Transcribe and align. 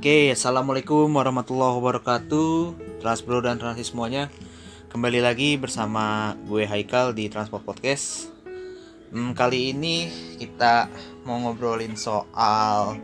Oke, 0.00 0.32
assalamualaikum 0.32 1.12
warahmatullahi 1.12 1.76
wabarakatuh, 1.76 2.72
Transbro 3.04 3.44
dan 3.44 3.60
Transis 3.60 3.92
semuanya. 3.92 4.32
Kembali 4.88 5.20
lagi 5.20 5.60
bersama 5.60 6.32
gue 6.48 6.64
Haikal 6.64 7.12
di 7.12 7.28
Transport 7.28 7.68
Podcast. 7.68 8.32
Hmm, 9.12 9.36
kali 9.36 9.76
ini 9.76 10.08
kita 10.40 10.88
mau 11.28 11.36
ngobrolin 11.44 12.00
soal 12.00 12.96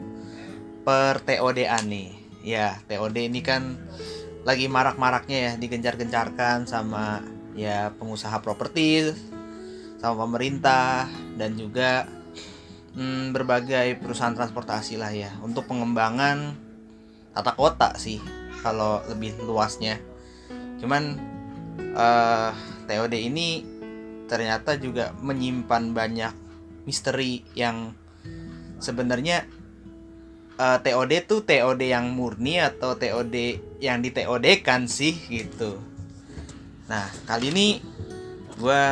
per 0.89 1.21
TOD-an 1.21 1.85
nih. 1.85 2.17
Ya, 2.41 2.81
TOD 2.89 3.29
ini 3.29 3.45
kan 3.45 3.77
lagi 4.49 4.65
marak-maraknya 4.65 5.37
ya, 5.37 5.53
digencar-gencarkan 5.61 6.65
sama 6.65 7.21
ya 7.53 7.93
pengusaha 7.93 8.41
properti, 8.41 9.13
sama 10.01 10.25
pemerintah 10.25 11.13
dan 11.37 11.61
juga 11.61 12.09
hmm, 12.97 13.37
berbagai 13.37 14.01
perusahaan 14.01 14.33
transportasi 14.33 14.97
lah 14.97 15.13
ya 15.13 15.37
untuk 15.45 15.69
pengembangan 15.69 16.65
tata 17.37 17.53
kota 17.53 17.93
sih 18.01 18.17
kalau 18.65 19.05
lebih 19.13 19.37
luasnya. 19.45 20.01
Cuman 20.81 21.21
uh, 21.93 22.51
eh, 22.51 22.51
TOD 22.89 23.15
ini 23.21 23.61
ternyata 24.27 24.81
juga 24.81 25.13
menyimpan 25.21 25.93
banyak 25.93 26.33
misteri 26.89 27.45
yang 27.53 27.93
sebenarnya 28.81 29.45
uh, 30.57 30.77
eh, 30.77 30.79
TOD 30.81 31.13
tuh 31.29 31.41
TOD 31.45 31.83
yang 31.85 32.17
murni 32.17 32.57
atau 32.57 32.97
TOD 32.97 33.37
yang 33.85 34.01
di 34.01 34.11
TOD 34.17 34.65
kan 34.65 34.89
sih 34.89 35.13
gitu. 35.29 35.77
Nah 36.89 37.05
kali 37.29 37.53
ini 37.53 37.69
gue 38.57 38.83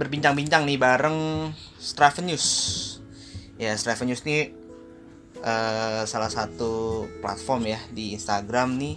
berbincang-bincang 0.00 0.64
nih 0.64 0.80
bareng 0.80 1.52
Straven 1.76 2.32
News. 2.32 2.48
Ya 3.60 3.76
Straven 3.76 4.08
News 4.08 4.24
nih 4.24 4.59
uh, 5.42 6.02
salah 6.04 6.30
satu 6.32 7.04
platform 7.24 7.70
ya 7.70 7.80
di 7.92 8.16
Instagram 8.16 8.76
nih. 8.76 8.96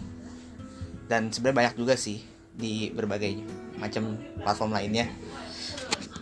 Dan 1.08 1.30
sebenarnya 1.30 1.58
banyak 1.68 1.76
juga 1.80 1.96
sih 2.00 2.24
di 2.54 2.90
berbagai 2.94 3.44
macam 3.78 4.18
platform 4.40 4.72
lainnya. 4.76 5.10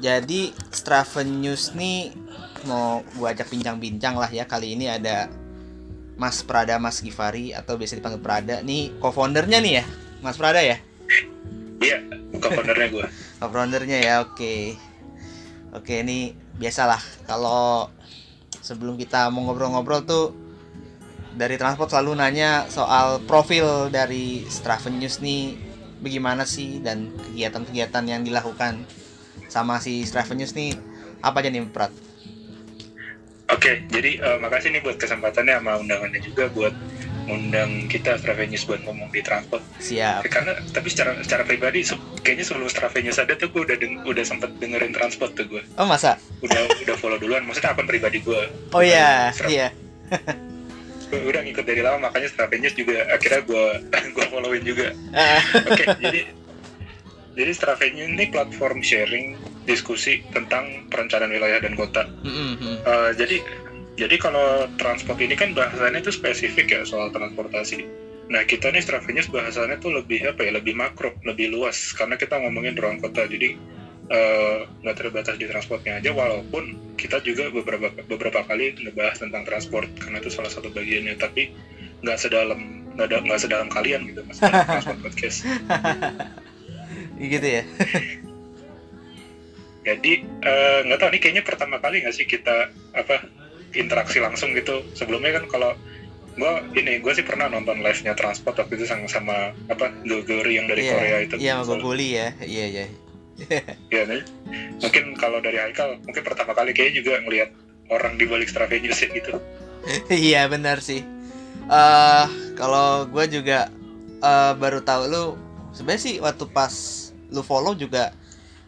Jadi 0.01 0.49
Straven 0.73 1.45
News 1.45 1.77
nih 1.77 2.09
mau 2.65 3.05
gue 3.05 3.27
ajak 3.29 3.53
bincang-bincang 3.53 4.17
lah 4.17 4.29
ya. 4.29 4.49
Kali 4.49 4.73
ini 4.73 4.89
ada 4.89 5.29
Mas 6.17 6.41
Prada 6.41 6.81
Mas 6.81 7.01
Givari 7.01 7.53
atau 7.53 7.77
biasa 7.77 7.97
dipanggil 7.97 8.21
Prada. 8.21 8.65
Nih 8.65 8.97
co-foundernya 8.97 9.61
nih 9.61 9.73
ya? 9.81 9.85
Mas 10.25 10.37
Prada 10.37 10.61
ya? 10.65 10.81
Iya 11.81 12.21
co-foundernya 12.41 12.87
gue 12.89 13.05
co-foundernya 13.39 13.97
ya 14.01 14.13
oke. 14.25 14.35
Okay. 14.37 14.61
oke 15.75 15.93
ini 16.01 16.33
biasalah 16.57 16.99
kalau 17.29 17.89
sebelum 18.59 18.99
kita 18.99 19.31
mau 19.31 19.47
ngobrol-ngobrol 19.47 20.03
tuh 20.03 20.35
dari 21.31 21.55
transport 21.55 21.87
selalu 21.87 22.19
nanya 22.19 22.67
soal 22.67 23.23
profil 23.23 23.87
dari 23.87 24.43
Straven 24.51 24.99
News 24.99 25.23
nih 25.23 25.55
bagaimana 26.03 26.43
sih 26.43 26.83
dan 26.83 27.15
kegiatan-kegiatan 27.31 28.03
yang 28.03 28.21
dilakukan 28.27 28.83
sama 29.47 29.79
si 29.79 30.03
Straven 30.03 30.43
News 30.43 30.51
nih 30.57 30.75
apa 31.23 31.39
aja 31.39 31.47
nih 31.47 31.63
Prat? 31.71 31.93
Oke, 33.51 33.83
jadi 33.91 34.15
uh, 34.23 34.37
makasih 34.39 34.71
nih 34.71 34.81
buat 34.81 34.95
kesempatannya 34.95 35.59
sama 35.59 35.75
undangannya 35.79 36.19
juga 36.23 36.47
buat 36.51 36.71
undang 37.29 37.85
kita 37.85 38.17
Stravenews 38.17 38.65
buat 38.65 38.81
ngomong 38.85 39.13
di 39.13 39.21
transport. 39.21 39.61
Siap. 39.77 40.25
Karena 40.29 40.57
tapi 40.73 40.87
secara 40.89 41.17
secara 41.21 41.43
pribadi 41.45 41.85
kayaknya 42.25 42.45
sebelum 42.47 42.67
Stravenews 42.71 43.19
ada 43.21 43.33
tuh 43.37 43.51
gue 43.53 43.61
udah 43.67 43.77
deng, 43.77 44.01
udah 44.07 44.23
sempet 44.25 44.49
dengerin 44.57 44.93
transport 44.95 45.35
tuh 45.37 45.45
gue. 45.45 45.63
Oh 45.77 45.85
masa? 45.85 46.17
Udah 46.41 46.61
udah 46.81 46.95
follow 46.97 47.19
duluan. 47.21 47.45
Maksudnya 47.45 47.75
akun 47.75 47.85
pribadi 47.89 48.23
gue. 48.23 48.41
Oh 48.73 48.81
iya 48.81 49.29
iya. 49.45 49.69
gue 51.11 51.19
udah 51.27 51.43
ngikut 51.43 51.67
dari 51.67 51.83
lama 51.83 52.07
makanya 52.07 52.31
Stravenews 52.31 52.71
juga 52.71 53.03
akhirnya 53.11 53.43
gue 53.43 53.65
gue 54.15 54.25
followin 54.31 54.63
juga. 54.63 54.95
Oke 55.67 55.83
okay, 55.83 55.87
jadi 55.99 56.21
jadi 57.35 57.51
Stravenews 57.51 58.09
ini 58.15 58.25
platform 58.31 58.79
sharing 58.79 59.35
diskusi 59.63 60.25
tentang 60.33 60.89
perencanaan 60.89 61.29
wilayah 61.29 61.61
dan 61.61 61.77
kota. 61.77 62.09
Mm 62.25 62.57
-hmm. 62.57 62.75
uh, 62.81 63.11
jadi 63.13 63.39
jadi 64.01 64.17
kalau 64.17 64.65
transport 64.81 65.21
ini 65.21 65.37
kan 65.37 65.53
bahasanya 65.53 66.01
itu 66.01 66.09
spesifik 66.09 66.73
ya 66.73 66.81
soal 66.81 67.13
transportasi. 67.13 67.85
Nah 68.33 68.41
kita 68.49 68.73
nih 68.73 68.81
Stravenyus 68.81 69.29
bahasanya 69.29 69.77
tuh 69.77 69.93
lebih 69.93 70.25
apa 70.25 70.41
ya, 70.41 70.57
lebih 70.57 70.73
makro, 70.73 71.13
lebih 71.21 71.53
luas 71.53 71.93
karena 71.93 72.17
kita 72.17 72.41
ngomongin 72.41 72.73
ruang 72.73 72.97
kota. 72.97 73.29
Jadi 73.29 73.53
eh, 74.09 74.57
nggak 74.81 74.95
uh, 74.97 74.99
terbatas 75.05 75.37
di 75.37 75.45
transportnya 75.45 76.01
aja, 76.01 76.09
walaupun 76.17 76.97
kita 76.97 77.21
juga 77.21 77.53
beberapa 77.53 77.93
beberapa 78.09 78.41
kali 78.41 78.73
ngebahas 78.81 79.21
tentang 79.21 79.45
transport 79.45 79.85
karena 80.01 80.17
itu 80.17 80.33
salah 80.33 80.49
satu 80.49 80.73
bagiannya. 80.73 81.13
Tapi 81.21 81.53
nggak 82.01 82.17
sedalam 82.17 82.89
nggak 82.97 83.21
nggak 83.21 83.39
sedalam 83.39 83.69
kalian 83.69 84.01
gitu 84.09 84.25
mas 84.25 84.41
transport 84.81 84.97
podcast. 85.05 85.45
gitu 87.21 87.47
ya. 87.61 87.63
Jadi 89.85 90.25
eh, 90.25 90.79
nggak 90.89 90.97
uh, 90.97 91.01
tahu 91.05 91.09
nih 91.13 91.21
kayaknya 91.21 91.43
pertama 91.45 91.77
kali 91.77 92.01
nggak 92.01 92.17
sih 92.17 92.25
kita 92.25 92.73
apa 92.97 93.41
interaksi 93.75 94.19
langsung 94.19 94.51
gitu. 94.55 94.83
Sebelumnya 94.95 95.39
kan 95.41 95.45
kalau 95.47 95.71
gue 96.31 96.53
ini 96.79 97.03
gue 97.03 97.11
sih 97.11 97.27
pernah 97.27 97.51
nonton 97.51 97.83
live 97.83 98.01
nya 98.07 98.15
transport 98.15 98.55
waktu 98.55 98.79
itu 98.79 98.87
sama 98.87 99.03
sama 99.11 99.51
apa 99.67 99.91
Gogori 100.07 100.55
yang 100.55 100.67
dari 100.71 100.87
yeah, 100.87 100.95
Korea 100.95 101.17
itu. 101.27 101.35
iya 101.37 101.51
sama 101.59 101.63
Gogoli 101.67 102.07
ya. 102.15 102.27
Iya 102.39 102.65
iya. 102.67 102.85
Iya 103.93 104.01
nih. 104.05 104.21
Mungkin 104.79 105.03
kalau 105.17 105.41
dari 105.41 105.57
Haikal 105.57 105.97
mungkin 106.05 106.23
pertama 106.23 106.53
kali 106.53 106.71
kayaknya 106.77 107.01
juga 107.01 107.13
ngelihat 107.25 107.49
orang 107.89 108.15
di 108.15 108.25
balik 108.29 108.47
Stravenyus 108.47 109.01
gitu. 109.01 109.33
Iya 110.13 110.45
benar 110.45 110.77
sih. 110.77 111.01
Uh, 111.65 112.29
kalau 112.53 113.09
gue 113.09 113.41
juga 113.41 113.73
uh, 114.21 114.53
baru 114.53 114.85
tahu 114.85 115.09
lu 115.09 115.25
sebenarnya 115.73 116.03
sih 116.05 116.15
waktu 116.21 116.45
pas 116.53 116.73
lu 117.33 117.41
follow 117.41 117.73
juga 117.73 118.13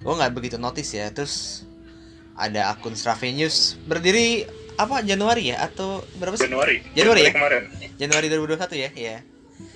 gue 0.01 0.09
nggak 0.09 0.33
begitu 0.33 0.57
notice 0.57 0.97
ya. 0.97 1.13
Terus 1.13 1.63
ada 2.33 2.73
akun 2.73 2.97
Stravenyus 2.97 3.77
berdiri 3.85 4.49
apa 4.77 5.05
Januari 5.05 5.53
ya 5.53 5.61
atau 5.63 6.01
berapa 6.17 6.35
sih? 6.37 6.49
Januari. 6.49 6.81
Januari, 6.97 7.21
ya? 7.29 7.31
Kemarin. 7.33 7.63
Januari 7.97 8.27
2021 8.29 8.83
ya, 8.83 8.89
iya. 8.97 9.17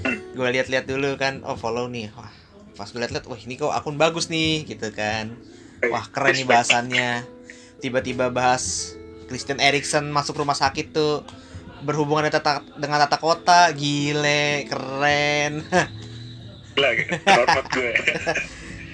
gue 0.08 0.47
lihat-lihat 0.47 0.85
dulu 0.90 1.18
kan, 1.18 1.41
oh 1.46 1.58
follow 1.58 1.85
nih. 1.90 2.09
Wah, 2.13 2.30
pas 2.74 2.90
gue 2.90 3.00
lihat-lihat, 3.02 3.25
wah 3.30 3.40
ini 3.40 3.57
kok 3.57 3.74
akun 3.74 3.97
bagus 3.97 4.30
nih 4.30 4.66
gitu 4.66 4.90
kan. 4.94 5.34
Wah, 5.90 6.06
keren 6.09 6.34
nih 6.34 6.47
bahasannya. 6.50 7.25
Tiba-tiba 7.78 8.34
bahas 8.34 8.97
Christian 9.30 9.62
Eriksen 9.62 10.09
masuk 10.09 10.41
rumah 10.41 10.57
sakit 10.57 10.94
tuh 10.94 11.22
berhubungan 11.86 12.25
dengan 12.25 12.41
tata, 12.41 12.53
dengan 12.74 12.97
tata 13.06 13.18
kota, 13.22 13.69
gile, 13.78 14.66
keren. 14.66 15.62
Lagi, 16.78 17.03
gue. 17.74 17.94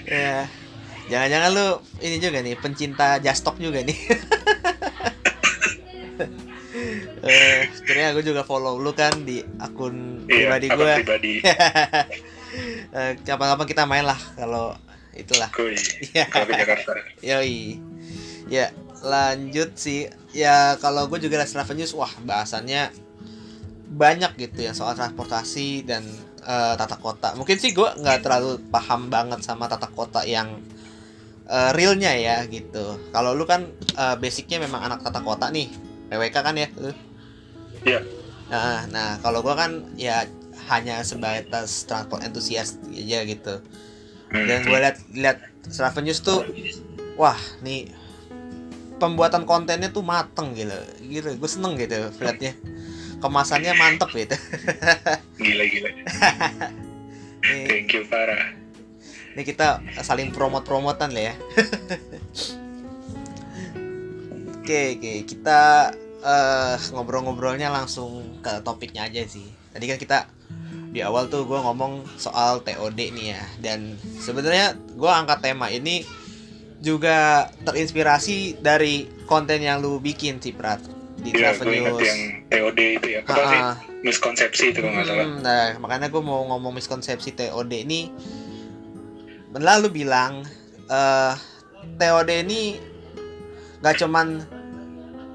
ya. 0.08 0.48
Jangan-jangan 1.04 1.50
lu 1.52 1.68
ini 2.00 2.16
juga 2.16 2.40
nih 2.40 2.56
pencinta 2.56 3.20
Jastok 3.20 3.60
juga 3.60 3.84
nih. 3.84 3.96
eh 7.26 7.70
sebenarnya 7.70 8.08
gue 8.18 8.24
juga 8.34 8.42
follow 8.42 8.78
lu 8.82 8.90
kan 8.94 9.14
di 9.22 9.40
akun 9.62 10.26
iya, 10.26 10.58
pribadi 10.58 10.66
gue 10.70 10.92
pribadi. 11.02 11.32
Eh, 12.94 13.18
kapan-kapan 13.26 13.66
kita 13.66 13.82
main 13.82 14.06
lah 14.06 14.14
kalau 14.38 14.78
itulah. 15.18 15.50
Iya. 16.14 16.30
Jakarta. 16.30 16.94
Yoi. 17.18 17.82
Ya 18.46 18.70
lanjut 19.02 19.74
sih. 19.74 20.06
Ya 20.30 20.78
kalau 20.78 21.10
gue 21.10 21.18
juga 21.18 21.42
Rafa 21.42 21.74
News 21.74 21.90
wah 21.98 22.10
bahasannya 22.22 22.94
banyak 23.94 24.38
gitu 24.38 24.66
ya 24.66 24.74
soal 24.74 24.94
transportasi 24.94 25.82
dan 25.82 26.06
uh, 26.46 26.78
tata 26.78 26.94
kota. 26.98 27.34
Mungkin 27.34 27.58
sih 27.58 27.74
gue 27.74 27.86
nggak 27.86 28.22
terlalu 28.22 28.62
paham 28.70 29.10
banget 29.10 29.42
sama 29.42 29.66
tata 29.66 29.90
kota 29.90 30.22
yang 30.22 30.62
uh, 31.50 31.70
realnya 31.74 32.14
ya 32.14 32.46
gitu. 32.46 32.98
Kalau 33.10 33.34
lu 33.34 33.46
kan 33.46 33.66
uh, 33.98 34.14
basicnya 34.18 34.62
memang 34.62 34.82
anak 34.86 35.02
tata 35.02 35.22
kota 35.22 35.50
nih 35.50 35.93
PWK 36.12 36.36
kan 36.40 36.54
ya 36.56 36.68
lu 36.76 36.92
Iya. 37.84 38.00
Nah, 38.48 38.88
nah 38.88 39.08
kalau 39.20 39.44
gua 39.44 39.56
kan 39.56 39.92
ya 40.00 40.24
hanya 40.72 41.04
sebatas 41.04 41.84
transport 41.84 42.24
entusias 42.24 42.80
aja 42.88 43.20
gitu. 43.28 43.60
Dan 44.32 44.64
gue 44.64 44.78
lihat 44.80 44.96
lihat 45.12 45.38
Straven 45.68 46.08
News 46.08 46.24
tuh, 46.24 46.42
wah 47.20 47.36
nih 47.60 47.92
pembuatan 48.96 49.44
kontennya 49.44 49.92
tuh 49.92 50.00
mateng 50.00 50.56
gitu, 50.56 50.74
gitu. 51.04 51.28
Gue 51.36 51.50
seneng 51.50 51.76
gitu 51.76 52.08
liatnya. 52.18 52.56
Kemasannya 53.20 53.72
mantep 53.76 54.10
gitu. 54.16 54.36
gila 55.44 55.64
gila. 55.68 55.90
nih, 57.44 57.64
Thank 57.68 57.92
you 57.92 58.08
parah. 58.08 58.56
Ini 59.34 59.42
kita 59.42 59.82
saling 60.00 60.32
promot-promotan 60.32 61.12
lah 61.12 61.32
ya. 61.32 61.34
Oke, 64.64 64.96
oke, 64.96 65.28
kita 65.28 65.92
uh, 66.24 66.80
ngobrol-ngobrolnya 66.96 67.68
langsung 67.68 68.40
ke 68.40 68.64
topiknya 68.64 69.04
aja 69.04 69.20
sih. 69.28 69.44
Tadi 69.76 69.84
kan 69.84 70.00
kita 70.00 70.18
di 70.88 71.04
awal 71.04 71.28
tuh 71.28 71.44
gue 71.44 71.60
ngomong 71.60 72.08
soal 72.16 72.64
TOD 72.64 72.96
nih 72.96 73.36
ya, 73.36 73.44
dan 73.60 74.00
sebenarnya 74.24 74.72
gue 74.96 75.04
angkat 75.04 75.44
tema 75.44 75.68
ini 75.68 76.08
juga 76.80 77.52
terinspirasi 77.68 78.64
dari 78.64 79.04
konten 79.28 79.60
yang 79.60 79.84
lu 79.84 80.00
bikin 80.00 80.40
sih 80.40 80.56
Prat 80.56 80.80
di 81.20 81.28
ya, 81.36 81.52
Travel 81.52 81.68
News. 81.68 82.00
yang 82.00 82.20
TOD 82.48 82.80
itu 83.04 83.08
ya. 83.12 83.20
Kenapa 83.20 83.44
sih? 83.44 83.60
miskonsepsi 84.00 84.64
itu 84.72 84.80
kalau 84.80 84.96
nggak 84.96 85.06
salah. 85.12 85.26
Hmm, 85.28 85.44
nah, 85.44 85.76
makanya 85.76 86.08
gue 86.08 86.22
mau 86.24 86.40
ngomong 86.40 86.72
miskonsepsi 86.72 87.36
TOD 87.36 87.84
ini. 87.84 88.08
Lalu 89.52 89.92
bilang 89.92 90.40
eh 90.88 91.36
TOD 92.00 92.48
ini 92.48 92.80
nggak 93.84 94.00
cuman 94.00 94.53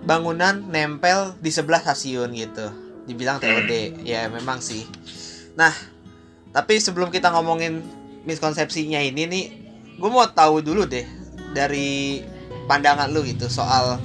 bangunan 0.04 0.64
nempel 0.68 1.36
di 1.40 1.52
sebelah 1.52 1.84
stasiun 1.84 2.32
gitu. 2.36 2.68
Dibilang 3.10 3.42
TOD, 3.42 4.06
ya 4.06 4.30
memang 4.30 4.62
sih. 4.62 4.86
Nah, 5.58 5.74
tapi 6.54 6.78
sebelum 6.78 7.10
kita 7.10 7.34
ngomongin 7.34 7.82
miskonsepsinya 8.24 9.02
ini 9.02 9.24
nih, 9.26 9.46
gue 9.98 10.10
mau 10.10 10.26
tahu 10.30 10.62
dulu 10.62 10.86
deh 10.86 11.06
dari 11.52 12.22
pandangan 12.70 13.10
lu 13.10 13.26
gitu 13.26 13.50
soal 13.50 13.98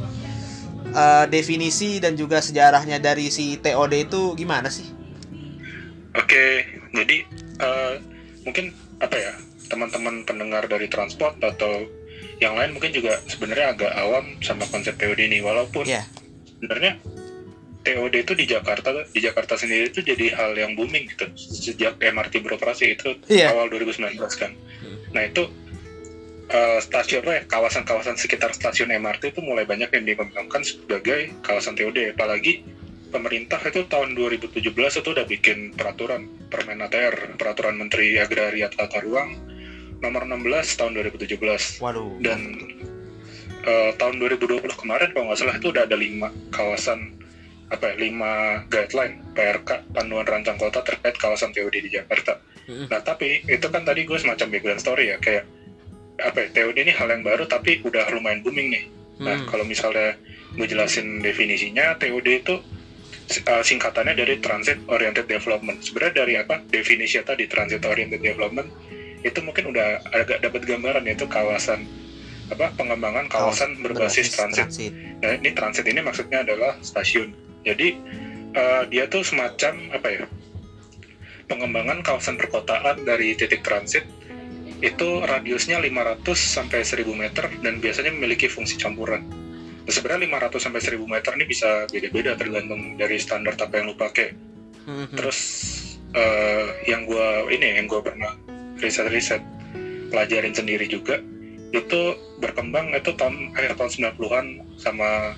eh, 0.88 1.24
definisi 1.28 2.00
dan 2.00 2.16
juga 2.16 2.40
sejarahnya 2.40 2.96
dari 2.96 3.28
si 3.28 3.60
TOD 3.60 4.08
itu 4.08 4.32
gimana 4.34 4.72
sih? 4.72 4.88
Oke, 6.16 6.64
jadi 6.96 7.16
eh, 7.60 7.94
mungkin 8.48 8.72
apa 9.02 9.16
ya 9.16 9.32
teman-teman 9.68 10.24
pendengar 10.24 10.64
dari 10.70 10.86
transport 10.88 11.36
atau 11.40 11.84
yang 12.42 12.54
lain 12.58 12.74
mungkin 12.74 12.90
juga 12.90 13.20
sebenarnya 13.26 13.74
agak 13.74 13.92
awam 13.94 14.24
sama 14.42 14.66
konsep 14.70 14.94
TOD 14.96 15.20
ini, 15.26 15.38
walaupun 15.40 15.86
Ya. 15.86 16.02
sebenarnya 16.58 16.98
TOD 17.84 18.14
itu 18.16 18.32
di 18.32 18.44
Jakarta 18.48 18.90
di 19.12 19.20
Jakarta 19.20 19.60
sendiri 19.60 19.92
itu 19.92 20.00
jadi 20.00 20.32
hal 20.32 20.56
yang 20.56 20.72
booming 20.72 21.04
gitu 21.12 21.28
sejak 21.36 22.00
MRT 22.00 22.40
beroperasi 22.40 22.96
itu 22.96 23.12
Iya. 23.28 23.52
awal 23.52 23.68
2019 23.68 24.34
kan. 24.34 24.56
Hmm. 24.80 24.98
Nah 25.12 25.22
itu 25.28 25.44
eh, 26.44 26.80
stasiun 26.80 27.24
ya 27.24 27.40
kawasan-kawasan 27.48 28.20
sekitar 28.20 28.52
stasiun 28.52 28.92
MRT 28.92 29.32
itu 29.32 29.40
mulai 29.40 29.64
banyak 29.64 29.88
yang 29.88 30.04
dikembangkan 30.04 30.60
sebagai 30.60 31.32
kawasan 31.40 31.72
TOD 31.72 32.12
apalagi 32.12 32.60
pemerintah 33.08 33.56
itu 33.64 33.88
tahun 33.88 34.12
2017 34.12 34.60
itu 34.74 35.08
udah 35.08 35.24
bikin 35.24 35.72
peraturan 35.72 36.28
Permen 36.52 36.84
ATR 36.84 37.38
peraturan 37.40 37.80
Menteri 37.80 38.20
Agraria 38.20 38.68
Tata 38.68 39.00
Ruang 39.00 39.53
nomor 40.04 40.28
16 40.28 40.76
tahun 40.76 40.92
2017 41.00 41.80
Waduh. 41.80 42.20
dan 42.20 42.40
eh, 43.64 43.90
tahun 43.96 44.14
2020 44.20 44.60
kemarin 44.76 45.08
kalau 45.16 45.32
nggak 45.32 45.38
salah 45.40 45.56
itu 45.56 45.72
udah 45.72 45.88
ada 45.88 45.96
lima 45.96 46.28
kawasan 46.52 47.16
apa 47.72 47.90
ya, 47.90 47.94
lima 47.96 48.32
guideline 48.68 49.24
PRK 49.32 49.88
panduan 49.96 50.28
rancang 50.28 50.60
kota 50.60 50.84
terkait 50.84 51.16
kawasan 51.16 51.50
TOD 51.50 51.80
di 51.80 51.90
Jakarta. 51.90 52.36
Nah 52.64 53.00
tapi 53.00 53.40
itu 53.48 53.66
kan 53.72 53.82
tadi 53.82 54.04
gue 54.04 54.18
semacam 54.20 54.46
background 54.52 54.80
story 54.84 55.04
ya 55.10 55.16
kayak 55.18 55.48
apa 56.20 56.44
ya, 56.44 56.48
TOD 56.52 56.76
ini 56.84 56.92
hal 56.92 57.08
yang 57.10 57.24
baru 57.24 57.48
tapi 57.48 57.80
udah 57.82 58.04
lumayan 58.12 58.44
booming 58.44 58.68
nih. 58.68 58.84
Nah 59.24 59.36
Hmm. 59.42 59.48
kalau 59.48 59.64
misalnya 59.64 60.14
gue 60.54 60.66
jelasin 60.68 61.24
definisinya 61.24 61.96
TOD 61.98 62.28
itu 62.44 62.54
uh, 63.48 63.62
singkatannya 63.64 64.14
dari 64.14 64.38
Transit 64.38 64.78
Oriented 64.86 65.26
Development. 65.26 65.80
Sebenarnya 65.80 66.14
dari 66.22 66.34
apa 66.38 66.60
definisi 66.68 67.16
tadi 67.24 67.48
Transit 67.48 67.82
Oriented 67.82 68.20
Development 68.20 68.68
itu 69.24 69.40
mungkin 69.40 69.72
udah 69.72 70.04
agak 70.12 70.44
dapat 70.44 70.62
gambaran 70.68 71.08
yaitu 71.08 71.24
kawasan 71.24 71.88
apa 72.52 72.76
pengembangan 72.76 73.24
kawasan 73.32 73.80
berbasis 73.80 74.36
transit. 74.36 74.68
Nah 75.24 75.32
ini 75.40 75.50
transit 75.56 75.88
ini 75.88 76.04
maksudnya 76.04 76.44
adalah 76.44 76.76
stasiun. 76.84 77.32
Jadi 77.64 77.96
eh, 78.52 78.82
dia 78.92 79.08
tuh 79.08 79.24
semacam 79.24 79.96
apa 79.96 80.08
ya 80.12 80.24
pengembangan 81.48 82.04
kawasan 82.04 82.36
perkotaan 82.36 83.04
dari 83.04 83.32
titik 83.36 83.64
transit 83.64 84.04
itu 84.84 85.24
radiusnya 85.24 85.80
500 85.80 86.20
sampai 86.36 86.84
1000 86.84 87.08
meter 87.16 87.44
dan 87.64 87.80
biasanya 87.80 88.12
memiliki 88.12 88.52
fungsi 88.52 88.76
campuran. 88.76 89.24
Nah, 89.84 89.92
sebenarnya 89.92 90.28
500 90.28 90.60
sampai 90.60 90.80
1000 90.80 91.08
meter 91.08 91.32
ini 91.40 91.44
bisa 91.48 91.88
beda-beda 91.88 92.36
tergantung 92.36 92.96
dari 93.00 93.16
standar 93.16 93.56
apa 93.56 93.74
yang 93.80 93.92
lu 93.92 93.96
pakai. 93.96 94.36
Mhm. 94.84 95.16
Terus 95.16 95.38
eh, 96.12 96.66
yang 96.84 97.08
gua 97.08 97.48
ini 97.48 97.80
yang 97.80 97.88
gua 97.88 98.04
pernah 98.04 98.43
riset-riset 98.78 99.42
pelajarin 100.10 100.54
sendiri 100.54 100.86
juga 100.86 101.18
itu 101.74 102.00
berkembang 102.38 102.94
itu 102.94 103.10
tahun 103.18 103.50
akhir 103.58 103.74
tahun 103.74 104.14
90-an 104.14 104.46
sama 104.78 105.34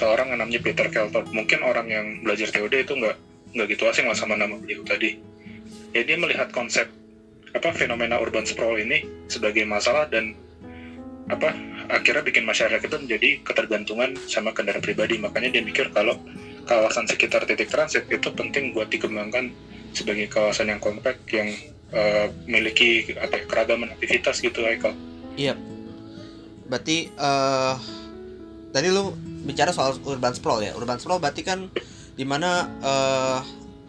seorang 0.00 0.32
yang 0.32 0.40
namanya 0.40 0.60
Peter 0.64 0.88
Keltop. 0.88 1.28
Mungkin 1.28 1.60
orang 1.60 1.86
yang 1.92 2.06
belajar 2.24 2.48
TOD 2.48 2.88
itu 2.88 2.92
nggak 2.96 3.16
nggak 3.54 3.66
gitu 3.76 3.84
asing 3.86 4.08
lah 4.08 4.16
sama 4.16 4.34
nama 4.34 4.56
beliau 4.56 4.80
tadi. 4.82 5.20
Ya 5.92 6.02
dia 6.02 6.16
melihat 6.16 6.50
konsep 6.50 6.88
apa 7.54 7.70
fenomena 7.70 8.18
urban 8.18 8.42
sprawl 8.48 8.80
ini 8.80 9.06
sebagai 9.30 9.62
masalah 9.62 10.10
dan 10.10 10.34
apa 11.30 11.54
akhirnya 11.88 12.26
bikin 12.26 12.44
masyarakat 12.44 12.82
itu 12.82 12.96
menjadi 12.98 13.28
ketergantungan 13.44 14.16
sama 14.24 14.56
kendaraan 14.56 14.82
pribadi. 14.82 15.20
Makanya 15.20 15.52
dia 15.54 15.62
mikir 15.62 15.92
kalau 15.92 16.16
kawasan 16.64 17.04
sekitar 17.04 17.44
titik 17.44 17.68
transit 17.68 18.08
itu 18.08 18.32
penting 18.32 18.72
buat 18.72 18.88
dikembangkan 18.88 19.52
sebagai 19.94 20.26
kawasan 20.32 20.72
yang 20.74 20.80
kompak 20.82 21.20
yang 21.30 21.52
eh, 21.94 22.26
memiliki 22.50 23.14
apa 23.14 23.46
keragaman 23.46 23.94
aktivitas 23.94 24.42
gitu 24.42 24.66
Aikal. 24.66 24.92
Iya. 25.38 25.54
Berarti 26.66 27.08
eh 27.14 27.76
tadi 28.74 28.90
lu 28.90 29.14
bicara 29.46 29.70
soal 29.70 29.94
urban 30.02 30.34
sprawl 30.34 30.60
ya. 30.60 30.74
Urban 30.74 30.98
sprawl 30.98 31.22
berarti 31.22 31.46
kan 31.46 31.70
di 32.18 32.24
mana 32.26 32.66
eh 32.82 33.40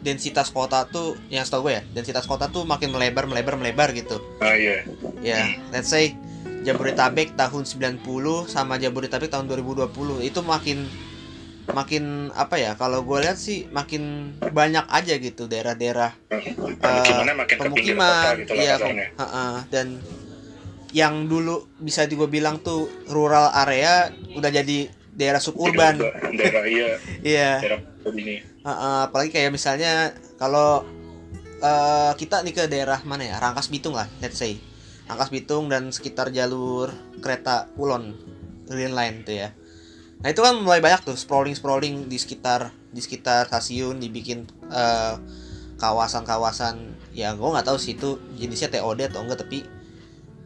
densitas 0.06 0.54
kota 0.54 0.86
tuh 0.86 1.18
yang 1.34 1.42
setahu 1.42 1.66
gue 1.66 1.82
ya, 1.82 1.84
densitas 1.98 2.30
kota 2.30 2.46
tuh 2.46 2.62
makin 2.62 2.94
melebar 2.94 3.26
melebar 3.26 3.58
melebar 3.58 3.90
gitu. 3.98 4.22
Ah 4.38 4.54
iya. 4.54 4.86
Ya, 5.26 5.58
let's 5.74 5.90
say 5.90 6.14
Jabodetabek 6.62 7.34
tahun 7.34 7.66
90 7.66 8.06
sama 8.46 8.78
Jabodetabek 8.78 9.34
tahun 9.34 9.50
2020 9.50 10.22
itu 10.26 10.40
makin 10.46 10.86
makin 11.74 12.30
apa 12.38 12.62
ya 12.62 12.72
kalau 12.78 13.02
gue 13.02 13.26
lihat 13.26 13.42
sih 13.42 13.66
makin 13.74 14.36
banyak 14.40 14.86
aja 14.86 15.18
gitu 15.18 15.50
daerah-daerah 15.50 16.14
kota 16.54 17.26
pemukiman. 17.58 18.38
gitu 18.38 18.54
lah 18.54 18.64
iya 18.64 18.76
dan 19.74 19.98
yang 20.96 21.28
dulu 21.28 21.68
bisa 21.82 22.08
gue 22.08 22.30
bilang 22.30 22.64
tuh 22.64 22.88
rural 23.12 23.52
area 23.52 24.16
udah 24.32 24.48
jadi 24.48 24.88
daerah 25.16 25.40
suburban. 25.44 26.00
Daerah 26.00 26.64
iya, 26.68 26.90
iya. 27.36 27.52
Daerah 27.64 27.80
ini. 28.16 28.44
ha-ha. 28.64 29.12
apalagi 29.12 29.32
kayak 29.32 29.52
misalnya 29.52 30.16
kalau 30.40 30.88
eh, 31.60 32.12
kita 32.16 32.44
nih 32.44 32.54
ke 32.56 32.64
daerah 32.72 33.04
mana 33.04 33.28
ya 33.28 33.36
Rangkas 33.40 33.68
Bitung 33.68 33.96
lah 33.96 34.08
let's 34.24 34.40
say. 34.40 34.56
Rangkas 35.08 35.32
Bitung 35.36 35.68
dan 35.68 35.92
sekitar 35.92 36.32
jalur 36.32 36.92
kereta 37.20 37.68
Kulon 37.76 38.16
Green 38.68 38.96
Line 38.96 39.28
tuh 39.28 39.36
ya 39.36 39.50
nah 40.26 40.34
itu 40.34 40.42
kan 40.42 40.58
mulai 40.58 40.82
banyak 40.82 41.06
tuh 41.06 41.14
sprawling 41.14 41.54
sprawling 41.54 42.10
di 42.10 42.18
sekitar 42.18 42.74
di 42.90 42.98
sekitar 42.98 43.46
stasiun 43.46 44.02
dibikin 44.02 44.50
eh, 44.74 45.16
kawasan-kawasan 45.78 46.98
ya 47.14 47.38
gue 47.38 47.46
nggak 47.46 47.70
tahu 47.70 47.78
sih 47.78 47.94
itu 47.94 48.18
jenisnya 48.34 48.74
TOD 48.74 49.14
atau 49.14 49.22
enggak 49.22 49.46
tapi 49.46 49.62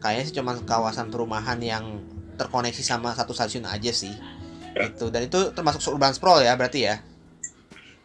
kayaknya 0.04 0.24
sih 0.28 0.36
cuma 0.36 0.52
kawasan 0.68 1.08
perumahan 1.08 1.56
yang 1.64 2.04
terkoneksi 2.36 2.84
sama 2.84 3.16
satu 3.16 3.32
stasiun 3.32 3.64
aja 3.64 3.88
sih 3.88 4.12
itu 4.76 5.08
dan 5.08 5.24
itu 5.24 5.48
termasuk 5.56 5.80
urban 5.96 6.12
sprawl 6.12 6.44
ya 6.44 6.52
berarti 6.60 6.84
ya 6.84 7.00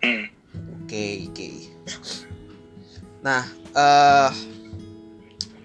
Hmm. 0.06 0.30
Oke, 0.86 1.34
oke. 1.34 1.50
Nah, 3.26 3.42
eh 3.74 4.32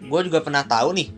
gue 0.01 0.21
juga 0.25 0.41
pernah 0.41 0.65
tahu 0.65 0.97
nih, 0.97 1.13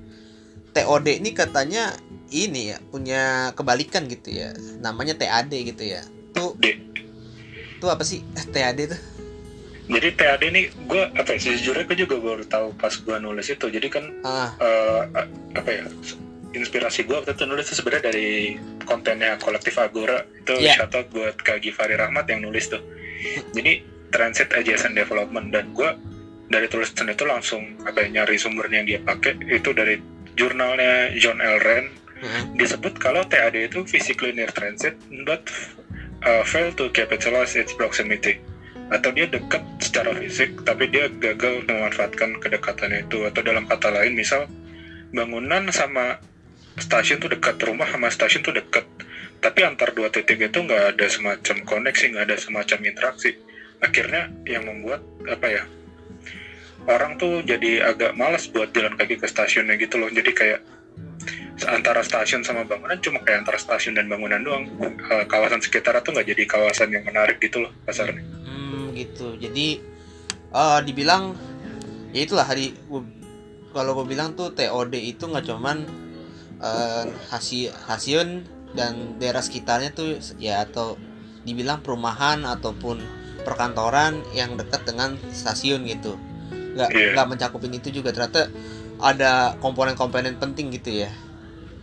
TOD 0.72 1.20
ini 1.20 1.30
katanya 1.32 1.92
ini 2.32 2.72
ya 2.72 2.80
punya 2.88 3.52
kebalikan 3.52 4.08
gitu 4.08 4.32
ya, 4.32 4.56
namanya 4.80 5.12
TAD 5.12 5.52
gitu 5.52 5.84
ya. 5.84 6.00
Tuh, 6.32 6.56
D. 6.56 6.80
tuh 7.76 7.92
apa 7.92 8.00
sih 8.02 8.24
eh, 8.24 8.46
TAD 8.48 8.88
tuh? 8.88 9.00
Jadi 9.92 10.08
TAD 10.16 10.42
ini 10.48 10.72
gue 10.88 11.02
apa 11.12 11.36
ya 11.36 11.38
sejujurnya 11.38 11.84
gue 11.84 11.98
juga 12.08 12.16
baru 12.16 12.44
tahu 12.48 12.72
pas 12.80 12.94
gue 12.96 13.16
nulis 13.20 13.52
itu. 13.52 13.66
Jadi 13.68 13.86
kan 13.92 14.04
Ah, 14.24 14.48
eh, 14.56 15.00
apa 15.52 15.68
ya 15.68 15.84
inspirasi 16.52 17.04
gue 17.08 17.16
waktu 17.16 17.32
itu 17.32 17.44
nulis 17.48 17.68
itu 17.68 17.80
sebenarnya 17.80 18.12
dari 18.12 18.56
kontennya 18.84 19.40
kolektif 19.40 19.76
Agora 19.80 20.20
itu 20.36 20.52
Iya. 20.60 20.84
shout 20.84 20.92
out 20.92 21.08
buat 21.08 21.36
Kak 21.40 21.64
Givari 21.64 21.96
Rahmat 21.96 22.28
yang 22.28 22.44
nulis 22.44 22.68
tuh 22.68 22.80
jadi 23.56 23.80
transit 24.12 24.52
adjacent 24.52 24.92
development 24.92 25.48
dan 25.48 25.72
gue 25.72 25.90
dari 26.52 26.68
tulisan 26.68 27.08
itu 27.08 27.24
langsung 27.24 27.64
apa 27.88 28.04
ya, 28.04 28.20
nyari 28.20 28.36
sumbernya 28.36 28.84
yang 28.84 28.88
dia 28.88 29.00
pakai 29.00 29.32
itu 29.48 29.72
dari 29.72 29.96
jurnalnya 30.38 31.12
John 31.18 31.38
L. 31.40 31.58
Rand 31.60 31.88
heeh. 32.22 32.42
disebut 32.56 32.96
kalau 32.98 33.24
TAD 33.26 33.56
itu 33.68 33.84
physically 33.84 34.32
near 34.32 34.50
transit 34.50 34.96
but 35.24 35.44
uh, 36.24 36.42
fail 36.46 36.72
to 36.74 36.88
capitalize 36.94 37.58
its 37.58 37.74
proximity 37.74 38.38
atau 38.92 39.08
dia 39.12 39.24
dekat 39.24 39.64
secara 39.80 40.12
fisik 40.16 40.52
tapi 40.68 40.88
dia 40.92 41.08
gagal 41.08 41.64
memanfaatkan 41.64 42.36
kedekatannya 42.40 43.08
itu 43.08 43.24
atau 43.24 43.40
dalam 43.40 43.64
kata 43.64 43.88
lain 43.88 44.12
misal 44.12 44.44
bangunan 45.12 45.68
sama 45.72 46.20
stasiun 46.76 47.20
tuh 47.20 47.32
dekat 47.32 47.56
rumah 47.64 47.88
sama 47.88 48.08
stasiun 48.12 48.44
tuh 48.44 48.52
dekat 48.52 48.84
tapi 49.42 49.64
antar 49.64 49.96
dua 49.96 50.12
titik 50.12 50.38
itu 50.38 50.58
nggak 50.60 50.96
ada 50.96 51.06
semacam 51.08 51.56
koneksi 51.64 52.04
nggak 52.14 52.24
ada 52.30 52.36
semacam 52.36 52.78
interaksi 52.84 53.36
akhirnya 53.82 54.30
yang 54.46 54.68
membuat 54.68 55.02
apa 55.26 55.46
ya 55.50 55.62
orang 56.88 57.18
tuh 57.18 57.42
jadi 57.46 57.94
agak 57.94 58.18
malas 58.18 58.50
buat 58.50 58.74
jalan 58.74 58.98
kaki 58.98 59.18
ke 59.22 59.26
stasiunnya 59.28 59.78
gitu 59.78 59.98
loh. 59.98 60.10
Jadi 60.10 60.30
kayak 60.34 60.60
antara 61.62 62.02
stasiun 62.02 62.42
sama 62.42 62.66
bangunan 62.66 62.98
cuma 62.98 63.22
kayak 63.22 63.46
antara 63.46 63.58
stasiun 63.60 63.94
dan 63.94 64.10
bangunan 64.10 64.42
doang. 64.42 64.66
Eh, 64.82 65.24
kawasan 65.30 65.62
sekitar 65.62 65.98
tuh 66.02 66.10
nggak 66.16 66.34
jadi 66.34 66.42
kawasan 66.48 66.90
yang 66.90 67.06
menarik 67.06 67.38
gitu 67.38 67.62
loh 67.62 67.72
kasarnya 67.86 68.22
Hmm, 68.46 68.96
gitu. 68.98 69.38
Jadi 69.38 69.78
uh, 70.50 70.80
dibilang 70.82 71.36
ya 72.12 72.28
itulah 72.28 72.44
hari 72.44 72.76
kalau 73.72 73.96
gue 73.96 74.06
bilang 74.12 74.36
tuh 74.36 74.52
TOD 74.52 74.94
itu 75.00 75.24
nggak 75.24 75.48
cuman 75.48 75.88
uh, 76.60 77.08
hasil 77.32 77.72
hasil 77.88 78.44
dan 78.76 79.16
daerah 79.16 79.40
sekitarnya 79.40 79.92
tuh 79.92 80.20
ya 80.36 80.64
atau 80.64 80.96
dibilang 81.42 81.80
perumahan 81.80 82.44
ataupun 82.44 83.00
perkantoran 83.42 84.22
yang 84.32 84.54
dekat 84.54 84.86
dengan 84.86 85.18
stasiun 85.34 85.82
gitu 85.88 86.14
nggak 86.72 86.90
yeah. 86.92 87.12
nggak 87.16 87.28
mencakupin 87.36 87.72
itu 87.76 87.88
juga 87.92 88.10
ternyata 88.12 88.48
ada 89.02 89.58
komponen-komponen 89.58 90.38
penting 90.38 90.72
gitu 90.72 91.04
ya 91.04 91.10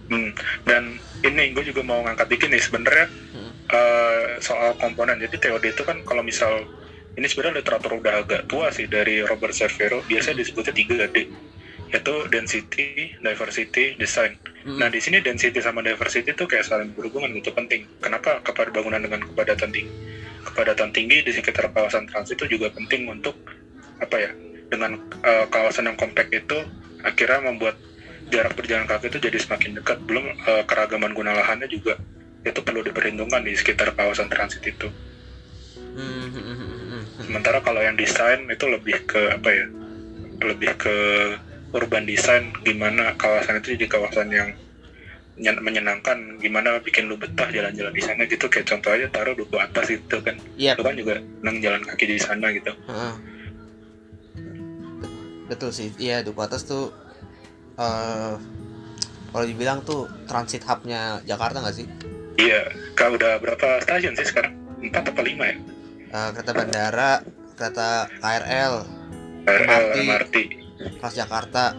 hmm. 0.10 0.31
dan 0.65 0.98
ini 1.22 1.51
gue 1.51 1.63
juga 1.69 1.84
mau 1.84 2.00
ngangkat 2.01 2.27
dikit 2.31 2.50
nih 2.50 2.63
sebenarnya 2.63 3.05
hmm. 3.08 3.51
uh, 3.69 4.24
soal 4.39 4.74
komponen 4.79 5.19
jadi 5.19 5.36
TOD 5.36 5.65
itu 5.75 5.84
kan 5.84 6.01
kalau 6.08 6.24
misal 6.25 6.65
ini 7.19 7.27
sebenarnya 7.27 7.60
literatur 7.60 8.00
udah 8.00 8.13
agak 8.24 8.41
tua 8.48 8.72
sih 8.72 8.88
dari 8.88 9.19
Robert 9.22 9.51
Cervero 9.51 10.00
biasa 10.08 10.31
hmm. 10.31 10.38
disebutnya 10.39 10.74
3D 10.74 11.17
yaitu 11.89 12.15
density, 12.29 13.17
diversity, 13.17 13.98
design. 13.98 14.38
Hmm. 14.62 14.77
Nah 14.77 14.88
di 14.93 15.01
sini 15.01 15.25
density 15.25 15.58
sama 15.58 15.81
diversity 15.81 16.38
itu 16.38 16.46
kayak 16.46 16.65
saling 16.69 16.93
berhubungan 16.93 17.34
gitu 17.34 17.50
penting. 17.50 17.89
Kenapa 17.98 18.46
kepada 18.46 18.69
bangunan 18.69 19.01
dengan 19.01 19.25
kepadatan 19.25 19.74
tinggi? 19.74 19.93
Kepadatan 20.46 20.89
tinggi 20.93 21.25
di 21.25 21.31
sekitar 21.34 21.74
kawasan 21.74 22.05
transit 22.05 22.38
itu 22.38 22.58
juga 22.58 22.69
penting 22.69 23.10
untuk 23.10 23.34
apa 23.98 24.15
ya? 24.22 24.31
Dengan 24.69 25.01
uh, 25.25 25.45
kawasan 25.49 25.89
yang 25.89 25.97
kompak 25.97 26.29
itu 26.29 26.57
akhirnya 27.01 27.49
membuat 27.49 27.75
jarak 28.29 28.53
berjalan 28.53 28.85
kaki 28.85 29.09
itu 29.09 29.19
jadi 29.19 29.38
semakin 29.41 29.81
dekat. 29.81 29.97
Belum 30.05 30.29
uh, 30.45 30.63
keragaman 30.69 31.17
guna 31.17 31.33
lahannya 31.33 31.65
juga 31.69 31.97
itu 32.45 32.59
perlu 32.63 32.85
diperhitungkan 32.85 33.43
di 33.43 33.57
sekitar 33.57 33.97
kawasan 33.97 34.29
transit 34.31 34.63
itu. 34.63 34.88
Sementara 37.19 37.59
kalau 37.59 37.83
yang 37.83 37.99
desain 37.99 38.47
itu 38.47 38.65
lebih 38.69 39.03
ke 39.09 39.35
apa 39.35 39.49
ya? 39.51 39.65
Lebih 40.39 40.71
ke 40.79 40.95
urban 41.75 42.07
design 42.07 42.55
gimana 42.65 43.13
kawasan 43.19 43.61
itu 43.61 43.77
jadi 43.77 43.85
kawasan 43.89 44.29
yang 44.31 44.49
menyenangkan 45.39 46.35
gimana 46.43 46.83
bikin 46.83 47.07
lu 47.07 47.15
betah 47.15 47.47
jalan-jalan 47.47 47.95
di 47.95 48.03
sana 48.03 48.27
gitu 48.27 48.51
kayak 48.51 48.67
contoh 48.67 48.91
aja 48.91 49.07
taruh 49.07 49.31
duku 49.31 49.55
atas 49.55 49.88
itu 49.88 50.19
kan 50.19 50.35
yep. 50.59 50.75
lu 50.75 50.83
kan 50.83 50.95
juga 50.99 51.23
nang 51.39 51.63
jalan 51.63 51.79
kaki 51.79 52.11
di 52.11 52.19
sana 52.19 52.51
gitu 52.51 52.75
uh, 52.91 53.15
betul 55.50 55.74
sih. 55.74 55.89
Iya 55.98 56.22
duku 56.22 56.39
atas 56.39 56.63
tuh 56.63 56.94
uh, 57.75 58.38
kalau 59.34 59.46
dibilang 59.46 59.82
tuh 59.82 60.06
transit 60.29 60.62
hubnya 60.70 61.20
Jakarta 61.25 61.60
nggak 61.60 61.75
sih? 61.75 61.88
Iya 62.38 62.70
kau 62.94 63.18
udah 63.18 63.41
berapa 63.41 63.82
stasiun 63.84 64.13
sih 64.15 64.29
sekarang? 64.29 64.53
Empat 64.79 65.12
atau 65.12 65.25
lima 65.25 65.50
ya? 65.50 65.58
Uh, 66.13 66.29
kereta 66.38 66.51
bandara 66.53 67.12
kereta 67.58 68.08
KRL 68.24 68.75
KRL 69.44 69.84
MRT, 70.08 70.38
MRT 70.88 71.03
Jakarta 71.18 71.75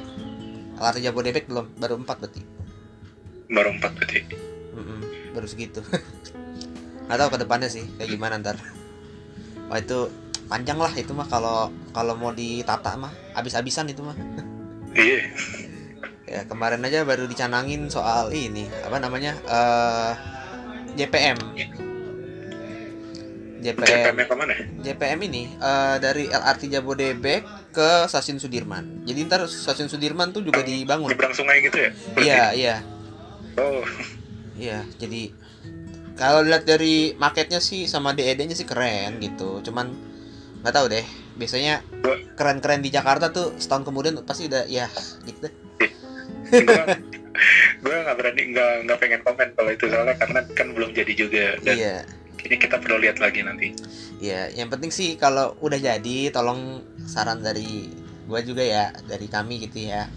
LRT 0.80 0.98
Jabodebek 1.04 1.44
belum? 1.48 1.66
Baru 1.76 1.94
empat 2.00 2.16
berarti? 2.20 2.42
Baru 3.52 3.68
empat 3.76 3.90
berarti. 3.96 4.18
Mm 4.72 4.82
-mm, 4.84 5.00
baru 5.36 5.46
segitu. 5.48 5.80
Nggak 7.06 7.18
tahu 7.20 7.30
ke 7.34 7.38
depannya 7.42 7.68
sih 7.68 7.84
kayak 7.98 8.10
gimana 8.16 8.40
ntar. 8.40 8.56
Wah 9.68 9.78
itu 9.82 10.08
panjang 10.50 10.82
lah 10.82 10.90
itu 10.98 11.14
mah 11.14 11.30
kalau 11.30 11.70
kalau 11.94 12.18
mau 12.18 12.34
ditata 12.34 12.98
mah 12.98 13.14
habis-habisan 13.38 13.86
itu 13.86 14.02
mah 14.02 14.18
iya 14.98 15.30
ya 16.26 16.40
kemarin 16.50 16.82
aja 16.82 17.06
baru 17.06 17.30
dicanangin 17.30 17.86
soal 17.86 18.34
ini 18.34 18.66
apa 18.82 18.98
namanya 18.98 19.38
uh, 19.46 20.12
JPM 20.98 21.38
JPM, 23.60 24.16
JPM 24.16 24.16
ke 24.24 24.34
mana? 24.34 24.54
JPM 24.80 25.20
ini 25.28 25.52
uh, 25.60 26.00
dari 26.00 26.32
LRT 26.32 26.72
Jabodebek 26.72 27.44
ke 27.76 28.08
stasiun 28.08 28.40
Sudirman. 28.40 29.04
Jadi 29.04 29.20
ntar 29.28 29.44
stasiun 29.44 29.92
Sudirman 29.92 30.32
tuh 30.32 30.40
juga 30.40 30.64
dibangun. 30.64 31.12
Di 31.12 31.20
sungai 31.36 31.60
gitu 31.60 31.76
ya? 31.76 31.90
Iya 32.16 32.44
iya. 32.56 32.76
Oh. 33.60 33.84
Iya 34.56 34.80
jadi 34.96 35.28
kalau 36.16 36.40
lihat 36.40 36.64
dari 36.64 37.12
marketnya 37.20 37.60
sih 37.60 37.84
sama 37.84 38.16
DED-nya 38.16 38.56
sih 38.56 38.64
keren 38.64 39.20
gitu. 39.20 39.60
Cuman 39.60 39.92
nggak 40.60 40.74
tahu 40.74 40.86
deh. 40.92 41.04
Biasanya 41.40 41.80
keren-keren 42.36 42.80
di 42.80 42.88
Jakarta 42.88 43.28
tuh 43.32 43.56
setahun 43.60 43.84
kemudian 43.84 44.16
pasti 44.24 44.48
udah 44.48 44.64
ya 44.64 44.88
gitu 45.28 45.48
gue 47.80 47.94
nggak 48.04 48.16
berani 48.18 48.42
nggak 48.52 48.72
nggak 48.88 48.98
pengen 48.98 49.20
komen 49.22 49.48
kalau 49.54 49.70
itu 49.70 49.84
soalnya 49.88 50.16
karena 50.18 50.40
kan 50.52 50.68
belum 50.74 50.90
jadi 50.92 51.12
juga. 51.14 51.46
Dan 51.62 51.76
iya. 51.78 51.96
ini 52.44 52.56
kita 52.58 52.76
perlu 52.82 52.98
lihat 53.00 53.22
lagi 53.22 53.40
nanti. 53.44 53.72
Ya 54.20 54.50
yang 54.52 54.68
penting 54.68 54.90
sih 54.92 55.16
kalau 55.16 55.56
udah 55.62 55.78
jadi 55.78 56.32
tolong 56.34 56.84
saran 57.06 57.40
dari 57.40 57.88
gue 58.30 58.40
juga 58.44 58.62
ya 58.64 58.84
dari 59.06 59.26
kami 59.30 59.62
gitu 59.64 59.88
ya. 59.88 60.10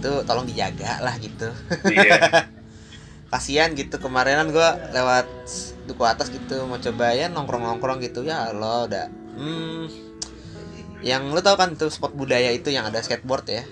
Itu 0.00 0.24
tolong 0.24 0.46
dijaga 0.48 1.02
lah 1.02 1.14
gitu. 1.18 1.50
Iya. 1.90 2.20
kasihan 3.34 3.74
gitu 3.74 3.98
kemarinan 3.98 4.54
gue 4.54 4.68
lewat 4.94 5.26
duku 5.90 6.06
atas 6.06 6.30
gitu 6.30 6.70
mau 6.70 6.78
coba 6.78 7.18
ya 7.18 7.26
nongkrong 7.28 7.66
nongkrong 7.66 7.98
gitu. 8.00 8.22
Ya 8.24 8.54
lo 8.54 8.86
udah 8.86 9.23
hmm. 9.36 9.82
Yang 11.04 11.22
lo 11.36 11.40
tau 11.44 11.56
kan 11.60 11.76
tuh 11.76 11.92
spot 11.92 12.16
budaya 12.16 12.48
itu 12.48 12.72
yang 12.72 12.88
ada 12.88 13.04
skateboard 13.04 13.44
ya? 13.52 13.62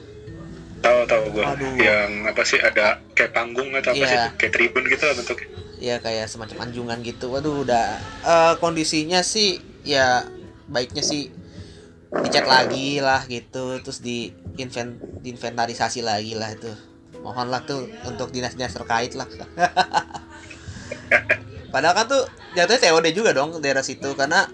Tahu 0.83 1.07
tahu 1.09 1.25
gue 1.33 1.45
yang 1.81 2.27
apa 2.29 2.43
sih 2.45 2.61
ada 2.61 3.01
kayak 3.17 3.33
panggung 3.33 3.73
atau 3.73 3.95
apa 3.95 4.03
yeah. 4.03 4.11
sih 4.11 4.19
kayak 4.37 4.53
tribun 4.53 4.85
gitu 4.85 5.03
lah 5.09 5.15
bentuknya. 5.17 5.49
Ya 5.81 5.97
kayak 6.03 6.27
semacam 6.29 6.69
anjungan 6.69 6.99
gitu. 7.07 7.33
Waduh 7.33 7.65
udah. 7.65 7.97
Uh, 8.27 8.55
kondisinya 8.61 9.25
sih 9.25 9.63
ya 9.87 10.27
baiknya 10.69 11.01
sih 11.01 11.33
dicat 12.13 12.45
lagi 12.45 13.01
lah 13.01 13.25
gitu. 13.31 13.81
Terus 13.81 14.05
di 14.05 14.35
invent 14.61 15.01
inventarisasi 15.25 16.05
lagi 16.05 16.37
lah 16.37 16.53
itu. 16.53 16.69
Mohonlah 17.23 17.63
tuh 17.65 17.89
untuk 18.05 18.35
dinas-dinas 18.35 18.75
terkait 18.75 19.15
lah. 19.15 19.31
Padahal 21.73 21.95
kan 21.97 22.07
tuh 22.11 22.23
jatuhnya 22.59 22.93
TOD 22.93 23.07
juga 23.17 23.31
dong 23.33 23.57
daerah 23.63 23.87
situ. 23.87 24.13
Karena 24.19 24.45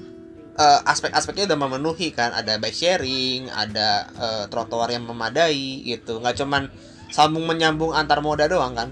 uh, 0.58 0.80
aspek-aspeknya 0.84 1.54
udah 1.54 1.58
memenuhi 1.58 2.10
kan. 2.10 2.34
Ada 2.34 2.58
bike 2.58 2.74
sharing 2.74 3.48
ada 3.54 4.10
uh, 4.18 4.44
trotoar 4.50 4.90
yang 4.90 5.06
memadai 5.06 5.86
gitu. 5.86 6.18
Nggak 6.18 6.42
cuman 6.42 6.68
sambung 7.08 7.46
menyambung 7.46 7.94
antar 7.94 8.20
moda 8.20 8.50
doang 8.50 8.74
kan? 8.74 8.90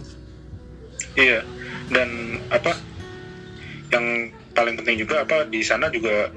Iya. 1.19 1.43
Dan 1.91 2.41
apa 2.49 2.73
yang 3.91 4.31
paling 4.57 4.75
penting 4.81 5.05
juga 5.05 5.23
apa 5.23 5.45
di 5.47 5.61
sana 5.61 5.93
juga 5.93 6.33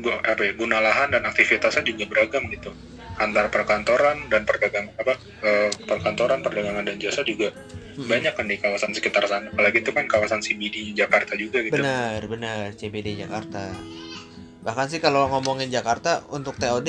gua 0.00 0.16
apa 0.24 0.40
ya 0.48 0.52
guna 0.56 0.80
lahan 0.80 1.12
dan 1.12 1.28
aktivitasnya 1.28 1.84
juga 1.84 2.08
beragam 2.08 2.48
gitu. 2.48 2.72
Antara 3.20 3.52
perkantoran 3.52 4.32
dan 4.32 4.48
perdagangan 4.48 4.96
apa 4.96 5.12
e, 5.44 5.50
perkantoran 5.84 6.40
perdagangan 6.40 6.88
dan 6.88 6.96
jasa 6.96 7.20
juga 7.20 7.52
hmm. 7.52 8.08
banyak 8.08 8.32
kan 8.32 8.48
di 8.48 8.56
kawasan 8.56 8.96
sekitar 8.96 9.28
sana. 9.28 9.52
Apalagi 9.52 9.84
itu 9.84 9.92
kan 9.92 10.08
kawasan 10.08 10.40
CBD 10.40 10.96
Jakarta 10.96 11.36
juga 11.36 11.60
gitu. 11.60 11.76
Benar 11.76 12.24
benar. 12.32 12.72
CBD 12.80 13.20
Jakarta 13.20 13.76
bahkan 14.60 14.86
sih 14.92 15.00
kalau 15.00 15.28
ngomongin 15.32 15.72
Jakarta 15.72 16.24
untuk 16.28 16.56
TOD 16.60 16.88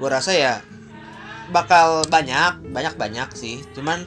gue 0.00 0.08
rasa 0.08 0.32
ya 0.34 0.54
bakal 1.54 2.06
banyak 2.06 2.70
banyak 2.70 2.94
banyak 2.98 3.28
sih 3.34 3.62
cuman 3.74 4.06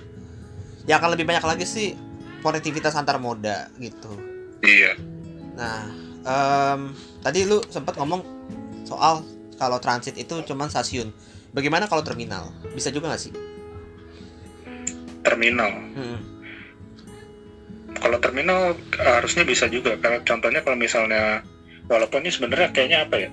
yang 0.88 1.00
akan 1.00 1.16
lebih 1.16 1.28
banyak 1.28 1.44
lagi 1.44 1.64
sih 1.64 1.96
konektivitas 2.44 3.00
antar 3.00 3.18
moda 3.24 3.72
gitu. 3.80 4.12
Iya. 4.60 5.00
Nah, 5.56 5.82
um, 6.28 6.92
tadi 7.24 7.48
lu 7.48 7.64
sempat 7.72 7.96
ngomong 7.96 8.22
soal 8.84 9.24
kalau 9.56 9.80
transit 9.80 10.20
itu 10.20 10.44
cuma 10.44 10.68
stasiun. 10.68 11.16
Bagaimana 11.56 11.88
kalau 11.88 12.04
terminal? 12.04 12.52
Bisa 12.76 12.92
juga 12.92 13.14
nggak 13.14 13.24
sih? 13.24 13.34
Terminal. 15.24 15.72
Hmm. 15.96 16.20
Kalau 17.96 18.18
terminal 18.20 18.76
harusnya 19.00 19.48
bisa 19.48 19.72
juga. 19.72 19.96
Karena 20.02 20.20
contohnya 20.26 20.60
kalau 20.66 20.76
misalnya, 20.76 21.46
walaupun 21.88 22.24
ini 22.24 22.32
sebenarnya 22.32 22.70
kayaknya 22.72 23.00
apa 23.08 23.18
ya? 23.18 23.30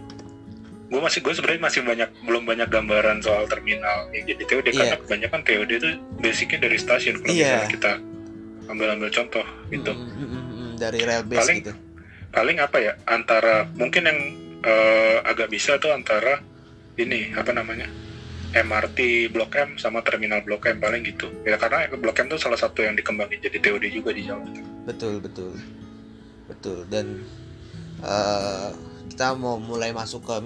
gue 0.90 0.98
masih 0.98 1.22
gue 1.22 1.32
sebenarnya 1.38 1.62
masih 1.62 1.80
banyak 1.86 2.10
belum 2.26 2.42
banyak 2.50 2.66
gambaran 2.66 3.22
soal 3.22 3.46
terminal 3.46 4.10
yang 4.10 4.26
jadi 4.26 4.42
TOD 4.42 4.66
yeah. 4.66 4.74
karena 4.74 4.96
kebanyakan 4.98 5.40
TOD 5.46 5.70
itu 5.78 5.88
basicnya 6.18 6.58
dari 6.66 6.76
stasiun 6.82 7.22
kalau 7.22 7.30
yeah. 7.30 7.62
misalnya 7.62 7.70
kita 7.70 7.92
ambil-ambil 8.70 9.08
contoh 9.10 9.46
gitu. 9.70 9.92
Mm, 9.94 10.14
mm, 10.18 10.30
mm, 10.30 10.70
dari 10.78 10.98
rail 11.02 11.22
base 11.26 11.38
paling, 11.42 11.58
gitu. 11.62 11.72
paling 12.34 12.56
apa 12.58 12.76
ya? 12.82 12.92
Antara 13.06 13.70
mungkin 13.78 14.02
yang 14.06 14.18
uh, 14.66 15.16
agak 15.26 15.50
bisa 15.50 15.78
tuh 15.78 15.94
antara 15.94 16.42
ini 16.98 17.34
apa 17.38 17.54
namanya? 17.54 17.86
MRT 18.50 19.30
Blok 19.30 19.54
M 19.54 19.78
sama 19.78 20.02
terminal 20.02 20.42
Blok 20.42 20.66
M 20.66 20.82
paling 20.82 21.06
gitu. 21.06 21.30
Ya 21.46 21.54
karena 21.54 21.86
Blok 21.94 22.18
M 22.18 22.34
tuh 22.34 22.38
salah 22.42 22.58
satu 22.58 22.82
yang 22.82 22.98
dikembangin 22.98 23.38
jadi 23.38 23.62
TOD 23.62 23.84
juga 23.94 24.10
di 24.10 24.26
Jawa. 24.26 24.42
Betul 24.90 25.22
betul. 25.22 25.54
Betul 26.50 26.82
dan 26.90 27.22
uh, 28.04 28.70
kita 29.10 29.36
mau 29.36 29.60
mulai 29.60 29.92
masuk 29.92 30.24
ke 30.24 30.36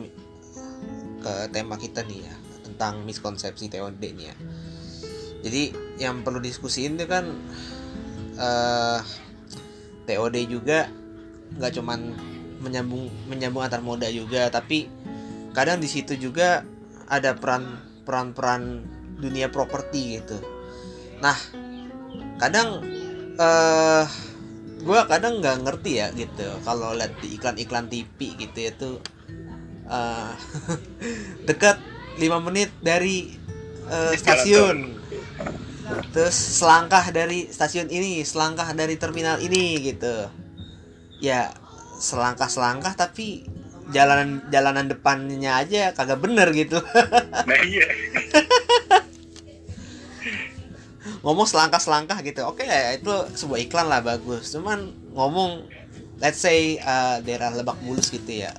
ke 1.25 1.32
tema 1.54 1.80
kita 1.80 2.04
nih 2.04 2.26
ya 2.26 2.34
tentang 2.66 3.06
miskonsepsi 3.06 3.70
TOD 3.70 4.02
nih 4.02 4.26
ya. 4.28 4.37
Jadi 5.44 5.62
yang 6.00 6.25
perlu 6.25 6.40
diskusiin 6.40 6.96
itu 6.96 7.06
kan 7.06 7.28
uh, 8.40 8.99
eh, 8.99 9.00
TOD 10.08 10.37
juga 10.49 10.88
nggak 11.54 11.73
cuman 11.80 12.00
menyambung 12.64 13.12
menyambung 13.28 13.62
antar 13.62 13.84
moda 13.84 14.08
juga 14.08 14.49
tapi 14.49 14.88
kadang 15.52 15.78
di 15.78 15.87
situ 15.87 16.16
juga 16.16 16.64
ada 17.06 17.37
peran 17.37 17.78
peran 18.08 18.32
peran 18.32 18.62
dunia 19.20 19.52
properti 19.52 20.18
gitu. 20.18 20.40
Nah 21.23 21.37
kadang 22.42 22.82
eh 23.38 24.04
gue 24.85 25.00
kadang 25.09 25.41
nggak 25.41 25.64
ngerti 25.64 25.93
ya 25.97 26.12
gitu 26.12 26.45
kalau 26.61 26.93
lihat 26.93 27.17
di 27.25 27.41
iklan-iklan 27.41 27.88
TV 27.88 28.37
gitu 28.37 28.59
ya 28.61 28.73
tuh 28.76 29.00
eh, 29.88 30.31
dekat 31.49 31.81
5 32.21 32.47
menit 32.47 32.71
dari 32.85 33.33
eh, 33.88 34.12
stasiun. 34.14 35.00
terus 36.17 36.33
selangkah 36.37 37.12
dari 37.12 37.45
stasiun 37.53 37.93
ini 37.93 38.25
selangkah 38.25 38.73
dari 38.73 38.97
terminal 38.97 39.37
ini 39.37 39.85
gitu. 39.85 40.33
Ya 41.21 41.53
selangkah 42.00 42.49
selangkah 42.49 42.97
tapi 42.97 43.45
jalanan 43.93 44.41
jalanan 44.49 44.88
depannya 44.88 45.61
aja 45.61 45.93
kagak 45.93 46.25
bener 46.25 46.49
gitu. 46.57 46.81
Nah 47.49 47.61
iya 47.61 47.85
ngomong 51.25 51.49
selangkah 51.49 51.81
selangkah 51.81 52.21
gitu. 52.21 52.45
Oke 52.45 52.69
ya 52.69 52.93
itu 52.93 53.11
sebuah 53.35 53.59
iklan 53.64 53.88
lah 53.88 54.04
bagus. 54.04 54.52
Cuman 54.52 54.93
ngomong 55.16 55.64
let's 56.21 56.38
say 56.38 56.76
uh, 56.85 57.19
daerah 57.25 57.50
Lebak 57.57 57.81
Bulus 57.81 58.12
gitu 58.12 58.28
ya. 58.28 58.52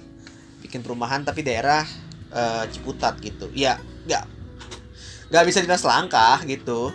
Bikin 0.66 0.82
perumahan 0.82 1.22
tapi 1.22 1.46
daerah 1.46 1.86
uh, 2.34 2.66
Ciputat 2.74 3.22
gitu. 3.22 3.54
Ya 3.54 3.78
nggak 4.10 4.26
nggak 5.30 5.44
bisa 5.46 5.62
dibilang 5.62 5.80
selangkah 5.80 6.42
gitu. 6.50 6.90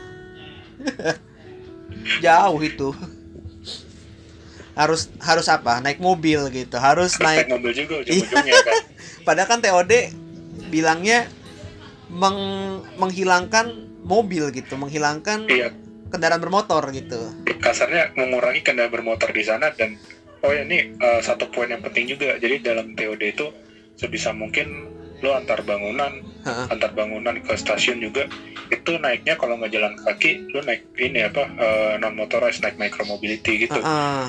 Jauh 2.25 2.61
itu. 2.61 2.91
Harus 4.75 5.07
harus 5.23 5.47
apa? 5.47 5.79
Naik 5.79 6.03
mobil 6.03 6.50
gitu. 6.50 6.77
Harus 6.83 7.15
naik 7.23 7.47
naik 7.47 7.55
mobil 7.55 7.73
juga 7.79 7.95
ujung-ujungnya 8.03 8.59
kan? 8.67 8.83
Padahal 9.23 9.49
kan 9.49 9.61
TOD 9.62 9.93
bilangnya 10.67 11.31
meng- 12.11 12.83
menghilangkan 12.99 13.89
mobil 14.11 14.50
gitu 14.50 14.75
menghilangkan 14.75 15.47
iya 15.47 15.71
kendaraan 16.11 16.43
bermotor 16.43 16.90
gitu 16.90 17.31
kasarnya 17.62 18.11
mengurangi 18.19 18.67
kendaraan 18.67 18.90
bermotor 18.90 19.31
di 19.31 19.47
sana 19.47 19.71
dan 19.71 19.95
oh 20.43 20.50
ya 20.50 20.67
ini 20.67 20.99
uh, 20.99 21.23
satu 21.23 21.47
poin 21.55 21.71
yang 21.71 21.79
penting 21.87 22.11
juga 22.11 22.35
jadi 22.43 22.59
dalam 22.59 22.99
TOD 22.99 23.23
itu 23.23 23.47
sebisa 23.95 24.35
mungkin 24.35 24.90
lo 25.21 25.37
antar 25.37 25.61
bangunan 25.62 26.25
Heeh. 26.43 26.67
antar 26.73 26.97
bangunan 26.97 27.37
ke 27.45 27.52
stasiun 27.52 28.00
juga 28.00 28.25
itu 28.73 28.97
naiknya 28.97 29.37
kalau 29.37 29.61
nggak 29.61 29.69
jalan 29.69 29.93
kaki 30.00 30.49
lo 30.57 30.64
naik 30.64 30.88
ini 30.97 31.21
apa 31.29 31.45
non 32.00 32.17
motorized 32.17 32.64
naik 32.64 32.81
micro 32.81 33.05
mobility 33.05 33.69
gitu 33.69 33.79
Heeh. 33.85 34.25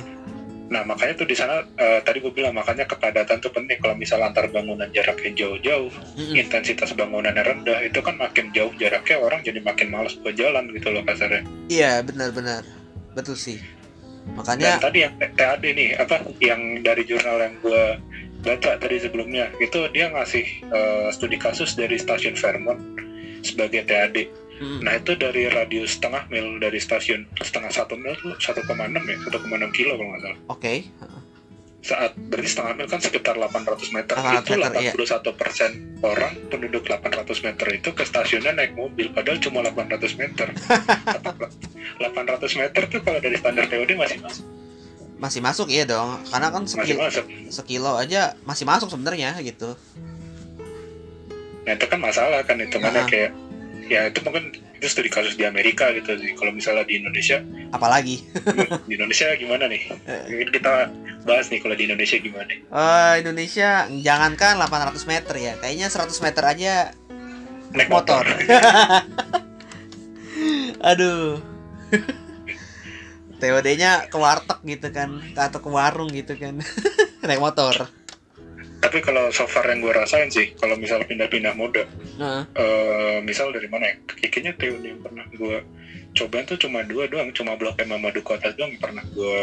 Nah 0.71 0.87
makanya 0.87 1.19
tuh 1.19 1.27
di 1.27 1.35
sana 1.35 1.67
uh, 1.67 1.99
tadi 1.99 2.23
gue 2.23 2.31
bilang 2.31 2.55
makanya 2.55 2.87
kepadatan 2.87 3.43
tuh 3.43 3.51
penting 3.51 3.75
kalau 3.83 3.91
misal 3.99 4.23
antar 4.23 4.47
bangunan 4.47 4.87
jaraknya 4.87 5.35
jauh-jauh 5.35 5.91
Mm-mm. 6.15 6.39
intensitas 6.39 6.95
bangunannya 6.95 7.43
rendah 7.43 7.83
itu 7.83 7.99
kan 7.99 8.15
makin 8.15 8.55
jauh 8.55 8.71
jaraknya 8.79 9.19
orang 9.19 9.43
jadi 9.43 9.59
makin 9.59 9.91
males 9.91 10.15
buat 10.23 10.39
jalan 10.39 10.71
gitu 10.71 10.95
loh 10.95 11.03
kasarnya 11.03 11.43
iya 11.67 11.99
benar-benar 11.99 12.63
betul 13.11 13.35
sih 13.35 13.59
Dan 14.21 14.37
makanya 14.37 14.77
tadi 14.77 14.99
yang 15.01 15.13
TAD 15.17 15.63
nih, 15.65 15.89
apa 15.97 16.15
yang 16.39 16.61
dari 16.85 17.03
jurnal 17.09 17.41
yang 17.41 17.55
gue 17.61 17.83
baca 18.45 18.77
tadi 18.77 18.95
sebelumnya, 19.01 19.49
itu 19.57 19.89
dia 19.93 20.13
ngasih 20.13 20.45
eh, 20.69 21.07
studi 21.13 21.37
kasus 21.41 21.73
dari 21.73 21.97
stasiun 21.97 22.37
Fairmont 22.37 22.81
sebagai 23.41 23.85
TAD. 23.89 24.29
Mm, 24.61 24.79
Nah 24.79 24.93
itu 24.93 25.11
dari 25.15 25.43
radius 25.47 25.97
setengah 25.97 26.23
mil 26.27 26.55
dari 26.57 26.77
stasiun 26.77 27.25
setengah 27.35 27.69
satu 27.69 27.93
mil 27.95 28.13
tuh 28.15 28.31
1,6 28.33 28.61
ya, 28.61 29.17
1,6 29.19 29.41
kilo 29.71 29.91
kalau 29.91 30.09
nggak 30.11 30.21
salah. 30.21 30.39
oke 30.47 30.73
Saat 31.81 32.13
berarti 32.15 32.45
setengah 32.47 32.73
mil 32.75 32.85
kan 32.85 33.01
sekitar 33.01 33.33
800 33.35 33.57
meter. 33.89 34.13
800 34.13 34.45
itu 34.45 34.53
meter, 34.53 34.79
iya. 34.79 34.93
81 34.93 35.33
persen 35.33 35.71
orang 35.99 36.29
penduduk 36.47 36.85
800 36.85 37.09
meter 37.41 37.67
itu 37.73 37.89
ke 37.89 38.03
stasiunnya 38.03 38.53
naik 38.53 38.71
mobil, 38.71 39.09
padahal 39.09 39.41
cuma 39.41 39.65
800 39.65 39.97
meter. 40.15 40.45
800 41.97 42.05
meter 42.55 42.81
tuh 42.87 43.01
kalau 43.01 43.19
dari 43.19 43.33
standar 43.35 43.65
TOD 43.65 43.91
masih 43.95 44.17
masuk. 44.19 44.45
masih 45.17 45.37
masuk 45.39 45.67
iya 45.69 45.85
dong 45.85 46.17
karena 46.27 46.49
kan 46.49 46.63
Masih 46.63 46.73
sekilo, 46.75 47.01
masuk. 47.03 47.25
sekilo 47.47 47.91
aja 47.95 48.21
masih 48.41 48.65
masuk 48.65 48.89
sebenarnya 48.89 49.37
gitu 49.39 49.77
Nah 51.61 51.71
itu 51.71 51.85
kan 51.85 51.99
masalah 51.99 52.41
kan 52.41 52.57
hitungannya 52.57 52.99
Ah. 52.99 53.07
kayak 53.07 53.29
ya 53.91 54.07
itu 54.07 54.23
mungkin 54.23 54.55
itu 54.55 54.87
studi 54.87 55.11
kasus 55.11 55.35
di 55.35 55.43
Amerika 55.43 55.91
gitu 55.91 56.15
sih. 56.15 56.31
Kalau 56.39 56.55
misalnya 56.55 56.87
di 56.87 57.03
Indonesia, 57.03 57.43
apalagi 57.75 58.23
di 58.87 58.93
Indonesia 58.95 59.27
gimana 59.35 59.67
nih? 59.67 59.81
Eh. 60.07 60.23
Mungkin 60.31 60.49
kita 60.55 60.87
bahas 61.27 61.51
nih 61.51 61.59
kalau 61.59 61.75
di 61.75 61.91
Indonesia 61.91 62.15
gimana? 62.15 62.47
Eh, 62.55 63.13
Indonesia 63.19 63.91
jangankan 63.91 64.55
800 64.55 65.03
meter 65.11 65.35
ya 65.35 65.53
kayaknya 65.59 65.91
100 65.91 66.15
meter 66.23 66.43
aja 66.47 66.73
Naik 67.71 67.87
motor 67.87 68.23
motor. 68.27 68.27
aduh 70.91 71.37
TOD-nya 73.41 74.05
ke 74.09 74.17
warteg 74.21 74.59
gitu 74.65 74.93
kan 74.93 75.17
atau 75.33 75.59
ke 75.61 75.69
warung 75.69 76.09
gitu 76.13 76.37
kan 76.37 76.61
naik 77.25 77.41
motor 77.41 77.89
Tapi 78.81 78.97
kalau 78.99 79.29
so 79.29 79.45
far 79.45 79.63
yang 79.65 79.79
gue 79.79 79.93
rasain 79.93 80.27
sih, 80.27 80.57
kalau 80.57 80.73
misalnya 80.73 81.05
pindah-pindah 81.05 81.53
moda, 81.53 81.85
Heeh. 82.17 82.43
eh 82.57 83.17
misal 83.21 83.53
dari 83.53 83.69
mana 83.69 83.85
ya? 83.85 83.95
Kayaknya 84.09 84.57
teori 84.57 84.89
yang 84.89 84.99
pernah 84.99 85.23
gue 85.29 85.61
cobain 86.11 86.43
tuh 86.43 86.57
cuma 86.57 86.81
dua 86.83 87.05
doang, 87.05 87.29
cuma 87.31 87.53
Blok 87.53 87.77
M 87.79 87.93
sama 87.93 88.09
Duku 88.09 88.31
Atas 88.33 88.53
doang 88.53 88.69
yang 88.69 88.81
pernah 88.81 89.05
gue 89.07 89.39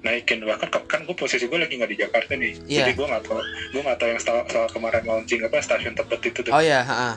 naikin 0.00 0.40
bahkan 0.40 0.64
kan 0.88 1.04
gue 1.04 1.12
posisi 1.12 1.44
gue 1.44 1.60
lagi 1.60 1.76
nggak 1.76 1.92
di 1.92 1.98
Jakarta 2.00 2.32
nih 2.32 2.56
Iya. 2.64 2.88
jadi 2.88 2.96
gue 2.96 3.04
nggak 3.04 3.20
tahu 3.20 3.36
gue 3.44 3.82
nggak 3.84 3.98
tahu 4.00 4.08
yang 4.08 4.16
soal, 4.18 4.40
soal 4.48 4.64
kemarin 4.72 5.04
launching 5.04 5.44
apa 5.44 5.60
stasiun 5.60 5.92
tebet 5.92 6.20
itu 6.24 6.40
tuh 6.40 6.52
oh 6.56 6.62
ya 6.64 6.80
heeh. 6.80 7.14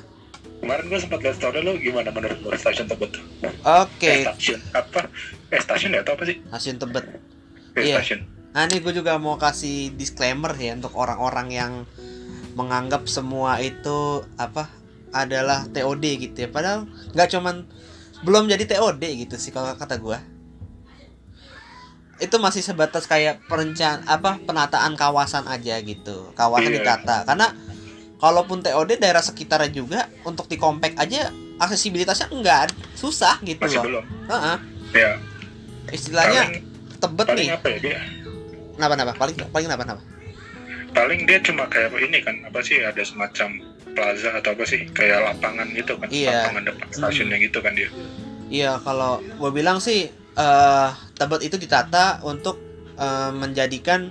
kemarin 0.59 0.91
gue 0.91 0.99
sempat 0.99 1.19
lihat 1.23 1.35
story 1.39 1.63
lo 1.63 1.79
gimana 1.79 2.11
menurut 2.11 2.35
lo 2.43 2.51
stasiun 2.51 2.83
tebet 2.85 3.07
tuh 3.15 3.23
oke 3.63 4.03
Eh, 4.03 4.27
stasiun 4.27 4.59
apa? 4.75 4.99
Eh 5.47 5.59
stasiun 5.63 5.95
ya 5.95 6.03
atau 6.03 6.11
apa 6.11 6.23
sih? 6.27 6.35
stasiun 6.43 6.75
tebet 6.77 7.05
Eh, 7.73 7.87
Iya. 7.87 7.95
stasiun. 7.97 8.19
Nah 8.53 8.61
ini 8.63 8.77
gue 8.79 8.93
juga 8.93 9.17
mau 9.17 9.35
kasih 9.35 9.91
disclaimer 9.91 10.53
ya 10.53 10.73
untuk 10.73 10.93
orang-orang 10.93 11.47
yang 11.49 11.71
menganggap 12.53 13.05
semua 13.07 13.57
itu 13.59 13.97
apa 14.37 14.69
adalah 15.09 15.65
TOD 15.67 16.03
gitu 16.21 16.37
ya. 16.39 16.49
Padahal 16.49 16.85
nggak 17.11 17.29
cuman 17.31 17.65
belum 18.21 18.45
jadi 18.47 18.63
TOD 18.67 19.01
gitu 19.19 19.35
sih 19.35 19.49
kalau 19.49 19.73
kata 19.73 19.97
gue. 19.97 20.17
Itu 22.19 22.37
masih 22.37 22.61
sebatas 22.61 23.03
kayak 23.03 23.41
perencan 23.43 24.05
apa 24.05 24.37
penataan 24.39 24.93
kawasan 24.93 25.43
aja 25.45 25.81
gitu. 25.81 26.29
Kawasan 26.33 26.69
Iya. 26.69 26.77
ditata. 26.79 27.25
Karena 27.25 27.47
kalaupun 28.17 28.61
TOD 28.61 28.95
daerah 28.95 29.19
sekitarnya 29.19 29.73
juga 29.73 29.99
untuk 30.23 30.45
di 30.45 30.55
compact 30.55 30.95
aja 30.95 31.33
aksesibilitasnya 31.57 32.29
enggak 32.29 32.69
susah 32.93 33.41
gitu 33.41 33.59
Masih 33.59 33.81
loh. 33.81 33.85
belum. 33.89 34.05
Heeh. 34.29 34.57
Ya. 34.93 35.11
Istilahnya 35.89 36.41
Paling, 36.47 36.63
tebet 37.01 37.25
paling 37.27 37.39
nih. 37.43 37.49
apa 37.51 37.67
ya 37.67 37.77
dia? 37.81 37.99
Kenapa 38.73 38.93
kenapa? 38.93 39.11
Paling 39.15 39.35
paling 39.47 39.65
kenapa 39.67 39.83
kenapa? 39.83 40.03
Paling 40.93 41.19
dia 41.25 41.39
cuma 41.41 41.65
kayak 41.65 41.89
ini 41.99 42.21
kan 42.21 42.35
apa 42.43 42.59
sih 42.59 42.77
ada 42.77 43.01
semacam 43.01 43.49
plaza 43.93 44.29
atau 44.33 44.51
apa 44.51 44.63
sih 44.63 44.85
kayak 44.87 45.21
lapangan 45.23 45.69
gitu 45.71 45.93
kan 45.95 46.07
Iya. 46.07 46.49
lapangan 46.49 46.63
depan 46.65 46.87
stasiunnya 46.89 47.37
gitu 47.39 47.59
kan 47.59 47.73
dia 47.73 47.89
Iya, 48.47 48.77
kalau 48.79 49.17
gue 49.21 49.51
bilang 49.51 49.77
sih 49.77 50.05
eh 50.33 50.89
Tebet 51.13 51.41
itu 51.43 51.57
ditata 51.57 52.21
untuk 52.21 52.57
eh, 52.93 53.31
menjadikan 53.31 54.09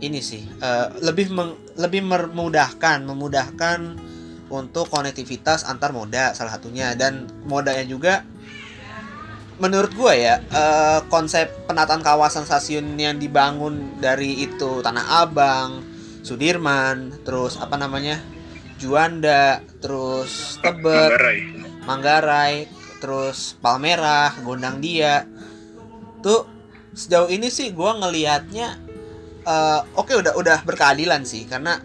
ini 0.00 0.18
sih 0.18 0.42
eh, 0.42 0.86
lebih 1.00 1.30
meng- 1.30 1.58
lebih 1.74 2.02
memudahkan, 2.02 3.02
memudahkan 3.02 3.78
untuk 4.46 4.86
konektivitas 4.86 5.64
antar 5.64 5.90
moda 5.90 6.30
salah 6.32 6.54
satunya 6.54 6.94
dan 6.94 7.26
modanya 7.44 7.82
juga 7.84 8.22
menurut 9.62 9.92
gue 9.94 10.14
ya 10.18 10.42
eh, 10.42 11.00
konsep 11.06 11.46
penataan 11.70 12.02
kawasan 12.02 12.42
stasiun 12.42 12.98
yang 12.98 13.22
dibangun 13.22 13.98
dari 14.02 14.42
itu 14.42 14.82
Tanah 14.82 15.22
Abang, 15.22 15.84
Sudirman, 16.26 17.22
terus 17.22 17.60
apa 17.60 17.78
namanya 17.78 18.18
Juanda, 18.80 19.62
terus 19.78 20.58
Tebet, 20.58 21.14
Manggarai 21.14 21.38
Manggarai, 21.86 22.54
terus 22.98 23.54
Palmerah, 23.62 24.34
Gondang 24.42 24.82
Dia. 24.82 25.22
Tuh 26.24 26.48
sejauh 26.96 27.30
ini 27.30 27.46
sih 27.50 27.70
gua 27.70 27.94
ngelihatnya 27.98 28.68
eh, 29.46 29.80
oke 29.94 30.12
udah 30.18 30.34
udah 30.34 30.58
berkeadilan 30.66 31.22
sih 31.22 31.46
karena 31.46 31.78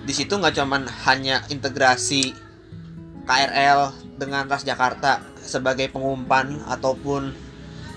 di 0.00 0.12
situ 0.16 0.34
nggak 0.34 0.58
cuman 0.58 0.90
hanya 1.06 1.44
integrasi 1.52 2.34
KRL 3.28 3.94
dengan 4.18 4.50
Transjakarta 4.50 5.29
sebagai 5.50 5.90
pengumpan 5.90 6.62
ataupun 6.70 7.34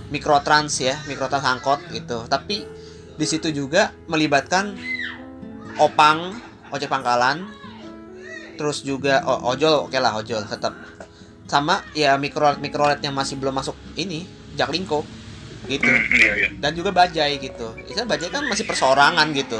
mikrotrans 0.09 0.73
ya, 0.81 0.97
mikrotrans 1.05 1.45
angkot 1.45 1.79
gitu. 1.93 2.25
Tapi 2.25 2.65
di 3.13 3.25
situ 3.29 3.53
juga 3.53 3.93
melibatkan 4.09 4.73
opang, 5.77 6.33
ojek 6.73 6.89
pangkalan, 6.89 7.45
terus 8.57 8.81
juga 8.81 9.21
o- 9.25 9.53
ojol 9.53 9.85
oke 9.85 9.97
lah 10.01 10.17
ojol 10.17 10.41
tetap. 10.49 10.73
Sama 11.45 11.85
ya 11.93 12.17
mikrolet 12.17 12.57
mikrolet 12.57 12.97
yang 13.05 13.13
masih 13.13 13.37
belum 13.37 13.53
masuk 13.53 13.77
ini 13.93 14.25
Jaklingko 14.57 15.05
gitu. 15.69 15.85
Hmm, 15.85 16.03
iya 16.17 16.33
iya. 16.37 16.49
Dan 16.57 16.73
juga 16.73 16.89
bajai 16.89 17.37
gitu. 17.37 17.77
Misalnya 17.77 18.09
bajai 18.09 18.29
kan 18.33 18.43
masih 18.49 18.65
perseorangan 18.65 19.27
gitu. 19.37 19.59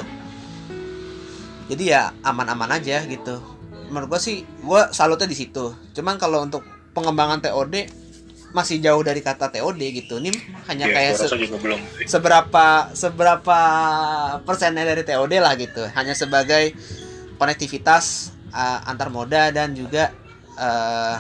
Jadi 1.70 1.84
ya 1.94 2.12
aman-aman 2.26 2.76
aja 2.78 3.06
gitu. 3.06 3.40
Menurut 3.90 4.18
gua 4.18 4.22
sih 4.22 4.44
gua 4.66 4.90
salutnya 4.90 5.30
di 5.30 5.38
situ. 5.38 5.72
Cuman 5.94 6.18
kalau 6.18 6.44
untuk 6.44 6.66
pengembangan 6.94 7.42
TOD 7.42 7.90
masih 8.54 8.78
jauh 8.80 9.02
dari 9.02 9.20
kata 9.20 9.50
TOD 9.50 9.82
gitu. 9.82 10.22
Ini 10.22 10.30
hanya 10.70 10.86
Iya, 10.86 10.94
kayak 10.94 11.14
se- 11.18 11.58
belum 11.58 11.80
seberapa 12.06 12.66
seberapa 12.94 13.60
persennya 14.46 14.86
dari 14.86 15.02
TOD 15.02 15.34
lah 15.42 15.58
gitu. 15.58 15.82
Hanya 15.90 16.14
sebagai 16.14 16.78
konektivitas 17.42 18.30
uh, 18.54 18.86
antar 18.86 19.10
moda 19.10 19.50
dan 19.50 19.74
juga 19.74 20.14
uh, 20.56 21.18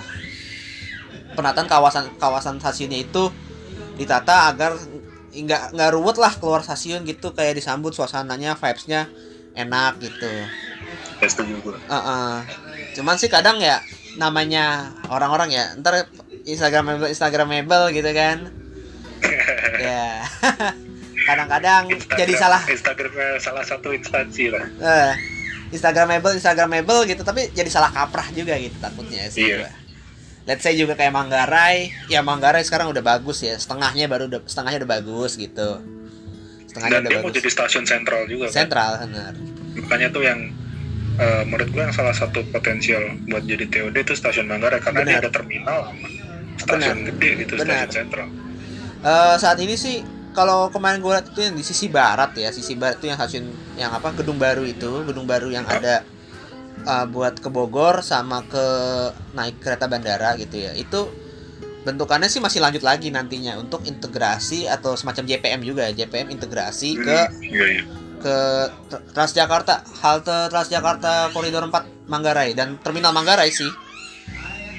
penataan 1.34 1.66
kawasan 1.66 2.06
kawasan 2.22 2.62
stasiunnya 2.62 3.02
itu 3.02 3.34
ditata 3.98 4.54
agar 4.54 4.78
nggak 5.34 5.74
nggak 5.74 5.90
ruwet 5.90 6.22
lah 6.22 6.34
keluar 6.38 6.62
stasiun 6.62 7.02
gitu. 7.04 7.34
Kayak 7.34 7.58
disambut 7.58 7.98
suasananya 7.98 8.54
vibesnya 8.54 9.10
enak 9.58 9.98
gitu. 10.02 10.30
Ya, 10.30 11.28
gua. 11.62 11.78
Heeh. 11.80 12.36
cuman 12.94 13.18
sih 13.18 13.26
kadang 13.26 13.58
ya 13.58 13.82
namanya 14.16 14.66
orang-orang 15.08 15.50
ya 15.50 15.66
ntar 15.76 16.06
Instagramable 16.44 17.08
Instagramable 17.08 17.90
gitu 17.92 18.10
kan 18.10 18.38
ya 19.80 20.22
kadang-kadang 21.28 21.88
Instagram- 21.88 22.20
jadi 22.20 22.34
salah 22.36 22.62
Instagramnya 22.62 23.30
salah 23.40 23.64
satu 23.64 23.90
instansi 23.90 24.52
lah 24.52 24.66
eh, 24.78 25.12
Instagramable 25.70 26.34
Instagramable 26.34 27.06
gitu 27.06 27.22
tapi 27.22 27.50
jadi 27.50 27.68
salah 27.68 27.90
kaprah 27.90 28.30
juga 28.30 28.54
gitu 28.56 28.76
takutnya 28.78 29.26
sih 29.28 29.48
Iya. 29.48 29.58
gua. 29.60 29.72
Let's 30.44 30.60
say 30.60 30.76
juga 30.76 30.92
kayak 30.94 31.16
Manggarai, 31.16 31.88
ya 32.06 32.20
Manggarai 32.20 32.60
sekarang 32.62 32.92
udah 32.92 33.00
bagus 33.00 33.40
ya, 33.40 33.56
setengahnya 33.56 34.12
baru 34.12 34.28
udah 34.28 34.44
setengahnya 34.44 34.84
udah 34.84 34.92
bagus 34.92 35.40
gitu. 35.40 35.80
Setengahnya 36.68 36.92
dan 36.92 37.00
udah 37.00 37.10
dia 37.10 37.18
mau 37.18 37.24
bagus. 37.24 37.38
jadi 37.40 37.50
stasiun 37.50 37.86
sentral 37.88 38.28
juga 38.28 38.46
kan 38.46 38.56
Sentral 38.60 38.92
benar. 39.02 39.34
makanya 39.80 40.08
tuh 40.12 40.20
yang 40.22 40.52
eh, 41.16 41.44
menurut 41.46 41.70
gue 41.70 41.82
yang 41.82 41.94
salah 41.94 42.14
satu 42.14 42.42
potensial 42.50 43.02
buat 43.28 43.44
jadi 43.44 43.66
TOD 43.68 43.96
itu 44.02 44.14
stasiun 44.14 44.48
Manggarai 44.48 44.80
karena 44.80 45.02
dia 45.04 45.18
Benar. 45.18 45.24
ada 45.26 45.32
terminal 45.32 45.80
stasiun 46.58 46.98
Benar. 47.02 47.08
gede 47.14 47.30
gitu 47.46 47.54
Benar. 47.58 47.86
stasiun 47.88 47.92
sentral 47.92 48.30
Eh, 49.04 49.36
saat 49.36 49.60
ini 49.60 49.76
sih 49.76 50.00
kalau 50.32 50.72
kemarin 50.72 51.04
gue 51.04 51.12
lihat 51.12 51.28
itu 51.28 51.44
yang 51.44 51.54
di 51.54 51.62
sisi 51.62 51.92
barat 51.92 52.32
ya, 52.40 52.50
sisi 52.56 52.74
barat 52.74 53.04
itu 53.04 53.12
yang 53.12 53.20
stasiun 53.20 53.46
yang 53.76 53.92
apa 53.92 54.16
gedung 54.16 54.40
baru 54.40 54.64
itu, 54.64 55.04
gedung 55.04 55.28
baru 55.28 55.52
yang 55.52 55.68
ada 55.68 56.08
eh, 56.88 57.06
buat 57.12 57.36
ke 57.36 57.52
Bogor 57.52 58.00
sama 58.00 58.48
ke 58.48 58.66
naik 59.36 59.60
kereta 59.60 59.92
bandara 59.92 60.40
gitu 60.40 60.56
ya. 60.56 60.72
Itu 60.72 61.12
bentukannya 61.84 62.32
sih 62.32 62.40
masih 62.40 62.64
lanjut 62.64 62.80
lagi 62.80 63.12
nantinya 63.12 63.60
untuk 63.60 63.84
integrasi 63.84 64.72
atau 64.72 64.96
semacam 64.96 65.28
JPM 65.28 65.62
juga, 65.68 65.92
JPM 65.92 66.32
integrasi 66.32 66.96
ke 66.96 67.18
Hmm, 67.28 67.44
iya 67.44 67.66
iya 67.80 67.84
ke 68.24 68.38
Tr- 68.88 69.04
Transjakarta, 69.12 69.84
halte 70.00 70.48
Transjakarta 70.48 71.36
koridor 71.36 71.68
4 71.68 72.08
Manggarai 72.08 72.56
dan 72.56 72.80
terminal 72.80 73.12
Manggarai 73.12 73.52
sih. 73.52 73.68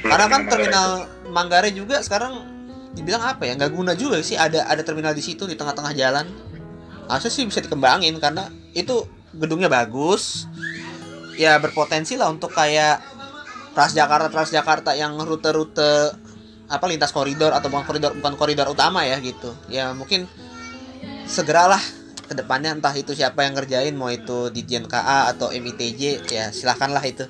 Karena 0.01 0.27
kan 0.33 0.49
terminal 0.49 1.05
Manggarai 1.29 1.77
juga 1.77 2.01
sekarang 2.01 2.41
dibilang 2.97 3.27
apa 3.27 3.45
ya 3.45 3.59
nggak 3.59 3.73
guna 3.75 3.93
juga 3.99 4.23
sih 4.23 4.39
ada 4.39 4.71
ada 4.71 4.81
terminal 4.87 5.13
di 5.13 5.21
situ 5.21 5.45
di 5.45 5.55
tengah-tengah 5.61 5.93
jalan. 5.93 6.27
Harusnya 7.05 7.33
sih 7.33 7.45
bisa 7.45 7.61
dikembangin 7.61 8.17
karena 8.17 8.49
itu 8.73 9.05
gedungnya 9.37 9.69
bagus. 9.69 10.49
Ya 11.37 11.59
berpotensi 11.61 12.17
lah 12.17 12.31
untuk 12.33 12.55
kayak 12.55 13.03
Transjakarta 13.75 14.31
Transjakarta 14.31 14.91
yang 14.95 15.19
rute-rute 15.19 16.15
apa 16.65 16.85
lintas 16.89 17.13
koridor 17.13 17.53
atau 17.53 17.69
bukan 17.69 17.85
koridor 17.85 18.11
bukan 18.17 18.35
koridor 18.41 18.67
utama 18.71 19.05
ya 19.05 19.19
gitu. 19.21 19.53
Ya 19.67 19.93
mungkin 19.93 20.31
segeralah 21.27 21.81
ke 22.25 22.35
depannya 22.35 22.73
entah 22.73 22.93
itu 22.97 23.13
siapa 23.13 23.45
yang 23.45 23.55
ngerjain 23.57 23.95
mau 23.95 24.09
itu 24.09 24.49
di 24.51 24.65
KA 24.65 25.31
atau 25.33 25.53
MITJ 25.53 26.25
ya 26.29 26.51
silahkanlah 26.51 27.05
itu. 27.05 27.25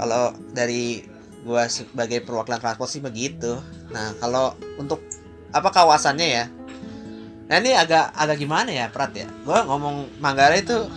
Kalau 0.00 0.34
dari 0.50 1.04
gua 1.44 1.68
sebagai 1.68 2.24
perwakilan 2.24 2.60
transport 2.60 2.90
sih 2.90 3.04
begitu. 3.04 3.60
Nah 3.92 4.16
kalau 4.18 4.56
untuk 4.80 5.04
apa 5.52 5.68
kawasannya 5.70 6.28
ya? 6.28 6.44
Nah 7.44 7.56
ini 7.60 7.76
agak 7.76 8.10
agak 8.16 8.40
gimana 8.40 8.72
ya 8.72 8.88
Prat 8.88 9.12
ya? 9.12 9.28
Gua 9.44 9.62
ngomong 9.68 10.08
Manggarai 10.18 10.64
itu 10.64 10.88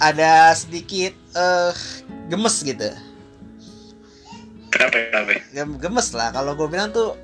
ada 0.00 0.56
sedikit 0.56 1.12
eh 1.36 1.74
gemes 2.32 2.56
gitu. 2.64 2.88
Kenapa 4.70 4.96
ya, 4.96 5.04
kenapa 5.12 5.30
ya? 5.34 5.40
Gem- 5.52 5.78
gemes 5.82 6.08
lah. 6.16 6.30
Kalau 6.32 6.56
gue 6.56 6.68
bilang 6.70 6.94
tuh 6.94 7.18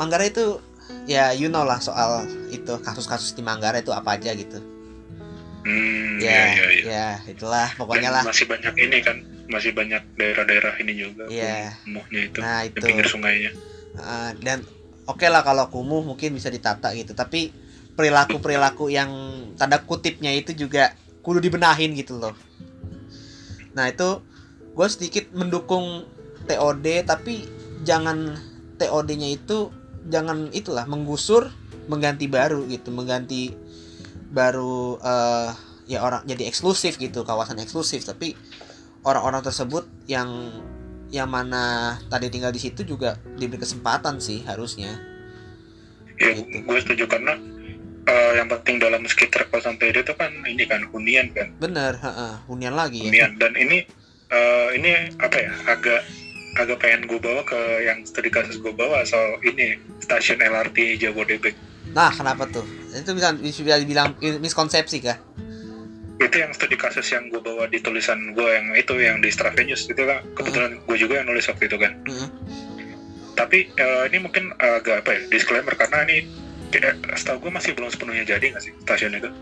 Manggarai 0.00 0.32
itu 0.32 0.62
ya 1.04 1.32
you 1.32 1.46
know 1.46 1.62
lah 1.62 1.78
soal 1.78 2.22
itu 2.48 2.72
kasus-kasus 2.80 3.32
di 3.32 3.42
Manggarai 3.42 3.80
itu 3.80 3.90
apa 3.90 4.14
aja 4.14 4.32
gitu. 4.32 4.58
Hmm 5.62 6.18
ya 6.18 6.26
iya 6.26 6.42
iya 6.48 6.66
iya 6.68 6.84
ya 6.84 7.08
itulah 7.28 7.70
pokoknya 7.78 8.10
Dan 8.10 8.16
lah. 8.18 8.24
masih 8.26 8.46
banyak 8.46 8.74
ini 8.76 8.98
kan 8.98 9.16
masih 9.46 9.70
banyak 9.70 10.02
daerah-daerah 10.16 10.74
ini 10.78 10.92
juga 10.96 11.24
Iya. 11.28 11.76
kumuhnya 11.84 12.20
itu 12.24 12.38
nah 12.40 12.60
di 12.62 12.68
itu. 12.68 12.82
pinggir 12.82 13.06
sungainya. 13.06 13.50
Uh, 13.92 14.30
dan 14.40 14.64
oke 15.04 15.22
lah 15.22 15.42
kalau 15.42 15.68
kumuh 15.68 16.02
mungkin 16.02 16.34
bisa 16.34 16.48
ditata 16.48 16.90
gitu 16.92 17.12
tapi 17.12 17.54
perilaku 17.92 18.40
perilaku 18.40 18.88
yang 18.88 19.10
tanda 19.54 19.78
kutipnya 19.78 20.32
itu 20.32 20.50
juga 20.56 20.94
kudu 21.20 21.38
dibenahin 21.38 21.94
gitu 21.94 22.18
loh. 22.18 22.34
Nah 23.72 23.86
itu 23.86 24.18
gue 24.72 24.88
sedikit 24.88 25.30
mendukung 25.30 26.08
TOD 26.42 27.06
tapi 27.06 27.46
jangan 27.82 28.34
TOD-nya 28.76 29.28
itu 29.32 29.70
jangan 30.10 30.50
itulah 30.50 30.86
menggusur 30.86 31.50
mengganti 31.90 32.30
baru 32.30 32.66
gitu 32.70 32.94
mengganti 32.94 33.54
baru 34.32 34.96
eh, 35.02 35.50
ya 35.90 36.00
orang 36.00 36.24
jadi 36.24 36.48
eksklusif 36.48 36.96
gitu 36.96 37.22
kawasan 37.26 37.60
eksklusif. 37.60 38.06
Tapi 38.06 38.34
orang-orang 39.04 39.42
tersebut 39.44 39.84
yang 40.08 40.28
yang 41.12 41.28
mana 41.28 41.96
tadi 42.08 42.32
tinggal 42.32 42.48
di 42.48 42.62
situ 42.62 42.88
juga 42.88 43.20
diberi 43.36 43.60
kesempatan 43.60 44.16
sih 44.22 44.40
harusnya. 44.48 44.96
Ya 46.16 46.32
Gitu. 46.38 46.62
gue 46.64 46.78
setuju 46.80 47.04
karena 47.10 47.34
eh, 48.08 48.32
yang 48.40 48.48
penting 48.48 48.80
dalam 48.80 49.04
sekitar 49.04 49.50
kawasan 49.52 49.76
TOD 49.76 50.06
itu 50.06 50.14
kan 50.16 50.32
ini 50.48 50.64
kan 50.64 50.86
hunian 50.88 51.28
kan. 51.36 51.52
Bener 51.60 51.98
heeh, 52.00 52.32
hunian 52.48 52.72
lagi 52.72 53.04
ya. 53.04 53.10
Hunian. 53.12 53.32
Dan 53.36 53.52
ini 53.58 53.78
eh, 54.32 54.68
ini 54.80 54.90
apa 55.20 55.36
ya 55.36 55.52
agak 55.68 56.00
agak 56.56 56.84
pengen 56.84 57.08
gue 57.08 57.16
bawa 57.16 57.40
ke 57.48 57.56
yang 57.84 58.04
studi 58.04 58.28
kasus 58.28 58.60
gue 58.60 58.72
bawa 58.76 59.04
soal 59.08 59.40
ini 59.40 59.80
stasiun 60.04 60.40
LRT 60.44 61.00
Jabodebek. 61.00 61.56
Nah 61.96 62.12
kenapa 62.12 62.44
tuh? 62.48 62.64
Itu 62.92 63.16
bisa 63.16 63.32
bisa 63.36 63.80
dibilang 63.80 64.16
miskonsepsi 64.20 64.98
kah? 65.00 65.16
Itu 66.20 66.36
yang 66.38 66.52
studi 66.52 66.76
kasus 66.76 67.08
yang 67.08 67.32
gue 67.32 67.40
bawa 67.40 67.66
di 67.72 67.80
tulisan 67.80 68.36
gue 68.36 68.48
yang 68.52 68.66
itu 68.76 68.94
yang 69.00 69.18
di 69.24 69.32
Strava 69.32 69.64
News 69.64 69.88
itu 69.88 70.02
kan 70.04 70.20
kebetulan 70.36 70.76
gue 70.84 70.96
juga 71.00 71.20
yang 71.20 71.26
nulis 71.32 71.48
waktu 71.48 71.64
itu 71.68 71.76
kan. 71.80 71.92
Heeh. 72.08 72.30
tapi 73.32 73.64
eh, 73.64 74.04
ini 74.12 74.28
mungkin 74.28 74.52
agak 74.60 75.08
apa 75.08 75.10
ya 75.16 75.20
disclaimer 75.32 75.72
karena 75.72 76.04
ini 76.04 76.28
kayak 76.68 77.00
setahu 77.16 77.48
gue 77.48 77.52
masih 77.56 77.72
belum 77.72 77.88
sepenuhnya 77.88 78.28
jadi 78.28 78.52
nggak 78.52 78.60
sih 78.60 78.72
stasiun 78.84 79.16
itu? 79.16 79.32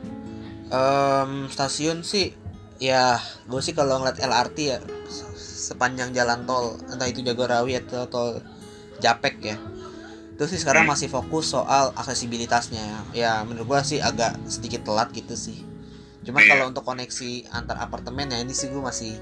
Em, 0.70 1.50
stasiun 1.50 2.06
sih 2.06 2.30
ya 2.78 3.18
gue 3.50 3.58
sih 3.58 3.74
kalau 3.74 3.98
ngeliat 3.98 4.22
LRT 4.22 4.58
ya 4.62 4.78
sepanjang 5.60 6.16
jalan 6.16 6.48
tol 6.48 6.80
entah 6.88 7.04
itu 7.04 7.20
Jagorawi 7.20 7.76
atau 7.76 8.08
tol 8.08 8.40
Japek 8.98 9.36
ya. 9.44 9.56
Itu 10.34 10.48
sih 10.48 10.56
sekarang 10.56 10.88
masih 10.88 11.12
fokus 11.12 11.52
soal 11.52 11.92
aksesibilitasnya. 11.92 13.12
Ya 13.12 13.44
menurut 13.44 13.76
gue 13.76 13.80
sih 13.84 13.98
agak 14.00 14.40
sedikit 14.48 14.88
telat 14.88 15.12
gitu 15.12 15.36
sih. 15.36 15.60
Cuma 16.24 16.40
Iya. 16.40 16.56
kalau 16.56 16.64
untuk 16.72 16.84
koneksi 16.84 17.52
antar 17.52 17.76
apartemen 17.76 18.32
ya 18.32 18.40
ini 18.40 18.56
sih 18.56 18.72
gue 18.72 18.80
masih 18.80 19.20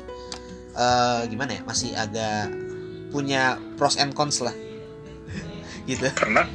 eh 0.78 1.20
gimana 1.26 1.58
ya 1.58 1.62
masih 1.66 1.90
agak 1.98 2.54
punya 3.10 3.58
pros 3.74 3.98
and 3.98 4.14
cons 4.14 4.38
lah. 4.38 4.54
Gitu. 5.90 6.06
Karena 6.14 6.46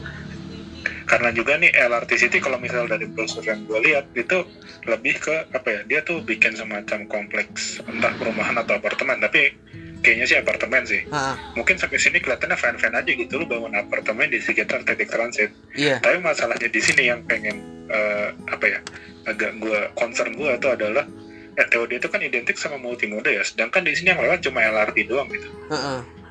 karena 1.14 1.30
juga 1.30 1.62
nih 1.62 1.70
LRT 1.78 2.12
City 2.18 2.42
kalau 2.42 2.58
misal 2.58 2.90
dari 2.90 3.06
brosur 3.06 3.46
yang 3.46 3.62
gue 3.70 3.78
lihat 3.86 4.10
itu 4.18 4.50
lebih 4.90 5.22
ke 5.22 5.46
apa 5.54 5.70
ya 5.70 5.82
dia 5.86 6.00
tuh 6.02 6.26
bikin 6.26 6.58
semacam 6.58 7.06
kompleks 7.06 7.78
entah 7.86 8.18
perumahan 8.18 8.58
atau 8.58 8.82
apartemen 8.82 9.22
tapi 9.22 9.54
kayaknya 10.02 10.26
sih 10.26 10.38
apartemen 10.42 10.84
sih. 10.90 11.06
Ah, 11.14 11.38
mungkin 11.54 11.78
sampai 11.78 12.02
sini 12.02 12.18
kelihatannya 12.18 12.58
fan-fan 12.58 12.98
aja 12.98 13.08
gitu 13.14 13.40
lu 13.40 13.46
bangun 13.46 13.78
apartemen 13.78 14.28
di 14.28 14.42
sekitar 14.42 14.82
titik 14.84 15.08
transit. 15.08 15.54
Iya. 15.78 16.02
Tapi 16.02 16.18
masalahnya 16.20 16.68
di 16.68 16.82
sini 16.82 17.08
yang 17.08 17.22
pengen 17.30 17.88
eh, 17.94 18.34
apa 18.50 18.66
ya 18.66 18.80
agak 19.30 19.62
gua 19.62 19.94
concern 19.94 20.34
gua 20.34 20.58
itu 20.58 20.68
adalah 20.68 21.06
eh, 21.56 21.68
TOD 21.70 22.02
itu 22.02 22.10
kan 22.10 22.26
identik 22.26 22.58
sama 22.58 22.82
multimoda 22.82 23.30
ya 23.30 23.46
sedangkan 23.46 23.86
di 23.86 23.94
sini 23.94 24.18
yang 24.18 24.20
lewat 24.20 24.42
cuma 24.42 24.66
LRT 24.66 24.98
doang 25.06 25.30
gitu. 25.30 25.48
Heeh. 25.70 26.23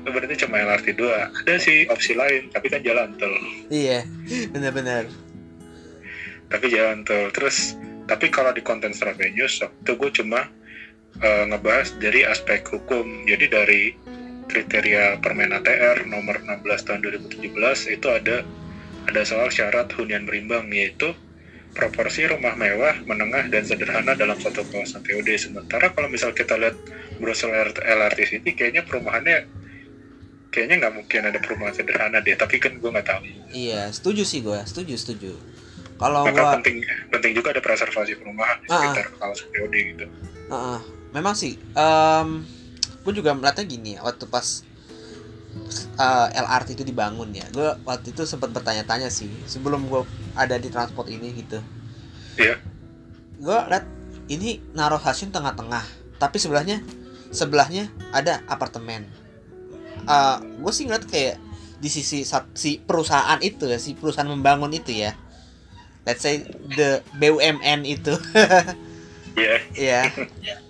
Itu 0.00 0.08
berarti 0.08 0.34
cuma 0.46 0.56
LRT 0.64 0.96
doang. 0.96 1.30
Ada 1.44 1.60
sih 1.60 1.84
opsi 1.92 2.16
lain 2.16 2.48
tapi 2.48 2.72
kan 2.72 2.80
jalan 2.80 3.12
tol. 3.20 3.32
Iya 3.68 4.08
benar-benar. 4.50 5.04
Tapi 6.48 6.66
jalan 6.72 7.04
tol. 7.04 7.28
Terus 7.36 7.76
tapi 8.08 8.32
kalau 8.32 8.50
di 8.56 8.64
konten 8.64 8.96
Strava 8.96 9.28
News 9.28 9.60
waktu 9.60 9.92
gue 9.92 10.10
cuma 10.16 10.48
eh, 11.20 11.44
ngebahas 11.46 11.94
dari 12.00 12.24
aspek 12.24 12.64
hukum. 12.64 13.28
Jadi 13.28 13.46
dari 13.46 13.82
kriteria 14.50 15.22
Permen 15.22 15.54
ATR 15.54 16.08
nomor 16.10 16.42
16 16.42 16.86
tahun 16.88 17.00
2017 17.06 17.94
itu 17.94 18.08
ada 18.10 18.42
ada 19.06 19.22
soal 19.22 19.48
syarat 19.52 19.92
hunian 19.94 20.26
berimbang 20.26 20.66
yaitu 20.74 21.14
proporsi 21.70 22.26
rumah 22.26 22.58
mewah, 22.58 22.98
menengah, 23.06 23.46
dan 23.46 23.62
sederhana 23.62 24.18
dalam 24.18 24.34
satu 24.42 24.66
kawasan 24.66 25.06
TOD. 25.06 25.28
Sementara 25.38 25.94
kalau 25.94 26.10
misal 26.10 26.34
kita 26.34 26.58
lihat 26.58 26.74
brosur 27.22 27.54
LRT 27.54 28.20
City, 28.26 28.58
kayaknya 28.58 28.82
perumahannya 28.82 29.46
kayaknya 30.50 30.86
nggak 30.86 30.94
mungkin 30.94 31.20
ada 31.24 31.38
perumahan 31.38 31.72
sederhana 31.72 32.18
deh. 32.20 32.34
Tapi 32.34 32.58
kan 32.58 32.76
gue 32.76 32.90
nggak 32.90 33.06
tahu. 33.06 33.22
Iya, 33.50 33.88
setuju 33.90 34.22
sih 34.22 34.42
gue, 34.42 34.58
setuju, 34.66 34.94
setuju. 34.94 35.32
Kalau 35.96 36.24
Maka 36.24 36.32
gua, 36.32 36.52
penting 36.56 36.80
penting 37.08 37.32
juga 37.36 37.52
ada 37.52 37.60
preservasi 37.60 38.16
perumahan 38.16 38.56
di 38.60 38.68
Ah. 38.68 38.88
sekitar 38.88 39.06
kawasan 39.16 39.48
TOD 39.52 39.74
gitu. 39.94 40.04
Heeh. 40.50 40.80
memang 41.10 41.34
sih, 41.34 41.58
em 41.74 42.46
gue 43.02 43.12
juga 43.12 43.34
melihatnya 43.34 43.66
gini, 43.66 43.98
waktu 43.98 44.30
pas 44.30 44.62
eh, 45.98 46.28
LRT 46.32 46.78
itu 46.78 46.84
dibangun 46.86 47.34
ya, 47.34 47.42
gue 47.50 47.66
waktu 47.82 48.14
itu 48.14 48.22
sempat 48.22 48.54
bertanya-tanya 48.54 49.10
sih, 49.10 49.26
sebelum 49.44 49.90
gue 49.90 50.06
ada 50.32 50.54
di 50.54 50.70
transport 50.70 51.10
ini 51.10 51.34
gitu. 51.34 51.58
Iya. 52.38 52.56
gue 53.36 53.58
liat 53.68 53.84
ini 54.28 54.62
naruh 54.72 54.96
stasiun 54.96 55.32
tengah-tengah 55.32 55.82
tapi 56.16 56.36
sebelahnya 56.36 56.78
sebelahnya 57.30 57.88
ada 58.12 58.44
apartemen 58.46 59.08
Eh 60.04 60.36
gue 60.60 60.72
sih 60.72 60.84
ngeliat 60.88 61.04
kayak 61.08 61.36
di 61.80 61.88
sisi 61.88 62.28
si 62.54 62.70
perusahaan 62.84 63.40
itu 63.40 63.64
ya 63.64 63.80
si 63.80 63.96
perusahaan 63.96 64.28
membangun 64.28 64.72
itu 64.76 64.92
ya. 64.92 65.16
Let's 66.04 66.24
say 66.24 66.44
the 66.76 67.04
BUMN 67.16 67.84
itu. 67.88 68.16
Ya 69.76 70.10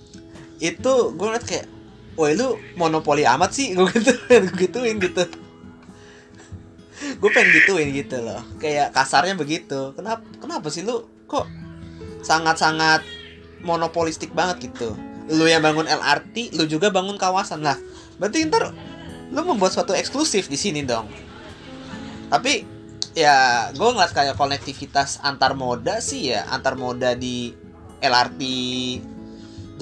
itu 0.61 0.93
gue 1.17 1.27
ngeliat 1.27 1.45
kayak 1.49 1.67
woi 2.15 2.37
lu 2.37 2.61
monopoli 2.77 3.25
amat 3.25 3.51
sih? 3.51 3.73
Gue 3.73 3.89
gitu 3.97 4.13
gue 4.29 4.55
gituin 4.61 5.01
gitu. 5.01 5.25
Gue 7.17 7.31
pengen 7.33 7.51
gituin 7.57 7.89
gitu 7.97 8.21
loh. 8.21 8.45
Kayak 8.61 8.93
kasarnya 8.93 9.35
begitu. 9.35 9.97
Kenapa 9.97 10.23
kenapa 10.37 10.69
sih 10.69 10.85
lu 10.85 11.09
kok 11.25 11.49
sangat-sangat 12.21 13.01
monopolistik 13.65 14.37
banget 14.37 14.71
gitu? 14.71 14.93
Lu 15.33 15.49
yang 15.49 15.65
bangun 15.65 15.89
LRT 15.89 16.55
lu 16.61 16.69
juga 16.69 16.93
bangun 16.93 17.17
kawasan. 17.17 17.65
Lah 17.65 17.81
berarti 18.21 18.45
ntar 18.45 18.77
lu 19.31 19.41
membuat 19.47 19.75
suatu 19.75 19.95
eksklusif 19.95 20.51
di 20.51 20.59
sini 20.59 20.83
dong. 20.83 21.07
Tapi 22.31 22.67
ya 23.15 23.69
gue 23.75 23.89
ngeliat 23.91 24.15
kayak 24.15 24.39
konektivitas 24.39 25.19
antar 25.27 25.59
moda 25.59 25.99
sih 25.99 26.31
ya 26.31 26.47
antar 26.51 26.79
moda 26.79 27.19
di 27.19 27.51
LRT 27.99 28.41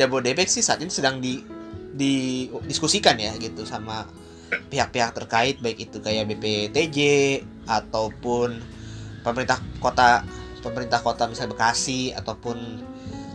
Jabodebek 0.01 0.49
sih 0.49 0.65
saat 0.65 0.81
ini 0.81 0.89
sedang 0.89 1.21
di 1.21 1.45
didiskusikan 1.99 3.19
ya 3.19 3.35
gitu 3.37 3.67
sama 3.67 4.07
pihak-pihak 4.49 5.13
terkait 5.13 5.57
baik 5.61 5.91
itu 5.91 5.99
kayak 6.01 6.31
BPTJ 6.31 6.99
ataupun 7.69 8.63
pemerintah 9.21 9.61
kota 9.83 10.25
pemerintah 10.63 11.03
kota 11.03 11.29
misalnya 11.29 11.53
Bekasi 11.53 12.15
ataupun 12.15 12.57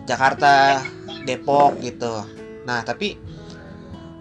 Jakarta 0.10 0.82
Depok 1.28 1.78
gitu. 1.84 2.24
Nah 2.66 2.82
tapi 2.82 3.20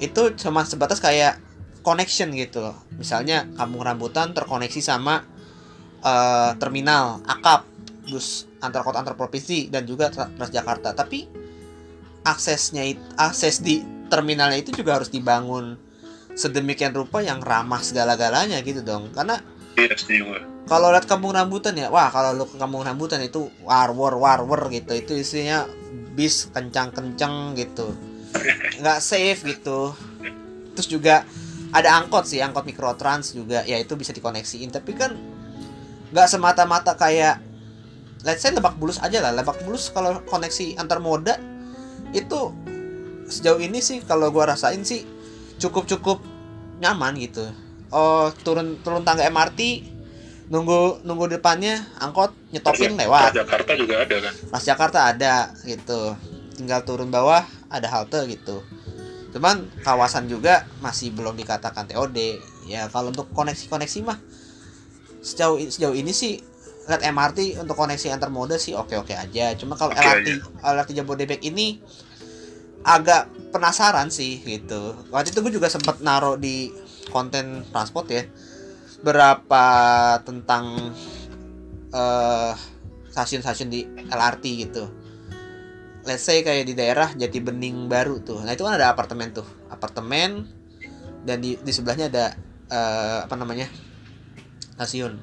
itu 0.03 0.23
cuma 0.35 0.67
sebatas 0.67 0.99
kayak 0.99 1.39
connection 1.83 2.31
gitu 2.33 2.63
loh. 2.63 2.79
Misalnya 2.97 3.47
kampung 3.59 3.83
rambutan 3.83 4.33
terkoneksi 4.33 4.81
sama 4.81 5.23
eh, 6.03 6.51
terminal 6.57 7.21
akap 7.27 7.67
bus 8.09 8.51
antar 8.63 8.83
kota 8.83 9.03
antar 9.03 9.15
provinsi 9.19 9.71
dan 9.71 9.87
juga 9.87 10.11
Tra- 10.11 10.31
Transjakarta. 10.31 10.95
Tapi 10.95 11.27
aksesnya 12.23 12.87
akses 13.19 13.63
di 13.63 13.83
terminalnya 14.07 14.63
itu 14.63 14.71
juga 14.75 14.99
harus 15.03 15.11
dibangun 15.11 15.75
sedemikian 16.33 16.95
rupa 16.97 17.21
yang 17.21 17.43
ramah 17.43 17.83
segala-galanya 17.83 18.63
gitu 18.63 18.81
dong. 18.81 19.11
Karena 19.13 19.43
Iya, 19.73 19.97
kalau 20.69 20.93
lihat 20.93 21.09
kampung 21.09 21.33
rambutan 21.33 21.73
ya 21.73 21.89
wah 21.89 22.13
kalau 22.13 22.37
lu 22.37 22.45
ke 22.45 22.61
kampung 22.61 22.85
rambutan 22.85 23.25
itu 23.25 23.49
war 23.65 23.89
war 23.97 24.15
war 24.21 24.41
war 24.45 24.63
gitu. 24.69 24.93
Itu 24.93 25.17
isinya 25.17 25.65
bis 26.13 26.53
kencang 26.53 26.93
kencang 26.93 27.57
gitu. 27.57 27.97
Nggak 28.81 28.99
safe 29.01 29.41
gitu. 29.49 29.97
Terus 30.77 30.89
juga 30.89 31.25
ada 31.73 31.89
angkot 31.97 32.29
sih 32.29 32.45
angkot 32.45 32.69
mikrotrans 32.69 33.33
juga. 33.33 33.65
Ya 33.65 33.81
itu 33.81 33.97
bisa 33.97 34.13
dikoneksiin. 34.13 34.69
Tapi 34.69 34.93
kan 34.93 35.17
nggak 36.13 36.29
semata-mata 36.29 36.93
kayak 36.95 37.41
let's 38.23 38.45
say 38.45 38.53
lebak 38.53 38.77
bulus 38.77 39.01
aja 39.01 39.25
lah. 39.25 39.33
Lebak 39.33 39.65
bulus 39.65 39.89
kalau 39.89 40.21
koneksi 40.29 40.77
antar 40.77 41.01
moda 41.01 41.41
itu 42.13 42.53
sejauh 43.27 43.59
ini 43.65 43.81
sih 43.81 44.05
kalau 44.05 44.29
gua 44.29 44.53
rasain 44.53 44.85
sih 44.85 45.09
cukup 45.57 45.89
cukup 45.89 46.21
nyaman 46.85 47.17
gitu. 47.17 47.49
Oh 47.89 48.29
turun 48.45 48.77
turun 48.85 49.03
tangga 49.05 49.25
MRT 49.33 49.91
nunggu 50.53 51.01
nunggu 51.09 51.33
depannya 51.33 51.81
angkot 51.97 52.37
nyetopin 52.53 53.01
lewat. 53.01 53.33
Jakarta 53.33 53.73
juga 53.73 54.05
ada 54.05 54.17
kan. 54.29 54.33
Mas 54.53 54.65
Jakarta 54.69 54.99
ada 55.09 55.35
gitu. 55.65 56.13
Tinggal 56.53 56.85
turun 56.85 57.09
bawah 57.09 57.49
ada 57.73 57.89
halte 57.89 58.21
gitu 58.29 58.61
cuman 59.33 59.65
kawasan 59.81 60.29
juga 60.29 60.69
masih 60.85 61.11
belum 61.17 61.35
dikatakan 61.35 61.89
TOD 61.89 62.19
ya 62.69 62.87
kalau 62.93 63.09
untuk 63.11 63.33
koneksi-koneksi 63.33 63.99
mah 64.05 64.21
sejauh 65.25 65.57
sejauh 65.57 65.97
ini 65.97 66.13
sih 66.13 66.37
lihat 66.83 67.03
MRT 67.07 67.63
untuk 67.63 67.79
koneksi 67.79 68.11
antar 68.11 68.29
moda 68.29 68.59
sih 68.59 68.75
oke-oke 68.75 69.15
aja. 69.15 69.55
Cuma 69.55 69.79
kalau 69.79 69.95
Oke 69.95 70.03
LRT 70.03 70.29
LRT 70.59 70.91
Jabodebek 70.99 71.41
ini 71.47 71.79
agak 72.83 73.31
penasaran 73.55 74.11
sih 74.11 74.43
gitu. 74.43 74.99
Waktu 75.15 75.31
itu 75.31 75.39
gue 75.47 75.53
juga 75.63 75.71
sempat 75.71 76.03
naruh 76.03 76.35
di 76.35 76.75
konten 77.15 77.63
transport 77.71 78.11
ya 78.11 78.27
berapa 79.03 79.65
tentang 80.27 80.95
eh 81.93 82.55
stasiun-stasiun 83.13 83.69
di 83.69 83.85
LRT 84.09 84.45
gitu 84.65 85.02
let's 86.05 86.25
say 86.27 86.43
kayak 86.43 86.67
di 86.67 86.75
daerah 86.75 87.11
Jati 87.15 87.39
Bening 87.39 87.87
baru 87.87 88.19
tuh. 88.23 88.43
Nah 88.43 88.53
itu 88.55 88.67
kan 88.67 88.75
ada 88.79 88.91
apartemen 88.91 89.31
tuh. 89.31 89.47
Apartemen 89.71 90.47
dan 91.23 91.39
di, 91.39 91.55
di 91.59 91.73
sebelahnya 91.73 92.11
ada 92.11 92.25
eh, 92.71 93.19
apa 93.27 93.35
namanya? 93.39 93.71
Stasiun. 94.79 95.15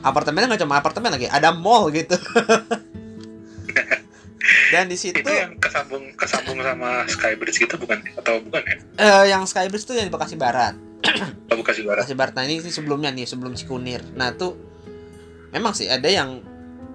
Apartemennya 0.00 0.48
nggak 0.54 0.62
cuma 0.64 0.78
apartemen 0.80 1.12
lagi 1.12 1.28
ada 1.28 1.52
mall 1.52 1.90
gitu. 1.92 2.16
Dan 4.66 4.86
di 4.90 4.98
situ 4.98 5.22
Itu 5.22 5.30
yang 5.30 5.58
kesambung 5.58 6.14
kesambung 6.14 6.58
sama 6.62 7.06
Skybridge 7.10 7.66
gitu 7.66 7.74
bukan? 7.78 7.98
Atau 8.18 8.42
bukan 8.46 8.62
ya? 8.62 8.76
eh, 8.98 9.24
yang 9.30 9.42
Skybridge 9.46 9.86
tuh 9.86 9.98
yang 9.98 10.06
di 10.06 10.14
Bekasi 10.14 10.38
Barat. 10.38 10.74
Oh, 11.50 11.58
Bekasi 11.58 11.82
Barat. 11.86 12.06
Bekasi 12.06 12.14
Barat. 12.18 12.32
Nah 12.34 12.44
ini 12.46 12.62
sih 12.62 12.74
sebelumnya 12.74 13.10
nih 13.10 13.26
sebelum 13.26 13.54
Cikunir. 13.58 14.02
Nah 14.14 14.34
tuh 14.34 14.54
memang 15.50 15.74
sih 15.74 15.90
ada 15.90 16.06
yang 16.06 16.42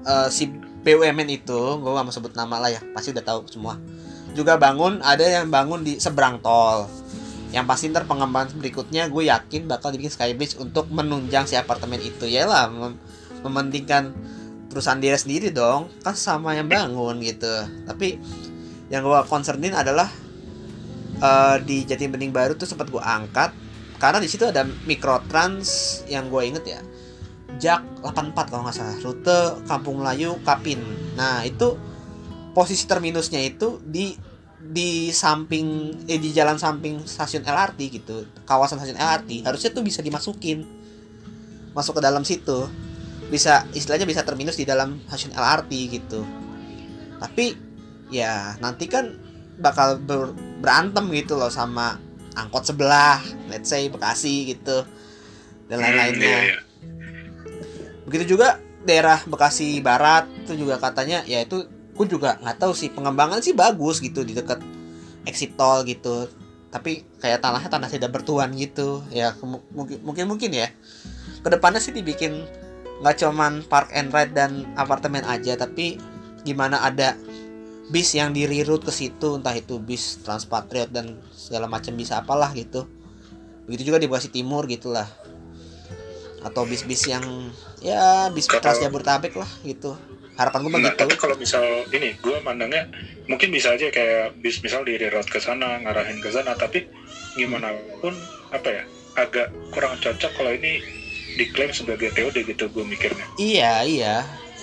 eh, 0.04 0.28
si 0.32 0.48
BUMN 0.82 1.30
itu 1.30 1.60
gue 1.78 1.92
gak 1.94 2.06
mau 2.06 2.14
sebut 2.14 2.34
nama 2.34 2.58
lah 2.58 2.70
ya 2.74 2.82
pasti 2.94 3.14
udah 3.14 3.24
tahu 3.26 3.40
semua. 3.50 3.78
Juga 4.34 4.58
bangun 4.58 5.04
ada 5.06 5.22
yang 5.22 5.52
bangun 5.54 5.86
di 5.86 6.02
seberang 6.02 6.42
tol. 6.42 6.90
Yang 7.52 7.66
pasti 7.68 7.84
ntar 7.92 8.08
pengembangan 8.08 8.56
berikutnya 8.58 9.12
gue 9.12 9.28
yakin 9.28 9.68
bakal 9.68 9.92
dibikin 9.92 10.10
Skybridge 10.10 10.58
untuk 10.58 10.88
menunjang 10.90 11.46
si 11.46 11.60
apartemen 11.60 12.00
itu. 12.02 12.26
Ya 12.26 12.48
lah 12.48 12.72
mem- 12.72 12.98
mementingkan 13.46 14.16
perusahaan 14.72 14.98
dia 14.98 15.20
sendiri 15.20 15.52
dong 15.52 15.92
kan 16.02 16.16
sama 16.16 16.56
yang 16.56 16.72
bangun 16.72 17.20
gitu. 17.22 17.68
Tapi 17.86 18.18
yang 18.90 19.04
gue 19.06 19.20
concernin 19.28 19.76
adalah 19.76 20.10
eh, 21.22 21.58
di 21.62 21.84
Jati 21.86 22.10
Bening 22.10 22.34
Baru 22.34 22.58
tuh 22.58 22.66
sempat 22.66 22.90
gue 22.90 23.04
angkat 23.04 23.54
karena 24.02 24.18
di 24.18 24.26
situ 24.26 24.50
ada 24.50 24.66
mikrotrans 24.66 26.02
yang 26.10 26.26
gue 26.34 26.42
inget 26.42 26.66
ya 26.66 26.82
Jak 27.62 28.02
84 28.02 28.50
kalau 28.50 28.66
nggak 28.66 28.74
salah. 28.76 28.98
Rute 29.00 29.40
Kampung 29.70 30.02
Melayu 30.02 30.42
Kapin. 30.42 30.82
Nah 31.14 31.46
itu 31.46 31.78
posisi 32.52 32.90
terminusnya 32.90 33.38
itu 33.40 33.78
di 33.86 34.18
di 34.62 35.10
samping 35.10 35.90
eh, 36.06 36.18
di 36.18 36.34
jalan 36.34 36.58
samping 36.58 37.06
stasiun 37.06 37.46
LRT 37.46 37.80
gitu. 37.94 38.26
Kawasan 38.44 38.82
stasiun 38.82 38.98
LRT 38.98 39.46
harusnya 39.46 39.70
tuh 39.72 39.86
bisa 39.86 40.02
dimasukin. 40.02 40.66
Masuk 41.72 41.98
ke 41.98 42.02
dalam 42.02 42.26
situ. 42.26 42.66
Bisa 43.30 43.64
istilahnya 43.72 44.10
bisa 44.10 44.26
terminus 44.26 44.58
di 44.58 44.66
dalam 44.66 44.98
stasiun 45.06 45.32
LRT 45.32 45.72
gitu. 45.94 46.26
Tapi 47.22 47.54
ya 48.10 48.58
nanti 48.58 48.90
kan 48.90 49.14
bakal 49.62 50.02
ber- 50.02 50.34
berantem 50.58 51.06
gitu 51.14 51.38
loh 51.38 51.54
sama 51.54 52.02
angkot 52.34 52.66
sebelah. 52.66 53.22
Let's 53.54 53.70
say 53.70 53.86
Bekasi 53.86 54.50
gitu. 54.50 54.82
Dan 55.70 55.78
Hmm, 55.78 55.86
lain-lainnya. 55.86 56.26
iya, 56.28 56.42
iya. 56.50 56.60
Begitu 58.12 58.36
juga 58.36 58.60
daerah 58.84 59.24
Bekasi 59.24 59.80
Barat 59.80 60.28
itu 60.44 60.68
juga 60.68 60.76
katanya 60.84 61.24
ya 61.24 61.40
itu 61.40 61.64
gue 61.96 62.08
juga 62.12 62.36
nggak 62.44 62.60
tahu 62.60 62.76
sih 62.76 62.92
pengembangan 62.92 63.40
sih 63.40 63.56
bagus 63.56 64.04
gitu 64.04 64.28
di 64.28 64.36
dekat 64.36 64.60
exit 65.24 65.56
tol 65.56 65.88
gitu. 65.88 66.28
Tapi 66.72 67.08
kayak 67.24 67.40
tanahnya 67.40 67.72
tanah 67.72 67.88
tidak 67.88 68.12
bertuan 68.12 68.52
gitu. 68.60 69.00
Ya 69.16 69.32
mungkin 69.72 70.28
mungkin 70.28 70.52
ya. 70.52 70.68
Ke 71.40 71.48
depannya 71.48 71.80
sih 71.80 71.96
dibikin 71.96 72.44
nggak 73.00 73.16
cuman 73.24 73.64
park 73.64 73.96
and 73.96 74.12
ride 74.12 74.36
dan 74.36 74.68
apartemen 74.78 75.26
aja 75.26 75.58
tapi 75.58 75.98
gimana 76.46 76.84
ada 76.84 77.18
bis 77.90 78.14
yang 78.14 78.32
di 78.32 78.46
reroute 78.46 78.86
ke 78.86 78.94
situ 78.94 79.42
entah 79.42 79.58
itu 79.58 79.82
bis 79.82 80.22
Transpatriot 80.22 80.94
dan 80.94 81.18
segala 81.34 81.66
macam 81.72 81.96
bisa 81.96 82.20
apalah 82.20 82.52
gitu. 82.56 82.88
Begitu 83.68 83.94
juga 83.94 84.04
di 84.04 84.08
Bekasi 84.10 84.34
Timur 84.34 84.66
gitulah 84.66 85.06
atau 86.42 86.66
bis-bis 86.66 87.06
yang 87.06 87.24
ya 87.80 88.30
bis 88.34 88.50
Trans 88.50 88.82
Jabodetabek 88.82 89.38
lah 89.38 89.50
gitu. 89.62 89.94
Harapan 90.36 90.60
gue 90.64 90.70
Nah, 90.72 90.80
begitu 90.80 90.98
tapi 90.98 91.14
kalau 91.16 91.36
misal 91.38 91.64
ini 91.92 92.18
gue 92.18 92.38
mandangnya 92.42 92.90
mungkin 93.30 93.54
bisa 93.54 93.76
aja 93.76 93.88
kayak 93.88 94.42
bis 94.42 94.58
misal 94.60 94.82
di 94.82 94.98
reroute 94.98 95.30
ke 95.30 95.38
sana 95.38 95.78
ngarahin 95.80 96.18
ke 96.18 96.30
sana 96.32 96.58
tapi 96.58 96.88
gimana 97.36 97.72
pun 98.00 98.16
apa 98.50 98.68
ya 98.68 98.84
agak 99.16 99.52
kurang 99.70 100.00
cocok 100.00 100.32
kalau 100.34 100.52
ini 100.52 100.82
diklaim 101.36 101.72
sebagai 101.72 102.12
TOD 102.12 102.44
gitu 102.44 102.68
gue 102.68 102.84
mikirnya. 102.84 103.24
iya 103.38 103.84
iya. 103.86 104.16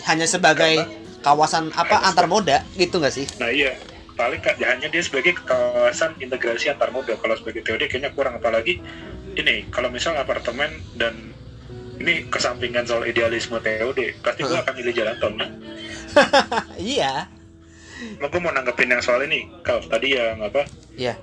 Hanya 0.04 0.24
sebagai 0.24 0.84
kawasan 1.20 1.68
apa 1.72 2.00
antar 2.04 2.28
moda 2.28 2.64
gitu 2.74 2.96
nggak 3.00 3.14
sih? 3.14 3.26
Nah 3.38 3.48
iya. 3.48 3.76
Paling 4.18 4.42
ka- 4.42 4.58
hanya 4.58 4.90
dia 4.90 4.98
sebagai 4.98 5.38
kawasan 5.46 6.18
integrasi 6.18 6.68
antar 6.68 6.90
moda. 6.90 7.14
Kalau 7.14 7.38
sebagai 7.38 7.62
TOD 7.62 7.86
kayaknya 7.86 8.10
kurang. 8.12 8.36
Apalagi 8.36 8.82
ini 9.36 9.68
kalau 9.70 9.88
misal 9.88 10.18
apartemen 10.18 10.68
dan 10.98 11.14
ini 11.98 12.26
kesampingan 12.30 12.86
soal 12.86 13.02
idealisme 13.04 13.58
TOD 13.58 14.22
pasti 14.22 14.40
gue 14.46 14.58
akan 14.58 14.74
milih 14.78 14.94
jalan 14.94 15.16
tol 15.18 15.32
nah. 15.34 15.50
iya. 16.78 17.26
Nah, 18.22 18.30
gue 18.30 18.40
mau 18.40 18.54
nanggepin 18.54 18.94
yang 18.94 19.02
soal 19.02 19.26
ini 19.26 19.50
kalau 19.66 19.82
tadi 19.90 20.14
yang 20.14 20.38
apa? 20.38 20.62
Iya. 20.94 21.18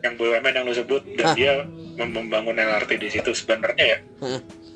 Yang 0.00 0.14
BUMN 0.16 0.52
yang 0.56 0.64
lo 0.64 0.72
sebut 0.72 1.02
dan 1.20 1.36
dia 1.36 1.52
mem- 2.00 2.14
membangun 2.16 2.56
LRT 2.56 2.96
di 2.96 3.08
situ 3.12 3.30
sebenarnya 3.36 3.84
ya. 3.84 3.98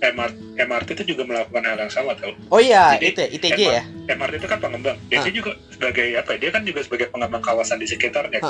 MRT, 0.00 0.36
MRT 0.56 0.88
itu 0.96 1.04
juga 1.16 1.28
melakukan 1.28 1.60
hal 1.64 1.76
yang 1.76 1.92
sama 1.92 2.16
tau. 2.16 2.32
Oh 2.48 2.60
iya 2.60 2.96
Jadi, 2.96 3.04
itu 3.12 3.20
ITG 3.36 3.60
ya? 3.60 3.84
MRT 4.08 4.40
itu 4.40 4.48
kan 4.48 4.58
pengembang 4.60 4.96
dia, 5.12 5.20
juga 5.28 5.52
sebagai 5.68 6.08
apa 6.16 6.36
ya, 6.36 6.38
dia 6.40 6.50
kan 6.56 6.62
juga 6.64 6.80
sebagai 6.80 7.06
pengembang 7.12 7.44
kawasan 7.44 7.76
di 7.80 7.86
sekitarnya. 7.88 8.40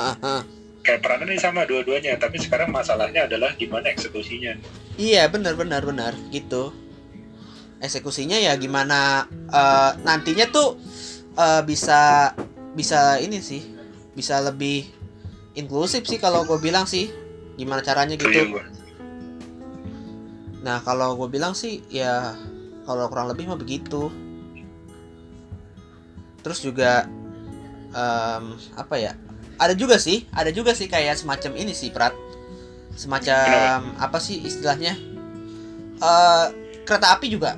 Kayak 0.81 1.05
perannya 1.05 1.29
ini 1.29 1.37
sama 1.37 1.65
dua-duanya 1.69 2.17
tapi 2.17 2.41
sekarang 2.41 2.73
masalahnya 2.73 3.29
adalah 3.29 3.53
gimana 3.53 3.93
eksekusinya 3.93 4.57
Iya 4.99 5.25
benar 5.31 5.55
benar 5.55 5.81
benar 5.81 6.13
gitu. 6.29 6.69
Eksekusinya 7.81 8.37
ya 8.37 8.53
gimana 8.59 9.25
eh, 9.49 9.91
nantinya 10.05 10.45
tuh 10.51 10.77
eh, 11.37 11.61
bisa 11.65 12.33
bisa 12.77 13.17
ini 13.17 13.39
sih 13.41 13.63
bisa 14.13 14.37
lebih 14.43 14.85
inklusif 15.55 16.03
sih 16.07 16.19
kalau 16.19 16.43
gue 16.43 16.59
bilang 16.59 16.85
sih 16.85 17.09
gimana 17.55 17.81
caranya 17.81 18.15
gitu. 18.19 18.29
gua. 18.51 18.63
Nah 20.61 20.77
kalau 20.85 21.17
gue 21.17 21.29
bilang 21.31 21.57
sih 21.57 21.81
ya 21.89 22.35
kalau 22.85 23.07
kurang 23.09 23.31
lebih 23.31 23.49
mah 23.49 23.59
begitu. 23.59 24.11
Terus 26.41 26.59
juga 26.61 27.05
em, 27.93 28.45
apa 28.73 28.95
ya? 28.97 29.13
Ada 29.61 29.77
juga 29.77 30.01
sih, 30.01 30.25
ada 30.33 30.49
juga 30.49 30.73
sih 30.73 30.89
kayak 30.89 31.21
semacam 31.21 31.53
ini 31.53 31.77
sih 31.77 31.93
Prat. 31.93 32.17
Semacam 32.97 33.93
apa 34.01 34.17
sih 34.17 34.41
istilahnya? 34.41 34.97
eh 36.01 36.45
kereta 36.81 37.13
api 37.13 37.29
juga 37.29 37.53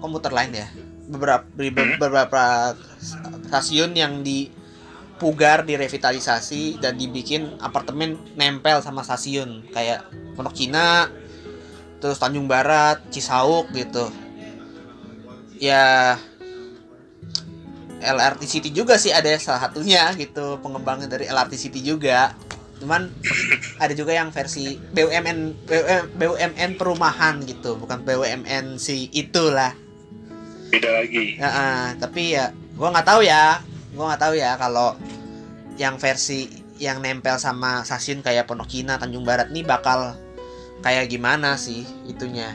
komuter 0.00 0.32
lain 0.32 0.56
ya. 0.56 0.68
Beberapa 1.04 1.44
Hmm. 1.44 2.00
beberapa 2.00 2.72
stasiun 3.44 3.92
yang 3.92 4.24
dipugar, 4.24 5.68
direvitalisasi 5.68 6.80
dan 6.80 6.96
dibikin 6.96 7.60
apartemen 7.60 8.16
nempel 8.40 8.80
sama 8.80 9.04
stasiun 9.04 9.68
kayak 9.68 10.08
Pondok 10.32 10.56
Cina, 10.56 11.12
terus 12.00 12.16
Tanjung 12.16 12.48
Barat, 12.48 13.04
Cisauk 13.12 13.68
gitu. 13.76 14.08
Ya 15.60 16.16
LRT 18.04 18.42
City 18.44 18.68
juga 18.68 19.00
sih 19.00 19.10
ada 19.10 19.26
salah 19.40 19.64
satunya 19.64 20.12
gitu 20.14 20.60
pengembangan 20.60 21.08
dari 21.08 21.24
LRT 21.24 21.56
City 21.56 21.80
juga. 21.80 22.36
Cuman 22.78 23.08
ada 23.80 23.92
juga 23.96 24.12
yang 24.12 24.28
versi 24.28 24.76
BUMN 24.76 25.38
BUM- 25.64 26.08
BUMN 26.20 26.70
perumahan 26.76 27.40
gitu, 27.48 27.80
bukan 27.80 28.04
BUMN 28.04 28.76
si 28.76 29.08
itulah. 29.16 29.72
beda 30.68 30.90
lagi 31.00 31.38
Ya, 31.38 31.48
ah, 31.48 31.86
tapi 31.96 32.34
ya 32.34 32.50
gua 32.74 32.90
nggak 32.90 33.06
tahu 33.06 33.22
ya, 33.22 33.62
gua 33.94 34.10
nggak 34.12 34.22
tahu 34.26 34.34
ya 34.34 34.58
kalau 34.58 34.98
yang 35.78 35.96
versi 35.96 36.50
yang 36.82 36.98
nempel 36.98 37.38
sama 37.38 37.86
stasiun 37.86 38.20
kayak 38.20 38.50
Pondok 38.50 38.66
Cina, 38.66 38.98
Tanjung 38.98 39.22
Barat 39.22 39.54
nih 39.54 39.62
bakal 39.62 40.18
kayak 40.82 41.08
gimana 41.08 41.54
sih 41.54 41.86
itunya 42.04 42.52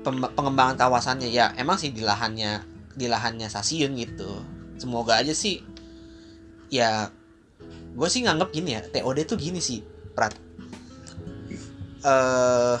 pem- 0.00 0.32
pengembangan 0.32 0.80
kawasannya 0.80 1.28
ya 1.28 1.52
emang 1.60 1.76
sih 1.76 1.92
di 1.92 2.00
lahannya 2.00 2.64
di 2.98 3.06
lahannya 3.06 3.46
stasiun 3.46 3.94
gitu. 3.94 4.42
Semoga 4.74 5.22
aja 5.22 5.30
sih 5.30 5.62
ya 6.68 7.08
gue 7.94 8.08
sih 8.10 8.26
nganggep 8.26 8.50
gini 8.52 8.76
ya 8.76 8.82
TOD 8.82 9.18
tuh 9.24 9.38
gini 9.38 9.62
sih 9.62 9.86
Prat. 10.12 10.34
Eh 12.02 12.78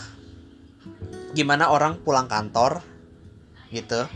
gimana 1.38 1.70
orang 1.70 2.02
pulang 2.02 2.26
kantor 2.26 2.82
gitu 3.70 4.08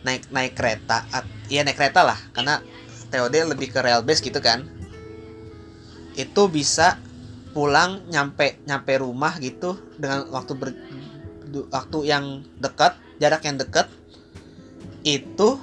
naik 0.00 0.32
naik 0.32 0.56
kereta 0.56 1.04
at, 1.12 1.28
ya 1.52 1.60
naik 1.60 1.76
kereta 1.76 2.00
lah 2.00 2.18
karena 2.32 2.64
TOD 3.12 3.54
lebih 3.54 3.70
ke 3.70 3.78
rail 3.78 4.02
base 4.02 4.22
gitu 4.22 4.42
kan. 4.42 4.66
Itu 6.18 6.50
bisa 6.50 6.98
pulang 7.50 8.06
nyampe 8.10 8.62
nyampe 8.66 8.98
rumah 9.02 9.34
gitu 9.42 9.74
dengan 9.98 10.30
waktu 10.30 10.52
ber, 10.54 10.70
waktu 11.74 11.98
yang 12.06 12.46
dekat 12.62 12.94
jarak 13.18 13.42
yang 13.42 13.58
dekat 13.58 13.90
itu 15.02 15.56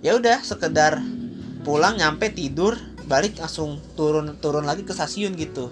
ya 0.00 0.14
udah 0.14 0.40
sekedar 0.40 0.98
pulang 1.60 1.96
nyampe 1.96 2.28
tidur 2.28 2.74
balik 3.04 3.36
langsung 3.36 3.76
turun 3.94 4.38
turun 4.38 4.62
lagi 4.62 4.82
ke 4.82 4.90
stasiun 4.90 5.34
gitu. 5.34 5.68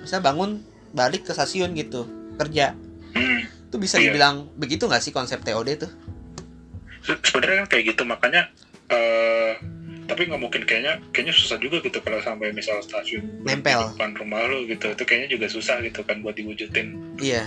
Bisa 0.00 0.18
bangun 0.18 0.62
balik 0.90 1.22
ke 1.22 1.32
stasiun 1.32 1.74
gitu 1.74 2.06
kerja. 2.36 2.72
Itu 3.66 3.76
bisa 3.76 3.98
Iya. 3.98 4.10
dibilang 4.10 4.50
begitu 4.54 4.84
nggak 4.84 5.00
sih 5.00 5.10
konsep 5.10 5.38
TOD 5.40 5.68
tuh? 5.78 5.92
Se- 7.00 7.20
sebenarnya 7.22 7.64
kan 7.64 7.68
kayak 7.68 7.84
gitu 7.88 8.02
makanya 8.04 8.50
eh 8.88 9.54
tapi 10.04 10.26
nggak 10.26 10.42
mungkin 10.42 10.62
kayaknya 10.64 10.98
kayaknya 11.10 11.30
susah 11.32 11.54
juga 11.56 11.78
gitu 11.78 12.02
kalau 12.02 12.18
sampai 12.18 12.50
misal 12.50 12.82
stasiun 12.82 13.46
Nempel. 13.46 13.94
depan 13.94 14.10
rumah 14.14 14.42
lo 14.44 14.64
gitu. 14.64 14.90
Itu 14.90 15.02
kayaknya 15.04 15.28
juga 15.30 15.46
susah 15.46 15.78
gitu 15.80 16.02
kan 16.02 16.18
buat 16.18 16.34
diwujudin. 16.34 17.18
Iya. 17.18 17.46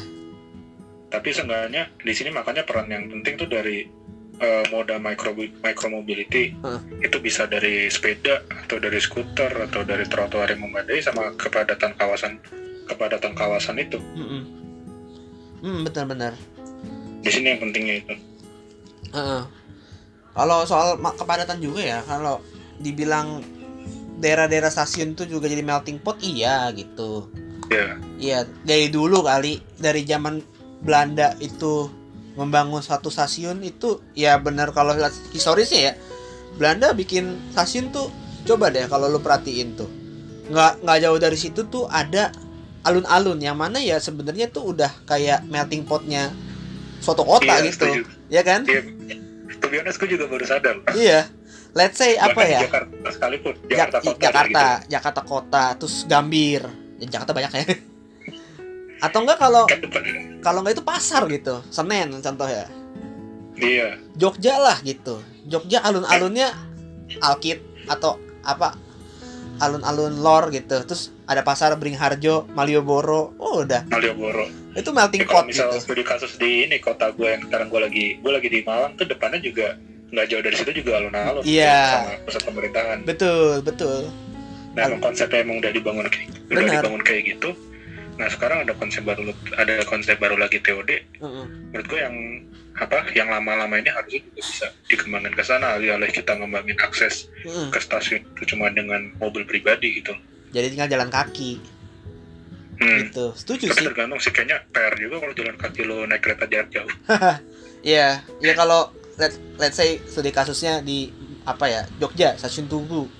Tapi 1.09 1.29
seenggaknya 1.29 1.91
di 1.95 2.13
sini 2.13 2.29
makanya 2.29 2.63
peran 2.63 2.87
yang 2.87 3.05
penting 3.09 3.35
tuh 3.35 3.45
dari 3.45 3.85
eh, 4.43 4.63
moda 4.69 4.99
micro 4.99 5.31
micromobility 5.63 6.51
Heeh. 6.59 7.07
itu 7.07 7.17
bisa 7.23 7.47
dari 7.47 7.87
sepeda 7.87 8.43
atau 8.51 8.77
dari 8.83 8.99
skuter 8.99 9.71
atau 9.71 9.87
dari 9.87 10.03
trotoar 10.03 10.51
yang 10.51 10.67
memadai 10.67 10.99
sama 10.99 11.31
kepadatan 11.39 11.95
kawasan 11.95 12.35
kepadatan 12.91 13.31
kawasan 13.33 13.79
itu 13.79 13.97
Mm-mm. 14.19 14.43
hmm 15.63 15.79
benar-benar 15.87 16.35
di 17.23 17.31
sini 17.31 17.55
yang 17.55 17.63
pentingnya 17.63 17.95
itu 18.03 18.15
Heeh. 19.13 19.43
Kalau 20.33 20.65
soal 20.65 20.97
kepadatan 20.97 21.61
juga 21.61 21.85
ya, 21.85 21.99
kalau 22.09 22.41
dibilang 22.81 23.45
daerah-daerah 24.17 24.73
stasiun 24.73 25.13
tuh 25.13 25.29
juga 25.29 25.45
jadi 25.45 25.61
melting 25.61 26.01
pot, 26.01 26.17
iya 26.25 26.73
gitu. 26.73 27.29
ya 27.69 28.01
Iya, 28.17 28.49
dari 28.65 28.89
dulu 28.89 29.21
kali, 29.21 29.61
dari 29.77 30.01
zaman 30.09 30.41
Belanda 30.81 31.37
itu 31.37 31.85
membangun 32.33 32.81
satu 32.81 33.07
stasiun 33.07 33.61
itu 33.61 34.01
ya 34.13 34.37
benar 34.37 34.71
kalau 34.71 34.93
historisnya 35.29 35.79
ya. 35.81 35.93
Belanda 36.53 36.91
bikin 36.91 37.49
stasiun 37.49 37.89
tuh 37.89 38.13
coba 38.43 38.69
deh 38.69 38.85
kalau 38.85 39.07
lu 39.07 39.17
perhatiin 39.17 39.73
tuh. 39.73 39.89
Nggak 40.45 40.81
nggak 40.81 40.97
jauh 40.99 41.17
dari 41.17 41.35
situ 41.35 41.65
tuh 41.65 41.85
ada 41.85 42.29
alun-alun 42.83 43.37
yang 43.37 43.55
mana 43.55 43.79
ya 43.79 43.95
sebenarnya 43.95 44.47
tuh 44.47 44.71
udah 44.71 44.91
kayak 45.03 45.45
melting 45.45 45.81
potnya 45.81 46.29
suatu 46.99 47.23
kota 47.23 47.47
Iya, 47.57 47.67
gitu. 47.67 47.85
setuju. 47.87 48.01
Ya 48.27 48.41
kan? 48.41 48.61
Iya, 48.63 48.81
to 49.55 49.65
be 49.67 49.77
honest, 49.77 49.97
gue 49.97 50.09
juga 50.09 50.25
baru 50.25 50.43
sadar. 50.43 50.75
Iya. 50.93 51.25
Let's 51.73 51.97
say 51.97 52.13
apa 52.15 52.33
Bahkan 52.33 52.45
di 52.45 52.53
ya? 52.53 52.61
Jakarta 52.61 53.07
sekalipun, 53.09 53.53
Jak- 53.55 53.69
Jakarta 53.71 53.97
kota. 53.99 54.19
Jakarta, 54.21 54.63
gitu. 54.77 54.89
Jakarta 54.91 55.21
kota, 55.23 55.63
terus 55.73 55.95
Gambir. 56.05 56.61
Ya, 56.99 57.05
Jakarta 57.09 57.31
banyak 57.33 57.51
ya. 57.51 57.63
Atau 59.03 59.19
enggak 59.21 59.35
kalau 59.37 59.67
kalau 60.39 60.63
enggak 60.63 60.79
itu 60.79 60.83
pasar 60.83 61.27
gitu. 61.27 61.59
Senen 61.67 62.15
contohnya. 62.15 62.71
iya, 63.53 63.99
Jogja 64.15 64.57
lah 64.57 64.79
gitu. 64.81 65.19
Jogja 65.43 65.83
alun-alunnya 65.83 66.55
Alkit 67.19 67.59
atau 67.85 68.15
apa? 68.41 68.73
Alun-alun 69.59 70.17
lor 70.17 70.49
gitu. 70.49 70.81
Terus 70.81 71.13
ada 71.23 71.45
pasar 71.45 71.75
Beringharjo, 71.75 72.49
Malioboro. 72.51 73.37
Oh, 73.37 73.61
udah. 73.61 73.85
Malioboro. 73.85 74.49
Itu 74.73 74.89
Ya, 74.89 74.95
melting 74.95 75.21
kalau 75.21 75.35
pot 75.37 75.45
misal 75.45 75.69
gitu. 75.69 75.85
studi 75.85 76.01
kasus 76.01 76.33
di 76.35 76.65
ini 76.65 76.81
kota 76.81 77.13
gue 77.13 77.29
yang 77.29 77.45
sekarang 77.45 77.69
gue 77.69 77.79
lagi, 77.79 78.05
gue 78.17 78.31
lagi 78.33 78.49
di 78.49 78.59
Malang 78.65 78.97
tuh 78.97 79.05
depannya 79.05 79.37
juga 79.37 79.77
nggak 80.09 80.25
jauh 80.25 80.41
dari 80.41 80.55
situ 80.57 80.71
juga 80.73 80.97
alun-alun 80.97 81.43
Iya. 81.45 81.77
sama 82.01 82.13
pusat 82.25 82.41
pemerintahan. 82.43 82.97
Betul, 83.05 83.61
betul. 83.61 84.09
Nah, 84.73 84.89
emang 84.89 85.01
konsepnya 85.03 85.45
emang 85.45 85.61
udah 85.61 85.69
dibangun 85.69 86.09
kayak, 86.09 86.29
udah 86.49 86.61
dibangun 86.65 87.01
kayak 87.05 87.21
gitu. 87.29 87.49
Nah, 88.17 88.29
sekarang 88.29 88.67
ada 88.67 88.73
konsep 88.77 89.01
baru, 89.01 89.33
ada 89.57 89.81
konsep 89.89 90.17
baru 90.21 90.37
lagi 90.37 90.61
TOD. 90.61 90.89
Heeh. 90.89 91.45
Menurut 91.73 91.85
gue 91.89 91.99
yang 91.99 92.15
apa, 92.73 93.05
yang 93.13 93.29
lama-lama 93.29 93.77
ini 93.77 93.89
harusnya 93.89 94.21
juga 94.21 94.41
bisa 94.41 94.67
dikembangkan 94.89 95.33
ke 95.33 95.43
sana, 95.45 95.77
alih-alih 95.77 96.09
kita 96.09 96.33
ngembangin 96.37 96.77
akses 96.81 97.29
Heeh. 97.45 97.69
ke 97.69 97.79
stasiun 97.81 98.21
itu 98.37 98.53
cuma 98.53 98.69
dengan 98.73 99.13
mobil 99.17 99.45
pribadi 99.45 100.01
gitu. 100.01 100.13
Jadi 100.53 100.73
tinggal 100.77 100.89
jalan 100.89 101.09
kaki. 101.09 101.61
Hmm. 102.73 103.05
gitu 103.05 103.37
setuju 103.37 103.69
Tapi 103.69 103.77
sih 103.77 103.85
tergantung 103.85 104.17
sih 104.17 104.33
kayaknya 104.33 104.65
PR 104.73 104.97
juga 104.97 105.21
kalau 105.21 105.33
jalan 105.37 105.55
kaki 105.61 105.81
lo 105.85 106.09
naik 106.09 106.25
kereta 106.25 106.49
jarak 106.49 106.69
jauh. 106.73 106.89
Iya, 107.83 108.23
ya 108.39 108.53
kalau 108.55 108.95
let 109.19 109.35
let's 109.59 109.75
say 109.75 109.99
studi 110.07 110.31
kasusnya 110.31 110.79
di 110.79 111.11
apa 111.43 111.67
ya 111.67 111.81
Jogja 111.99 112.39
stasiun 112.39 112.71
Tugu 112.71 113.11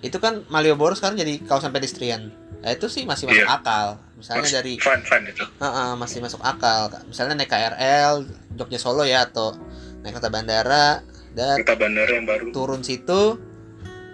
itu 0.00 0.16
kan 0.16 0.48
Malioboro 0.48 0.96
sekarang 0.96 1.20
jadi 1.20 1.44
kawasan 1.44 1.76
pedestrian. 1.76 2.32
Nah, 2.58 2.70
itu 2.70 2.86
sih 2.86 3.02
masih 3.02 3.24
masuk 3.24 3.38
Iya. 3.40 3.54
akal. 3.54 3.86
Misalnya 4.14 4.42
Mas- 4.42 4.52
dari 4.52 4.74
fun 4.76 5.00
fun 5.00 5.22
itu. 5.24 5.44
Heeh, 5.58 5.90
masih 5.94 6.18
masuk 6.18 6.42
akal. 6.42 6.90
Misalnya 7.04 7.34
naik 7.36 7.48
KRL 7.48 8.14
Jogja 8.52 8.76
Solo 8.76 9.02
ya 9.02 9.22
atau 9.22 9.54
naik 10.00 10.12
kereta 10.12 10.26
bandara 10.28 11.00
dan 11.32 11.56
Kereta 11.56 11.74
bandara 11.74 12.10
yang 12.12 12.26
baru. 12.26 12.50
turun 12.50 12.82
situ 12.82 13.38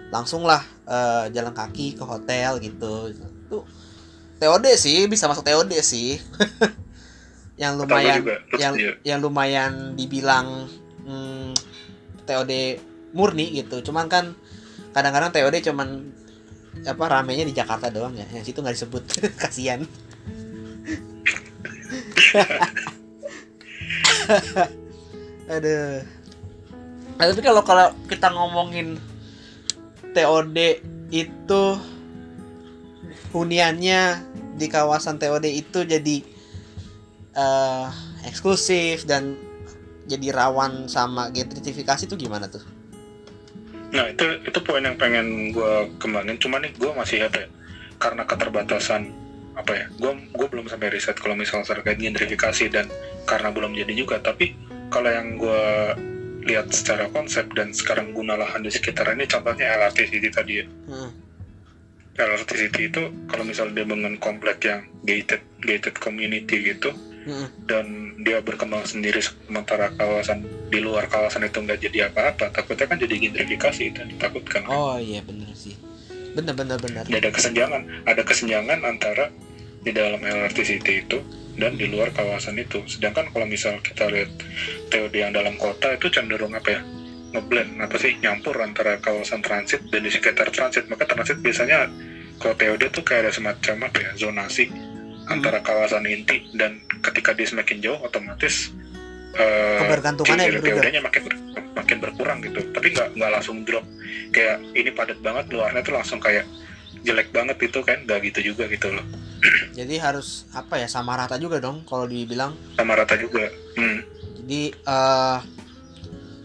langsung 0.07 0.43
lah 0.43 0.61
eh, 0.85 1.25
jalan 1.31 1.51
kaki 1.51 1.93
ke 1.93 2.03
hotel 2.03 2.57
gitu. 2.59 3.09
Itu 3.09 3.65
TOD 4.35 4.65
sih 4.75 5.07
bisa 5.07 5.25
masuk 5.25 5.41
TOD 5.41 5.73
sih. 5.79 6.21
yang 7.55 7.79
lumayan 7.79 8.19
yang 8.59 8.73
dia, 8.75 8.93
yang 9.01 9.19
lumayan 9.19 9.95
dibilang 9.95 10.69
hmm, 11.01 11.55
TOD 12.23 12.51
murni 13.11 13.55
gitu. 13.55 13.81
Cuman 13.81 14.05
kan 14.05 14.37
kadang-kadang 14.91 15.31
TOD 15.31 15.65
cuman 15.65 16.13
apa 16.83 17.03
ramenya 17.07 17.47
di 17.47 17.55
Jakarta 17.55 17.87
doang 17.87 18.19
ya. 18.19 18.27
Yang 18.35 18.51
situ 18.51 18.59
nggak 18.59 18.75
disebut. 18.75 19.03
Kasihan. 19.41 19.79
Aduh. 25.55 26.03
Nah, 27.15 27.31
tapi 27.31 27.39
kalau 27.39 27.63
kalau 27.63 27.95
kita 28.11 28.27
ngomongin 28.27 28.99
TOD 30.11 30.83
itu 31.15 31.63
huniannya 33.31 34.19
di 34.59 34.67
kawasan 34.67 35.15
TOD 35.15 35.47
itu 35.47 35.87
jadi 35.87 36.35
eh 37.35 37.87
eksklusif 38.27 39.03
dan 39.03 39.35
jadi 40.07 40.31
rawan 40.33 40.87
sama 40.87 41.29
gentrifikasi 41.31 42.07
itu 42.07 42.15
gimana 42.15 42.47
tuh? 42.47 42.63
Nah 43.93 44.05
itu 44.09 44.25
itu 44.41 44.59
poin 44.63 44.81
yang 44.81 44.97
pengen 44.97 45.51
gue 45.53 45.73
kembangin. 46.01 46.39
Cuman 46.41 46.65
nih 46.65 46.73
gue 46.73 46.91
masih 46.95 47.27
apa 47.27 47.45
ya? 47.45 47.47
Karena 48.01 48.23
keterbatasan 48.25 49.11
apa 49.53 49.71
ya? 49.73 49.85
Gue 49.99 50.17
gue 50.33 50.47
belum 50.49 50.65
sampai 50.71 50.89
riset 50.89 51.17
kalau 51.19 51.37
misalnya 51.37 51.69
terkait 51.69 52.01
gentrifikasi 52.01 52.65
dan 52.73 52.89
karena 53.29 53.49
belum 53.53 53.77
jadi 53.77 53.93
juga. 53.93 54.17
Tapi 54.23 54.55
kalau 54.89 55.09
yang 55.11 55.37
gue 55.37 55.63
lihat 56.45 56.69
secara 56.69 57.09
konsep 57.09 57.49
dan 57.57 57.73
sekarang 57.73 58.13
guna 58.13 58.37
lahan 58.37 58.61
di 58.61 58.69
sekitar 58.69 59.09
ini 59.17 59.25
contohnya 59.25 59.75
LRT 59.81 59.99
City 60.13 60.29
tadi 60.29 60.53
ya. 60.61 60.65
Hmm. 60.65 61.11
LRT 62.15 62.51
City 62.55 62.81
itu 62.87 63.03
kalau 63.27 63.43
misalnya 63.43 63.83
dia 63.83 63.85
bangun 63.89 64.15
komplek 64.21 64.63
yang 64.63 64.87
gated 65.03 65.41
gated 65.59 65.97
community 65.99 66.63
gitu 66.63 66.95
Hmm. 67.25 67.49
dan 67.65 68.13
dia 68.21 68.37
berkembang 68.37 68.85
sendiri 68.85 69.17
sementara 69.17 69.89
kawasan 69.97 70.45
di 70.69 70.77
luar 70.77 71.09
kawasan 71.09 71.49
itu 71.49 71.57
nggak 71.57 71.81
jadi 71.89 72.13
apa-apa 72.13 72.53
takutnya 72.53 72.85
kan 72.85 73.01
jadi 73.01 73.17
gentrifikasi 73.17 73.81
itu 73.81 73.97
yang 73.97 74.11
ditakutkan 74.13 74.61
Oh 74.69 74.93
iya 75.01 75.25
bener 75.25 75.49
sih. 75.57 75.73
Bener 76.37 76.53
bener. 76.53 76.77
Ya, 77.09 77.17
ada 77.17 77.33
kesenjangan 77.33 77.81
ada 78.05 78.21
kesenjangan 78.21 78.79
antara 78.85 79.33
di 79.81 79.89
dalam 79.89 80.21
LRT 80.21 80.57
City 80.69 81.01
itu 81.01 81.17
dan 81.57 81.81
di 81.81 81.89
luar 81.89 82.13
kawasan 82.13 82.61
itu 82.61 82.85
sedangkan 82.85 83.33
kalau 83.33 83.49
misal 83.49 83.79
kita 83.81 84.05
lihat 84.05 84.29
TOD 84.93 85.13
yang 85.17 85.33
dalam 85.33 85.57
kota 85.57 85.97
itu 85.97 86.13
cenderung 86.13 86.53
apa 86.53 86.77
ya 86.77 86.81
ngeblend 87.33 87.81
apa 87.81 87.95
sih 87.97 88.21
nyampur 88.21 88.53
antara 88.61 89.01
kawasan 89.01 89.41
transit 89.41 89.81
dan 89.89 90.05
di 90.05 90.11
sekitar 90.13 90.53
transit 90.53 90.85
maka 90.91 91.09
transit 91.09 91.41
biasanya 91.41 91.89
kalau 92.37 92.53
TOD 92.53 92.93
tuh 92.93 93.01
kayak 93.01 93.27
ada 93.27 93.31
semacam 93.31 93.89
apa 93.89 93.97
ya 93.97 94.11
zonasi 94.13 94.69
antara 95.25 95.59
kawasan 95.59 96.05
inti 96.05 96.45
dan 96.53 96.77
ketika 97.01 97.33
dia 97.33 97.47
semakin 97.49 97.81
jauh 97.81 97.97
otomatis 98.01 98.69
eh, 99.33 99.79
Kebergantungannya. 99.81 100.61
TOD-nya 100.61 101.01
makin 101.01 101.21
ber- 101.25 101.43
makin 101.75 101.97
berkurang 101.99 102.39
gitu 102.41 102.61
tapi 102.71 102.93
nggak 102.93 103.17
nggak 103.17 103.31
langsung 103.33 103.65
drop 103.65 103.83
kayak 104.31 104.61
ini 104.73 104.89
padat 104.89 105.19
banget 105.19 105.49
luarnya 105.51 105.81
tuh 105.81 105.93
langsung 105.93 106.19
kayak 106.21 106.45
jelek 107.03 107.29
banget 107.29 107.57
itu 107.61 107.79
kan 107.81 108.01
nggak 108.05 108.19
gitu 108.31 108.53
juga 108.53 108.65
gitu 108.69 108.89
loh 108.89 109.05
Jadi 109.77 109.99
harus 109.99 110.47
apa 110.55 110.79
ya 110.81 110.87
sama 110.87 111.13
rata 111.13 111.37
juga 111.37 111.61
dong 111.61 111.85
kalau 111.85 112.09
dibilang. 112.09 112.55
sama 112.79 112.97
rata 112.97 113.13
juga 113.19 113.45
hmm. 113.77 113.99
Jadi 114.41 114.61
eh 114.73 115.37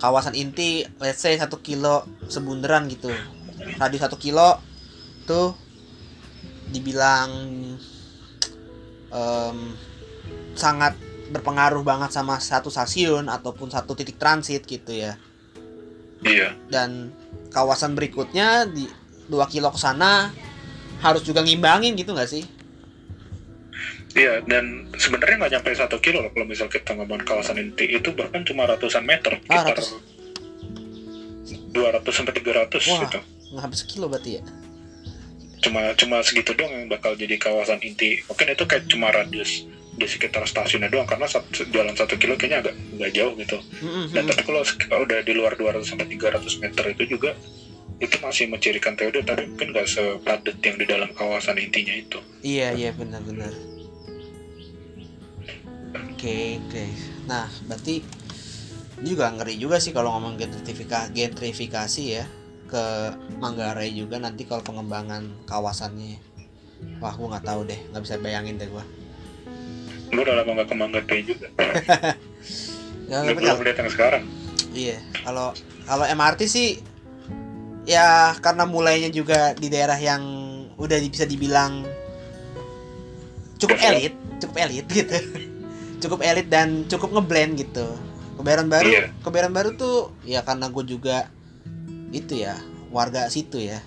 kawasan 0.01 0.33
inti 0.33 0.81
let's 0.99 1.21
say 1.21 1.37
satu 1.37 1.61
kilo 1.61 2.05
sebunderan 2.27 2.89
gitu. 2.89 3.13
Radius 3.77 4.05
satu 4.05 4.17
kilo 4.17 4.57
tuh 5.25 5.53
dibilang 6.69 7.29
em, 9.11 9.75
sangat 10.55 10.95
berpengaruh 11.31 11.83
banget 11.83 12.11
sama 12.11 12.39
satu 12.39 12.69
stasiun 12.69 13.27
ataupun 13.27 13.71
satu 13.71 13.95
titik 13.95 14.19
transit 14.19 14.65
gitu 14.65 14.91
ya. 14.91 15.15
iya 16.21 16.53
dan 16.69 17.15
kawasan 17.49 17.95
berikutnya 17.95 18.67
di 18.67 18.85
2 19.27 19.39
kilo 19.47 19.71
ke 19.71 19.79
sana 19.79 20.29
harus 21.01 21.23
juga 21.23 21.41
ngimbangin 21.41 21.95
gitu 21.95 22.13
nggak 22.13 22.29
sih? 22.29 22.45
iya 24.13 24.43
dan 24.43 24.91
sebenarnya 24.99 25.37
nggak 25.39 25.53
nyampe 25.55 25.71
satu 25.73 25.97
kilo 26.03 26.19
loh 26.21 26.35
kalau 26.35 26.45
misal 26.45 26.67
kita 26.67 26.93
ngomong 26.93 27.23
kawasan 27.23 27.63
inti 27.63 27.87
itu 27.89 28.11
bahkan 28.13 28.43
cuma 28.43 28.67
ratusan 28.67 29.07
meter 29.07 29.39
Ah, 29.47 29.63
sekitar 29.63 29.81
ratus. 29.81 29.89
200 31.71 32.03
sampai 32.11 32.35
300 32.35 32.91
Wah. 32.91 33.01
gitu 33.07 33.19
Nggak 33.51 33.63
habis 33.65 33.79
sekilo 33.83 34.07
berarti 34.07 34.31
ya? 34.39 34.43
Cuma 35.61 35.93
cuma 35.97 36.25
segitu 36.25 36.57
doang 36.57 36.73
yang 36.73 36.89
bakal 36.89 37.13
jadi 37.15 37.37
kawasan 37.37 37.81
inti. 37.85 38.25
Mungkin 38.27 38.57
itu 38.57 38.65
kayak 38.65 38.89
cuma 38.89 39.13
radius 39.13 39.69
di 40.01 40.07
sekitar 40.09 40.49
stasiunnya 40.49 40.89
doang 40.89 41.05
karena 41.05 41.29
satu, 41.29 41.69
jalan 41.69 41.93
satu 41.93 42.17
kilo 42.17 42.41
kayaknya 42.41 42.65
agak 42.65 42.75
nggak 42.97 43.13
jauh 43.13 43.35
gitu. 43.37 43.59
Mm-mm, 43.85 44.09
dan 44.17 44.25
tapi 44.25 44.43
kalau 44.49 44.65
udah 45.05 45.21
di 45.21 45.33
luar 45.37 45.53
200 45.61 45.85
sampai 45.85 46.09
300 46.09 46.63
meter 46.65 46.85
itu 46.97 47.05
juga 47.17 47.37
itu 48.01 48.17
masih 48.25 48.49
mencirikan 48.49 48.97
TOD 48.97 49.29
tapi 49.29 49.45
mungkin 49.45 49.77
nggak 49.77 49.85
sepadat 49.85 50.57
yang 50.65 50.77
di 50.81 50.87
dalam 50.89 51.13
kawasan 51.13 51.61
intinya 51.61 51.93
itu. 51.93 52.19
Iya 52.41 52.73
iya 52.73 52.91
benar-benar. 52.97 53.53
Oke 56.09 56.57
oke. 56.65 56.85
Nah 57.29 57.53
berarti 57.69 58.01
ini 59.05 59.09
juga 59.13 59.29
ngeri 59.37 59.61
juga 59.61 59.77
sih 59.77 59.93
kalau 59.93 60.17
ngomong 60.17 60.41
gentrifikasi 60.41 61.13
gentrifikasi 61.13 62.03
ya 62.09 62.25
ke 62.71 62.85
Manggarai 63.43 63.91
juga 63.91 64.23
nanti 64.23 64.47
kalau 64.47 64.63
pengembangan 64.63 65.27
kawasannya. 65.45 66.23
Wah 67.03 67.13
gua 67.13 67.37
nggak 67.37 67.45
tahu 67.45 67.61
deh 67.69 67.81
nggak 67.93 68.03
bisa 68.03 68.15
bayangin 68.17 68.57
deh 68.57 68.71
gua. 68.71 68.85
lu 70.11 70.27
udah 70.27 70.43
lama 70.43 70.51
nggak 70.59 70.69
ke 70.69 70.75
Manggarai 70.75 71.21
juga 71.23 71.47
Ya, 73.11 73.23
lu 73.27 73.35
belum 73.35 73.63
yang 73.63 73.91
sekarang 73.91 74.25
Iya, 74.71 74.99
kalau 75.23 75.51
kalau 75.87 76.03
MRT 76.07 76.41
sih 76.47 76.69
ya 77.87 78.35
karena 78.39 78.67
mulainya 78.67 79.11
juga 79.11 79.51
di 79.55 79.67
daerah 79.67 79.99
yang 79.99 80.23
udah 80.79 80.99
bisa 81.07 81.27
dibilang 81.27 81.83
cukup 83.59 83.79
elit, 83.83 84.15
cukup 84.41 84.57
elit 84.57 84.87
gitu. 84.89 85.17
cukup 86.03 86.21
elit 86.25 86.47
dan 86.49 86.87
cukup 86.89 87.13
ngeblend 87.19 87.61
gitu. 87.61 87.87
Kebayoran 88.41 88.73
baru, 88.73 88.89
Iya. 88.89 89.05
kebayoran 89.21 89.53
baru 89.53 89.71
tuh 89.77 89.97
ya 90.25 90.41
karena 90.41 90.73
gue 90.73 90.85
juga 90.89 91.29
itu 92.11 92.43
ya 92.43 92.59
warga 92.91 93.31
situ 93.31 93.63
ya. 93.63 93.79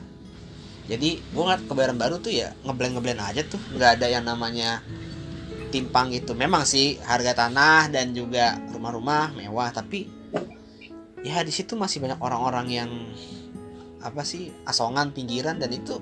Jadi 0.88 1.20
gue 1.20 1.44
ngeliat 1.44 1.64
kebayoran 1.64 1.96
baru 1.96 2.20
tuh 2.20 2.32
ya 2.36 2.52
ngeblend 2.68 3.00
ngeblend 3.00 3.22
aja 3.24 3.42
tuh, 3.48 3.60
nggak 3.76 4.00
ada 4.00 4.08
yang 4.12 4.24
namanya 4.28 4.84
timpang 5.72 6.12
gitu. 6.12 6.36
Memang 6.36 6.68
sih 6.68 7.00
harga 7.04 7.48
tanah 7.48 7.88
dan 7.88 8.12
juga 8.12 8.60
rumah-rumah 8.72 9.32
mewah, 9.36 9.72
tapi 9.72 10.12
ya 11.24 11.40
di 11.40 11.54
situ 11.56 11.80
masih 11.80 12.04
banyak 12.04 12.20
orang-orang 12.20 12.68
yang 12.68 12.92
apa 14.04 14.28
sih 14.28 14.52
asongan 14.68 15.16
pinggiran 15.16 15.56
dan 15.56 15.72
itu 15.72 15.96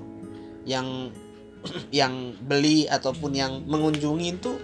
yang 0.66 1.14
yang 1.94 2.34
beli 2.42 2.90
ataupun 2.90 3.30
yang 3.30 3.62
mengunjungi 3.70 4.28
itu 4.34 4.58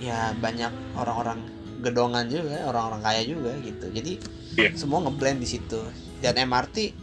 ya 0.00 0.32
banyak 0.40 0.72
orang-orang 0.96 1.44
gedongan 1.84 2.24
juga 2.32 2.64
orang-orang 2.64 3.00
kaya 3.04 3.22
juga 3.28 3.52
gitu 3.60 3.92
jadi 3.92 4.12
Iya. 4.52 4.76
semua 4.76 5.00
ngeblend 5.00 5.40
di 5.40 5.48
situ 5.48 5.80
dan 6.22 6.38
MRT 6.38 6.94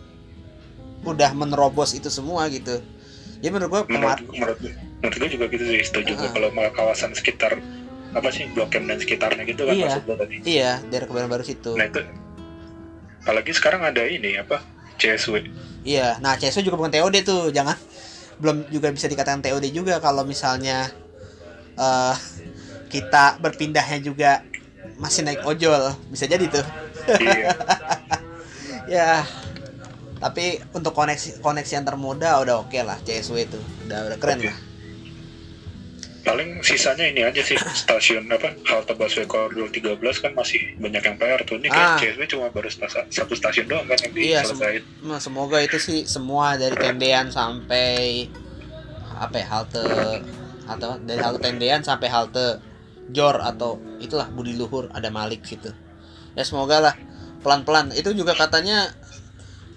udah 1.02 1.32
menerobos 1.32 1.92
itu 1.92 2.08
semua 2.08 2.48
gitu 2.48 2.80
jadi 3.40 3.52
menurut 3.52 3.70
gua 3.70 3.82
menurut 3.86 4.20
menurut 4.26 4.58
menurut 5.00 5.16
gue 5.18 5.30
juga 5.32 5.46
gitu 5.48 5.64
sih 5.66 5.80
setuju 5.82 6.12
Ah. 6.18 6.28
kalau 6.30 6.50
malah 6.50 6.72
kawasan 6.72 7.12
sekitar 7.12 7.56
apa 8.10 8.28
sih 8.30 8.50
blok 8.50 8.74
M 8.74 8.84
dan 8.86 8.98
sekitarnya 8.98 9.44
gitu 9.46 9.64
kan 9.64 9.74
Iya. 9.74 9.86
maksud 9.88 10.04
tadi 10.10 10.36
iya 10.44 10.72
daerah 10.86 11.06
kebayoran 11.06 11.30
baru 11.30 11.44
situ 11.44 11.72
nah 11.74 11.86
itu 11.86 12.02
apalagi 13.22 13.52
sekarang 13.52 13.82
ada 13.82 14.02
ini 14.02 14.36
apa 14.36 14.64
CSW 14.96 15.46
Iya, 15.80 16.20
nah 16.20 16.36
CSW 16.36 16.60
juga 16.62 16.76
bukan 16.76 16.92
TOD 16.92 17.24
tuh, 17.24 17.44
jangan 17.50 17.80
belum 18.36 18.68
juga 18.68 18.92
bisa 18.92 19.08
dikatakan 19.08 19.40
TOD 19.40 19.72
juga 19.72 19.96
kalau 19.98 20.28
misalnya 20.28 20.92
eh 21.74 22.16
kita 22.90 23.40
berpindahnya 23.40 24.04
juga 24.04 24.44
masih 24.98 25.24
naik 25.24 25.40
ojol, 25.42 25.96
bisa 26.12 26.28
jadi 26.28 26.44
tuh. 26.50 26.66
iya 27.18 27.56
Ya, 28.90 29.22
tapi 30.18 30.58
untuk 30.72 30.92
koneksi 30.92 31.40
koneksi 31.40 31.74
antar 31.78 31.96
moda 31.96 32.42
udah 32.42 32.60
oke 32.60 32.80
lah 32.80 32.98
CSW 33.00 33.46
itu, 33.46 33.56
udah 33.86 34.10
udah 34.10 34.18
keren 34.18 34.40
Oke. 34.40 34.50
lah. 34.50 34.58
paling 36.20 36.62
sisanya 36.62 37.08
ini 37.08 37.24
aja 37.24 37.40
sih 37.40 37.56
stasiun 37.56 38.28
apa 38.28 38.54
halte 38.64 38.94
busway 38.94 39.26
koridor 39.26 39.66
13 39.66 39.98
kan 40.20 40.32
masih 40.32 40.62
banyak 40.76 41.02
yang 41.02 41.16
PR 41.16 41.42
tuh 41.42 41.58
ini 41.58 41.72
Ah. 41.72 41.96
CSW 41.96 42.22
cuma 42.28 42.52
baru 42.52 42.68
stasa- 42.68 43.08
satu 43.10 43.34
stasiun 43.34 43.66
doang 43.66 43.88
kan 43.88 43.98
yang 43.98 44.14
Iya, 44.14 44.40
Nah, 45.02 45.18
semoga 45.18 45.58
itu 45.58 45.80
sih 45.80 46.06
semua 46.06 46.54
dari 46.54 46.76
tendean 46.76 47.32
sampai 47.32 48.28
apa 49.12 49.36
ya 49.36 49.48
halte 49.50 49.82
atau 50.68 51.00
dari 51.00 51.18
halte 51.18 51.40
tendean 51.42 51.82
sampai 51.82 52.08
halte 52.08 52.62
Jor 53.10 53.40
atau 53.40 53.80
itulah 53.98 54.30
Budi 54.30 54.54
Luhur 54.54 54.86
ada 54.92 55.10
Malik 55.10 55.42
situ. 55.42 55.72
Ya 56.32 56.44
semoga 56.44 56.78
lah 56.80 56.96
pelan-pelan. 57.42 57.92
Itu 57.96 58.12
juga 58.14 58.36
katanya 58.36 58.92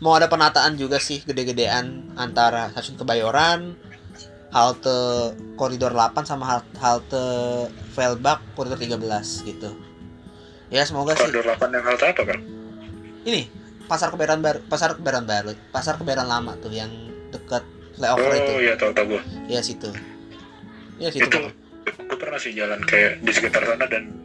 mau 0.02 0.18
ada 0.18 0.26
penataan 0.26 0.74
juga 0.74 0.98
sih 0.98 1.22
gede-gedean 1.22 2.12
antara 2.14 2.70
stasiun 2.74 2.98
Kebayoran, 2.98 3.78
halte 4.50 5.32
koridor 5.54 5.94
8 5.94 6.26
sama 6.26 6.44
hal- 6.46 6.72
halte 6.78 7.24
Velbak 7.94 8.42
koridor 8.58 8.78
13 8.78 9.46
gitu. 9.46 9.70
Ya 10.72 10.82
semoga 10.82 11.14
sih. 11.14 11.28
Koridor 11.30 11.54
8 11.54 11.70
yang 11.70 11.84
halte 11.86 12.06
apa 12.10 12.22
kan 12.26 12.40
ini 13.22 13.46
pasar 13.86 14.10
kebayoran 14.10 14.42
baru 14.42 14.58
pasar 14.66 14.98
kebayoran 14.98 15.26
baru 15.26 15.50
pasar 15.70 15.94
kebayoran 15.98 16.26
lama 16.26 16.58
tuh 16.58 16.72
yang 16.74 16.90
dekat 17.30 17.62
flyover 17.94 18.32
itu. 18.34 18.52
oh 18.52 18.60
iya 18.62 18.74
tahu 18.74 18.90
tahu 18.94 19.06
gue 19.16 19.22
ya 19.46 19.60
situ. 19.62 19.90
Ya 20.98 21.08
situ 21.10 21.26
itu 21.26 21.38
gue 21.82 22.18
pernah 22.18 22.38
sih 22.38 22.54
jalan 22.54 22.78
kayak 22.82 23.20
di 23.22 23.30
sekitar 23.34 23.62
sana 23.66 23.86
dan 23.86 24.21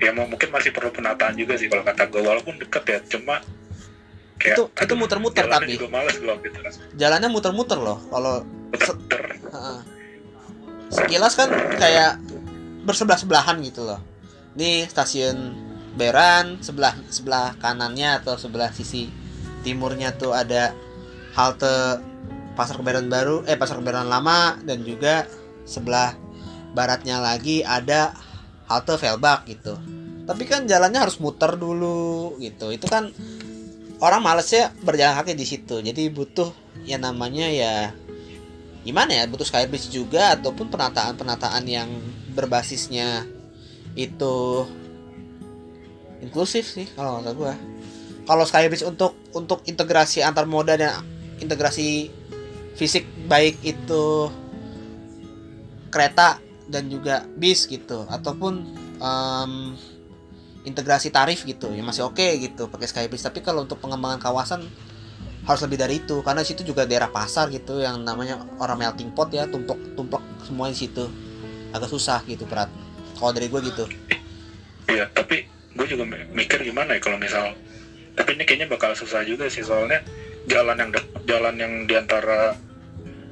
ya 0.00 0.10
mau 0.16 0.24
mungkin 0.24 0.48
masih 0.48 0.72
perlu 0.72 0.88
penataan 0.90 1.36
juga 1.36 1.54
sih 1.60 1.68
kalau 1.68 1.84
kata 1.84 2.08
gue 2.08 2.20
walaupun 2.24 2.56
deket 2.56 2.84
ya 2.88 2.98
cuma 3.06 3.44
kayak 4.40 4.56
Itu- 4.56 4.72
itu 4.72 4.94
muter-muter 4.96 5.44
tapi. 5.44 5.76
juga 5.76 5.92
males 5.92 6.16
gue 6.16 6.34
gitu. 6.48 6.58
Jalannya 6.96 7.28
muter-muter 7.28 7.76
loh 7.76 8.00
kalau 8.08 8.40
muter 8.72 9.22
sekilas 10.90 11.36
kan 11.36 11.52
kayak 11.76 12.16
bersebelah 12.82 13.20
sebelahan 13.20 13.60
gitu 13.60 13.84
loh. 13.84 14.00
Ini 14.56 14.88
stasiun 14.88 15.68
Beran 15.90 16.62
sebelah 16.62 16.94
sebelah 17.10 17.58
kanannya 17.58 18.22
atau 18.22 18.38
sebelah 18.38 18.70
sisi 18.70 19.10
timurnya 19.60 20.14
tuh 20.16 20.32
ada 20.32 20.72
halte 21.34 22.00
pasar 22.54 22.78
kebayoran 22.78 23.10
baru 23.10 23.42
eh 23.44 23.58
pasar 23.58 23.82
kebayoran 23.82 24.06
lama 24.06 24.54
dan 24.62 24.86
juga 24.86 25.26
sebelah 25.66 26.14
baratnya 26.72 27.18
lagi 27.18 27.66
ada 27.66 28.14
halte 28.70 28.94
Velbak 28.94 29.50
gitu. 29.50 29.74
Tapi 30.30 30.46
kan 30.46 30.62
jalannya 30.70 31.02
harus 31.02 31.18
muter 31.18 31.58
dulu 31.58 32.38
gitu. 32.38 32.70
Itu 32.70 32.86
kan 32.86 33.10
orang 33.98 34.22
males 34.22 34.46
ya 34.54 34.70
berjalan 34.86 35.18
kaki 35.18 35.34
di 35.34 35.42
situ. 35.42 35.82
Jadi 35.82 36.06
butuh 36.06 36.54
yang 36.86 37.02
namanya 37.02 37.50
ya 37.50 37.90
gimana 38.80 39.12
ya 39.12 39.28
butuh 39.28 39.44
skybridge 39.44 39.92
juga 39.92 40.38
ataupun 40.38 40.72
penataan-penataan 40.72 41.64
yang 41.68 41.90
berbasisnya 42.32 43.28
itu 43.92 44.64
inklusif 46.22 46.70
sih 46.70 46.86
kalau 46.94 47.20
kata 47.20 47.30
gua. 47.34 47.54
Kalau 48.24 48.46
skybridge 48.46 48.86
untuk 48.86 49.18
untuk 49.34 49.66
integrasi 49.66 50.22
antar 50.22 50.46
moda 50.46 50.78
dan 50.78 51.02
integrasi 51.42 52.08
fisik 52.78 53.04
baik 53.26 53.58
itu 53.66 54.30
kereta 55.90 56.38
dan 56.70 56.86
juga 56.86 57.26
bis 57.34 57.66
gitu. 57.66 58.06
Ataupun 58.06 58.62
em, 59.02 59.52
integrasi 60.62 61.10
tarif 61.10 61.42
gitu 61.42 61.72
ya 61.72 61.80
masih 61.80 62.04
oke 62.04 62.22
gitu 62.36 62.68
pakai 62.68 62.84
skybridge 62.84 63.24
tapi 63.24 63.40
kalau 63.40 63.64
untuk 63.64 63.80
pengembangan 63.80 64.20
kawasan 64.20 64.62
harus 65.44 65.60
lebih 65.66 65.82
dari 65.82 65.98
itu. 66.00 66.22
Karena 66.22 66.46
situ 66.46 66.62
juga 66.62 66.86
daerah 66.86 67.10
pasar 67.10 67.50
gitu 67.50 67.82
yang 67.82 68.00
namanya 68.06 68.40
orang 68.62 68.78
melting 68.78 69.10
pot 69.10 69.28
ya 69.34 69.50
tumpuk 69.50 69.76
tumpuk 69.98 70.22
semua 70.46 70.70
di 70.70 70.78
situ. 70.78 71.10
Agak 71.74 71.90
susah 71.90 72.22
gitu 72.24 72.46
berat 72.46 72.70
kalau 73.18 73.34
dari 73.34 73.50
gue 73.50 73.60
gitu. 73.66 73.84
Iya 74.88 75.10
tapi 75.12 75.44
gue 75.74 75.86
juga 75.86 76.02
mi- 76.02 76.26
mikir 76.34 76.66
gimana 76.66 76.98
ya 76.98 77.00
kalau 77.02 77.18
misal 77.18 77.54
tapi 78.18 78.34
ini 78.34 78.42
kayaknya 78.42 78.66
bakal 78.66 78.90
susah 78.90 79.22
juga 79.22 79.46
sih 79.46 79.62
soalnya 79.62 80.02
jalan 80.50 80.74
yang 80.74 80.90
jalan 81.30 81.54
yang 81.56 81.72
di 81.86 81.94
antara 81.94 82.58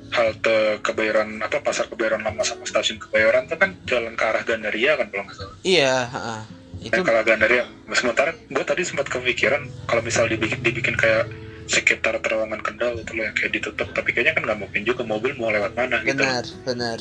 halte 0.09 0.57
Kebayoran 0.81 1.39
apa 1.39 1.61
pasar 1.61 1.87
Kebayoran 1.87 2.23
lama 2.23 2.41
sama 2.43 2.65
stasiun 2.65 2.97
Kebayoran 2.99 3.45
itu 3.45 3.55
kan 3.55 3.71
jalan 3.85 4.15
ke 4.15 4.25
arah 4.25 4.43
Gandaria 4.43 4.97
kan 4.97 5.07
kalau 5.09 5.25
nggak 5.25 5.37
salah. 5.37 5.57
Iya 5.63 5.95
heeh. 6.09 6.41
itu 6.79 6.95
Nah, 6.95 7.05
kalau 7.05 7.21
Gandaria 7.23 7.65
sementara 7.91 8.31
gue 8.33 8.65
tadi 8.65 8.83
sempat 8.87 9.07
kepikiran 9.07 9.67
kalau 9.85 9.99
misal 9.99 10.31
dibikin 10.31 10.63
dibikin 10.63 10.95
kayak 10.95 11.27
sekitar 11.67 12.17
terowongan 12.23 12.63
Kendal 12.63 12.97
itu 12.97 13.13
loh 13.13 13.27
yang 13.27 13.35
kayak 13.35 13.53
ditutup 13.53 13.91
tapi 13.91 14.15
kayaknya 14.15 14.33
kan 14.33 14.43
nggak 14.47 14.59
mungkin 14.59 14.83
juga 14.87 15.03
mobil 15.03 15.35
mau 15.35 15.51
lewat 15.51 15.75
mana 15.75 16.01
gitu. 16.01 16.17
Benar 16.17 16.45
benar. 16.65 16.99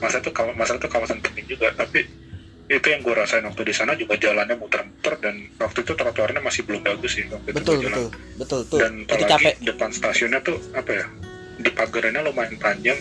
Masa 0.00 0.18
itu 0.18 0.30
kawa- 0.32 0.56
masa 0.56 0.74
itu 0.74 0.88
kawasan 0.88 1.20
penting 1.20 1.44
juga 1.46 1.70
tapi 1.72 2.08
itu 2.68 2.84
yang 2.84 3.00
gue 3.00 3.14
rasain 3.14 3.40
waktu 3.40 3.64
di 3.64 3.72
sana 3.72 3.96
juga 3.96 4.16
jalannya 4.16 4.56
muter-muter 4.56 5.14
dan 5.20 5.40
waktu 5.56 5.78
itu 5.80 5.92
trotoarnya 5.92 6.40
masih 6.40 6.68
belum 6.68 6.84
bagus 6.84 7.16
sih 7.16 7.24
waktu 7.26 7.48
itu 7.48 7.56
betul 7.56 7.74
gua 7.74 7.82
jalan. 7.84 7.96
betul 7.96 8.08
betul 8.36 8.60
tuh 8.68 8.78
dan 8.78 8.92
itu 8.98 9.08
apalagi 9.08 9.32
capek. 9.32 9.54
depan 9.64 9.88
stasiunnya 9.88 10.40
tuh 10.40 10.56
apa 10.72 10.90
ya 10.92 11.04
di 11.58 11.70
pagarnya 11.70 12.22
lumayan 12.22 12.54
panjang. 12.56 12.98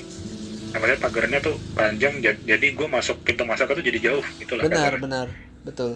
Namanya 0.67 0.99
pagarnya 0.99 1.39
tuh 1.39 1.55
panjang 1.71 2.19
ja- 2.19 2.35
jadi 2.37 2.67
gue 2.73 2.87
masuk 2.87 3.23
pintu 3.23 3.45
masuk 3.45 3.71
itu 3.71 3.81
jadi 3.87 3.99
jauh 4.11 4.25
gitu 4.37 4.53
lah 4.53 4.63
benar 4.65 4.77
kasarnya. 4.91 5.01
benar. 5.01 5.27
Betul. 5.63 5.91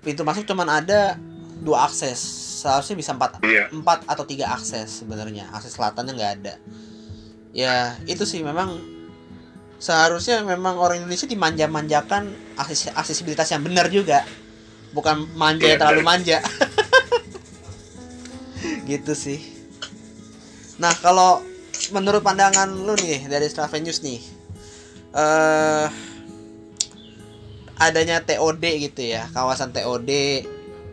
Pintu 0.00 0.22
masuk 0.22 0.44
cuman 0.44 0.68
ada 0.70 1.16
dua 1.58 1.86
akses. 1.86 2.18
Seharusnya 2.62 2.94
bisa 2.94 3.10
empat 3.12 3.42
iya. 3.42 3.66
empat 3.68 4.06
atau 4.06 4.22
tiga 4.22 4.50
akses 4.50 5.02
sebenarnya. 5.02 5.50
Akses 5.50 5.74
selatannya 5.74 6.12
nggak 6.14 6.32
ada. 6.40 6.54
Ya 7.52 7.98
itu 8.06 8.22
sih 8.22 8.40
memang 8.40 8.78
seharusnya 9.76 10.46
memang 10.46 10.78
orang 10.78 11.02
Indonesia 11.02 11.26
dimanja-manjakan 11.26 12.30
akses 12.54 12.88
aksesibilitas 12.88 13.50
yang 13.50 13.62
benar 13.62 13.90
juga. 13.90 14.22
Bukan 14.92 15.34
manja 15.34 15.66
yang 15.66 15.76
Iya, 15.76 15.82
terlalu 15.82 16.02
manja. 16.04 16.38
Gitu 18.82 19.12
sih 19.14 19.40
nah 20.82 20.90
kalau 20.98 21.38
menurut 21.94 22.26
pandangan 22.26 22.66
lu 22.66 22.98
nih 22.98 23.30
dari 23.30 23.46
Straven 23.46 23.86
nih 23.86 24.18
eh 25.14 25.86
adanya 27.78 28.18
TOD 28.18 28.64
gitu 28.90 29.02
ya 29.14 29.30
kawasan 29.30 29.70
TOD 29.70 30.10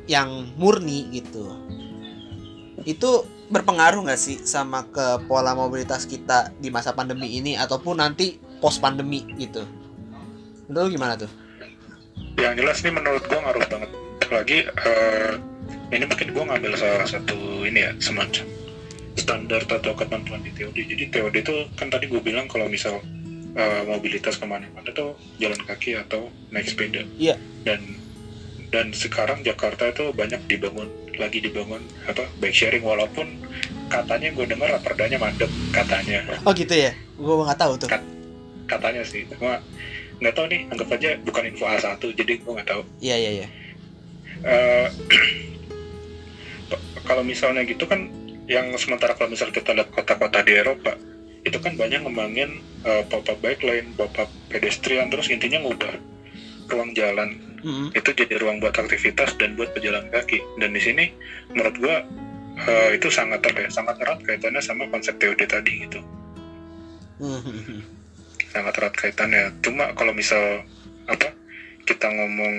yang 0.05 0.53
murni 0.61 1.09
gitu 1.09 1.57
itu 2.85 3.25
berpengaruh 3.49 4.05
nggak 4.05 4.21
sih 4.21 4.37
sama 4.45 4.85
ke 4.93 5.25
pola 5.25 5.57
mobilitas 5.57 6.05
kita 6.05 6.53
di 6.61 6.69
masa 6.69 6.93
pandemi 6.93 7.41
ini 7.41 7.57
ataupun 7.57 7.97
nanti 7.97 8.37
post 8.61 8.77
pandemi 8.77 9.25
gitu? 9.41 9.65
Menurut 10.69 10.85
lu 10.85 10.93
gimana 10.93 11.17
tuh? 11.17 11.31
Yang 12.37 12.53
jelas 12.61 12.77
nih 12.85 12.93
menurut 12.93 13.23
gue 13.25 13.39
ngaruh 13.41 13.65
banget. 13.67 13.89
Lagi 14.29 14.57
eh, 14.69 15.33
ini 15.97 16.03
mungkin 16.05 16.27
gue 16.29 16.43
ngambil 16.45 16.71
salah 16.77 17.09
satu 17.09 17.65
ini 17.65 17.89
ya 17.89 17.91
semacam 17.97 18.58
standar 19.17 19.61
atau 19.65 19.93
ketentuan 19.97 20.41
di 20.43 20.51
TOD 20.53 20.77
jadi 20.77 21.05
TOD 21.09 21.35
itu 21.41 21.55
kan 21.73 21.87
tadi 21.89 22.05
gue 22.09 22.21
bilang 22.21 22.45
kalau 22.45 22.69
misal 22.69 23.01
eh, 23.55 23.81
mobilitas 23.85 24.37
ke 24.37 24.45
mana-mana 24.45 24.89
tuh 24.93 25.17
jalan 25.41 25.57
kaki 25.65 25.97
atau 25.97 26.29
naik 26.53 26.69
sepeda. 26.69 27.01
Iya. 27.17 27.35
dan 27.65 27.81
dan 28.69 28.93
sekarang 28.93 29.41
Jakarta 29.41 29.89
itu 29.89 30.13
banyak 30.13 30.45
dibangun 30.45 30.85
lagi 31.17 31.41
dibangun 31.41 31.81
apa 32.05 32.29
bike 32.37 32.53
sharing. 32.53 32.85
Walaupun 32.85 33.25
katanya 33.89 34.29
gue 34.31 34.45
dengar 34.45 34.69
raperdanya 34.77 35.17
mandek 35.17 35.49
katanya. 35.73 36.21
Oh 36.45 36.53
gitu 36.53 36.71
ya? 36.77 36.93
Gua 37.17 37.49
nggak 37.49 37.59
tahu 37.59 37.73
tuh. 37.81 37.89
Katanya 38.69 39.01
sih. 39.01 39.25
Cuma 39.25 39.57
nggak 40.21 40.33
tahu 40.37 40.45
nih 40.53 40.61
anggap 40.69 40.89
aja 40.93 41.09
bukan 41.25 41.43
info 41.49 41.65
A1 41.65 41.97
jadi 42.13 42.33
gue 42.39 42.51
nggak 42.53 42.69
tahu. 42.69 42.81
Iya 43.01 43.15
iya 43.17 43.31
iya. 43.41 43.47
Eh, 44.45 44.87
kalau 47.09 47.25
misalnya 47.25 47.65
gitu 47.65 47.89
kan 47.89 48.07
yang 48.49 48.73
sementara 48.81 49.13
kalau 49.13 49.29
misal 49.29 49.53
kita 49.53 49.77
lihat 49.77 49.93
kota-kota 49.93 50.41
di 50.41 50.57
Eropa 50.57 50.97
itu 51.45 51.55
kan 51.61 51.77
banyak 51.77 52.03
ngembangin 52.03 52.59
eh, 52.83 53.03
pop-up 53.07 53.37
bike 53.39 53.63
lane, 53.63 53.93
pop-up 53.95 54.27
pedestrian 54.49 55.07
terus 55.07 55.29
intinya 55.29 55.61
ngubah 55.61 55.93
ruang 56.69 56.91
jalan 56.97 57.37
Mm-mm. 57.61 57.93
itu 57.93 58.09
jadi 58.11 58.41
ruang 58.41 58.57
buat 58.59 58.73
aktivitas 58.73 59.37
dan 59.37 59.53
buat 59.53 59.71
pejalan 59.71 60.09
kaki 60.09 60.41
dan 60.57 60.73
di 60.73 60.81
sini 60.81 61.05
menurut 61.53 61.75
gua 61.77 61.95
eh, 62.59 62.89
itu 62.97 63.07
sangat 63.07 63.39
apa 63.45 63.65
ya, 63.65 63.69
sangat 63.71 63.95
erat 64.01 64.19
kaitannya 64.25 64.59
sama 64.59 64.89
konsep 64.89 65.15
TOD 65.21 65.45
tadi 65.45 65.85
gitu 65.87 66.01
Mhm. 67.19 67.83
sangat 68.49 68.73
erat 68.79 68.95
kaitannya 68.95 69.51
cuma 69.59 69.91
kalau 69.93 70.15
misal 70.15 70.63
apa 71.05 71.35
kita 71.83 72.07
ngomong 72.07 72.55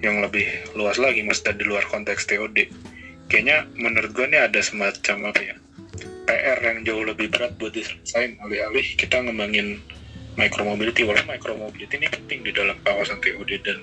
yang 0.00 0.22
lebih 0.22 0.46
luas 0.78 1.00
lagi 1.02 1.24
maksudnya 1.26 1.58
di 1.58 1.64
luar 1.66 1.82
konteks 1.88 2.28
TOD 2.28 2.68
kayaknya 3.28 3.66
menurut 3.74 4.10
gue 4.12 4.26
nih 4.28 4.40
ada 4.46 4.60
semacam 4.60 5.32
apa 5.32 5.40
ya 5.42 5.56
PR 6.24 6.58
yang 6.64 6.78
jauh 6.88 7.04
lebih 7.04 7.28
berat 7.28 7.52
buat 7.60 7.72
diselesain. 7.76 8.40
Alih-alih 8.40 8.96
kita 8.96 9.20
ngembangin 9.20 9.76
micromobility. 10.40 11.04
Walaupun 11.04 11.36
micromobility 11.36 12.00
ini 12.00 12.08
penting 12.08 12.40
di 12.40 12.50
dalam 12.50 12.80
kawasan 12.80 13.20
TOD 13.20 13.50
dan 13.60 13.78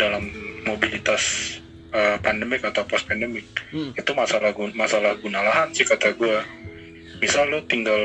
dalam 0.00 0.24
mobilitas 0.64 1.56
uh, 1.94 2.16
pandemik 2.18 2.64
atau 2.64 2.82
post 2.88 3.06
pandemik 3.06 3.46
Hmm. 3.70 3.90
itu 3.94 4.10
masalah 4.14 4.54
gun 4.54 4.70
masalah 4.78 5.18
guna 5.18 5.42
lahan 5.42 5.70
sih 5.74 5.82
kata 5.82 6.14
gue 6.14 6.34
misal 7.18 7.50
lo 7.50 7.58
tinggal 7.66 7.98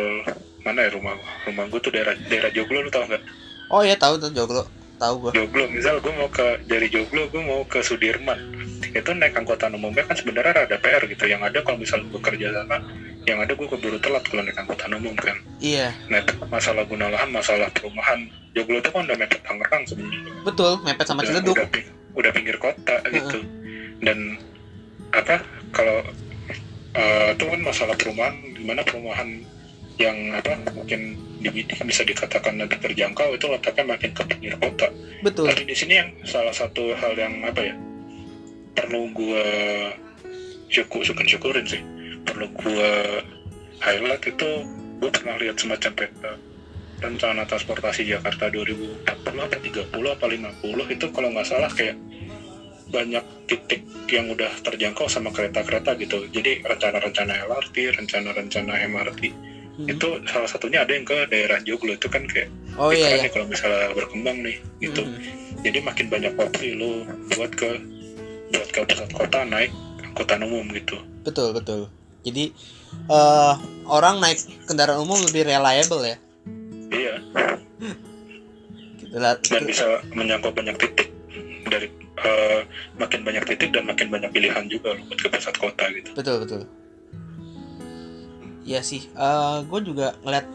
mana 0.65 0.85
ya 0.85 0.89
rumah 0.93 1.13
rumah 1.45 1.69
gue 1.69 1.77
tuh 1.77 1.93
daerah 1.93 2.17
daerah 2.25 2.49
Joglo 2.49 2.81
lo 2.81 2.89
tau 2.89 3.05
nggak? 3.05 3.21
Oh 3.69 3.85
iya 3.85 3.93
tahu 3.93 4.17
tuh 4.17 4.33
joglo 4.33 4.65
tahu 4.99 5.15
gua. 5.23 5.31
Joglo 5.31 5.65
misal 5.71 5.97
gue 5.97 6.11
mau 6.11 6.27
ke 6.27 6.47
dari 6.67 6.91
Joglo 6.91 7.25
gue 7.27 7.41
mau 7.41 7.63
ke 7.63 7.79
Sudirman. 7.79 8.35
Itu 8.91 9.15
naik 9.15 9.33
angkutan 9.33 9.71
umumnya 9.71 10.03
kan 10.03 10.13
sebenarnya 10.13 10.67
ada 10.67 10.75
PR 10.75 11.03
gitu. 11.07 11.23
Yang 11.25 11.41
ada 11.49 11.59
kalau 11.63 11.77
misal 11.79 12.03
gue 12.03 12.19
kerja 12.19 12.51
sana 12.51 12.77
yang 13.23 13.39
ada 13.39 13.53
gue 13.53 13.67
keburu 13.67 13.97
telat 13.97 14.23
kalau 14.27 14.43
naik 14.43 14.59
angkutan 14.59 14.91
umum 14.93 15.15
kan. 15.15 15.37
Iya. 15.57 15.95
Nah 16.11 16.19
masalah 16.47 16.83
guna 16.83 17.07
lahan 17.07 17.31
masalah 17.31 17.71
perumahan. 17.71 18.27
Joglo 18.51 18.77
itu 18.77 18.89
kan 18.91 19.07
udah 19.07 19.17
mepet 19.17 19.39
Tangerang 19.41 19.83
sebenarnya. 19.87 20.31
Betul 20.43 20.71
mepet 20.83 21.05
sama 21.07 21.21
Ciledug. 21.23 21.55
udah, 21.55 21.67
pi- 21.71 21.89
udah 22.13 22.31
pinggir 22.35 22.57
kota 22.59 22.95
gitu. 23.07 23.39
Dan 24.03 24.35
apa 25.15 25.41
kalau 25.71 26.03
eh, 26.93 27.27
itu 27.33 27.43
kan 27.47 27.59
masalah 27.63 27.95
perumahan. 27.95 28.35
Di 28.59 28.63
mana 28.67 28.83
perumahan 28.83 29.29
yang 29.99 30.17
apa 30.35 30.55
mungkin 30.75 31.15
di- 31.39 31.65
bisa 31.87 32.03
dikatakan 32.03 32.59
lebih 32.59 32.79
terjangkau 32.83 33.35
itu 33.35 33.45
letaknya 33.47 33.95
makin 33.95 34.11
ke 34.11 34.23
pinggir 34.27 34.53
kota. 34.59 34.91
Betul. 35.23 35.47
Tapi 35.47 35.63
di 35.63 35.75
sini 35.75 35.93
yang 35.95 36.09
salah 36.27 36.51
satu 36.51 36.91
hal 36.95 37.15
yang 37.15 37.41
apa 37.47 37.61
ya 37.63 37.75
perlu 38.75 39.11
gua 39.15 39.47
syukur 40.67 41.01
syukur 41.07 41.25
syukurin 41.25 41.65
sih. 41.65 41.81
Perlu 42.27 42.51
gua 42.53 43.23
highlight 43.79 44.23
itu 44.27 44.49
gua 44.99 45.09
pernah 45.09 45.35
lihat 45.39 45.55
semacam 45.55 45.91
peta 45.95 46.33
rencana 46.99 47.47
transportasi 47.47 48.11
Jakarta 48.11 48.51
2040 48.51 49.07
apa 49.39 49.55
30 49.55 49.87
apa 49.87 50.25
50 50.27 50.95
itu 50.99 51.05
kalau 51.15 51.31
nggak 51.31 51.47
salah 51.47 51.71
kayak 51.71 51.95
banyak 52.91 53.23
titik 53.47 53.87
yang 54.09 54.27
udah 54.33 54.49
terjangkau 54.65 55.05
sama 55.07 55.29
kereta-kereta 55.29 55.95
gitu. 55.95 56.25
Jadi 56.27 56.65
rencana-rencana 56.65 57.45
LRT 57.47 57.75
rencana-rencana 57.95 58.73
MRT 58.89 59.21
Hmm. 59.79 59.87
itu 59.87 60.07
salah 60.27 60.43
satunya 60.51 60.83
ada 60.83 60.91
yang 60.91 61.07
ke 61.07 61.15
daerah 61.31 61.55
Joglo 61.63 61.95
itu 61.95 62.11
kan 62.11 62.27
kayak 62.27 62.51
oh 62.75 62.91
"Ih, 62.91 62.99
iya 62.99 63.15
iya. 63.15 63.23
nih 63.23 63.31
kalau 63.31 63.47
misalnya 63.47 63.95
berkembang 63.95 64.43
nih 64.43 64.59
gitu. 64.83 65.07
Mhm. 65.07 65.63
jadi 65.63 65.79
makin 65.79 66.05
banyak 66.11 66.33
opsi 66.35 66.75
lu 66.75 67.07
buat 67.31 67.47
ke 67.55 67.79
buat 68.51 68.69
ke 68.75 68.79
pusat 68.83 69.07
kota 69.15 69.47
naik 69.47 69.71
angkutan 70.03 70.43
umum 70.43 70.67
gitu. 70.75 70.99
Betul 71.23 71.55
betul. 71.55 71.87
Jadi 72.27 72.51
eh 73.07 73.53
orang 73.87 74.19
naik 74.19 74.43
kendaraan 74.67 74.99
umum 74.99 75.15
lebih 75.23 75.47
reliable 75.47 76.03
ya? 76.03 76.17
Iya. 76.91 77.15
Gitu 78.99 79.15
lah 79.15 79.39
dan 79.39 79.63
bisa 79.63 80.03
menyangkut 80.11 80.59
banyak 80.59 80.75
titik 80.75 81.07
dari 81.71 81.87
eh, 82.19 82.61
makin 82.99 83.23
banyak 83.23 83.47
titik 83.47 83.71
dan 83.71 83.87
makin 83.87 84.11
banyak 84.11 84.27
pilihan 84.35 84.67
juga 84.67 84.91
lu 84.91 85.07
buat 85.07 85.23
ke 85.23 85.27
pusat 85.31 85.55
kota 85.55 85.87
gitu. 85.95 86.11
Betul 86.19 86.43
betul 86.43 86.67
Iya 88.69 88.85
sih 88.85 89.01
gue 89.65 89.79
juga 89.81 90.13
ngeliat 90.21 90.45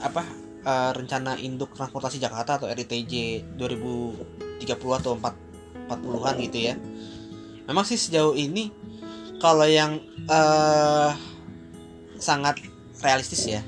apa 0.00 0.22
eh, 0.62 0.90
rencana 0.94 1.34
induk 1.36 1.74
transportasi 1.74 2.22
Jakarta 2.22 2.56
atau 2.56 2.70
RITJ 2.70 3.42
2030 3.58 4.70
atau 4.70 5.18
4 5.18 5.90
40-an 5.90 6.34
gitu 6.38 6.58
ya. 6.62 6.74
Memang 7.66 7.82
sih 7.82 7.98
sejauh 7.98 8.38
ini 8.38 8.70
kalau 9.42 9.66
yang 9.66 9.98
eh 10.30 11.10
sangat 12.20 12.60
realistis 13.00 13.48
ya 13.48 13.64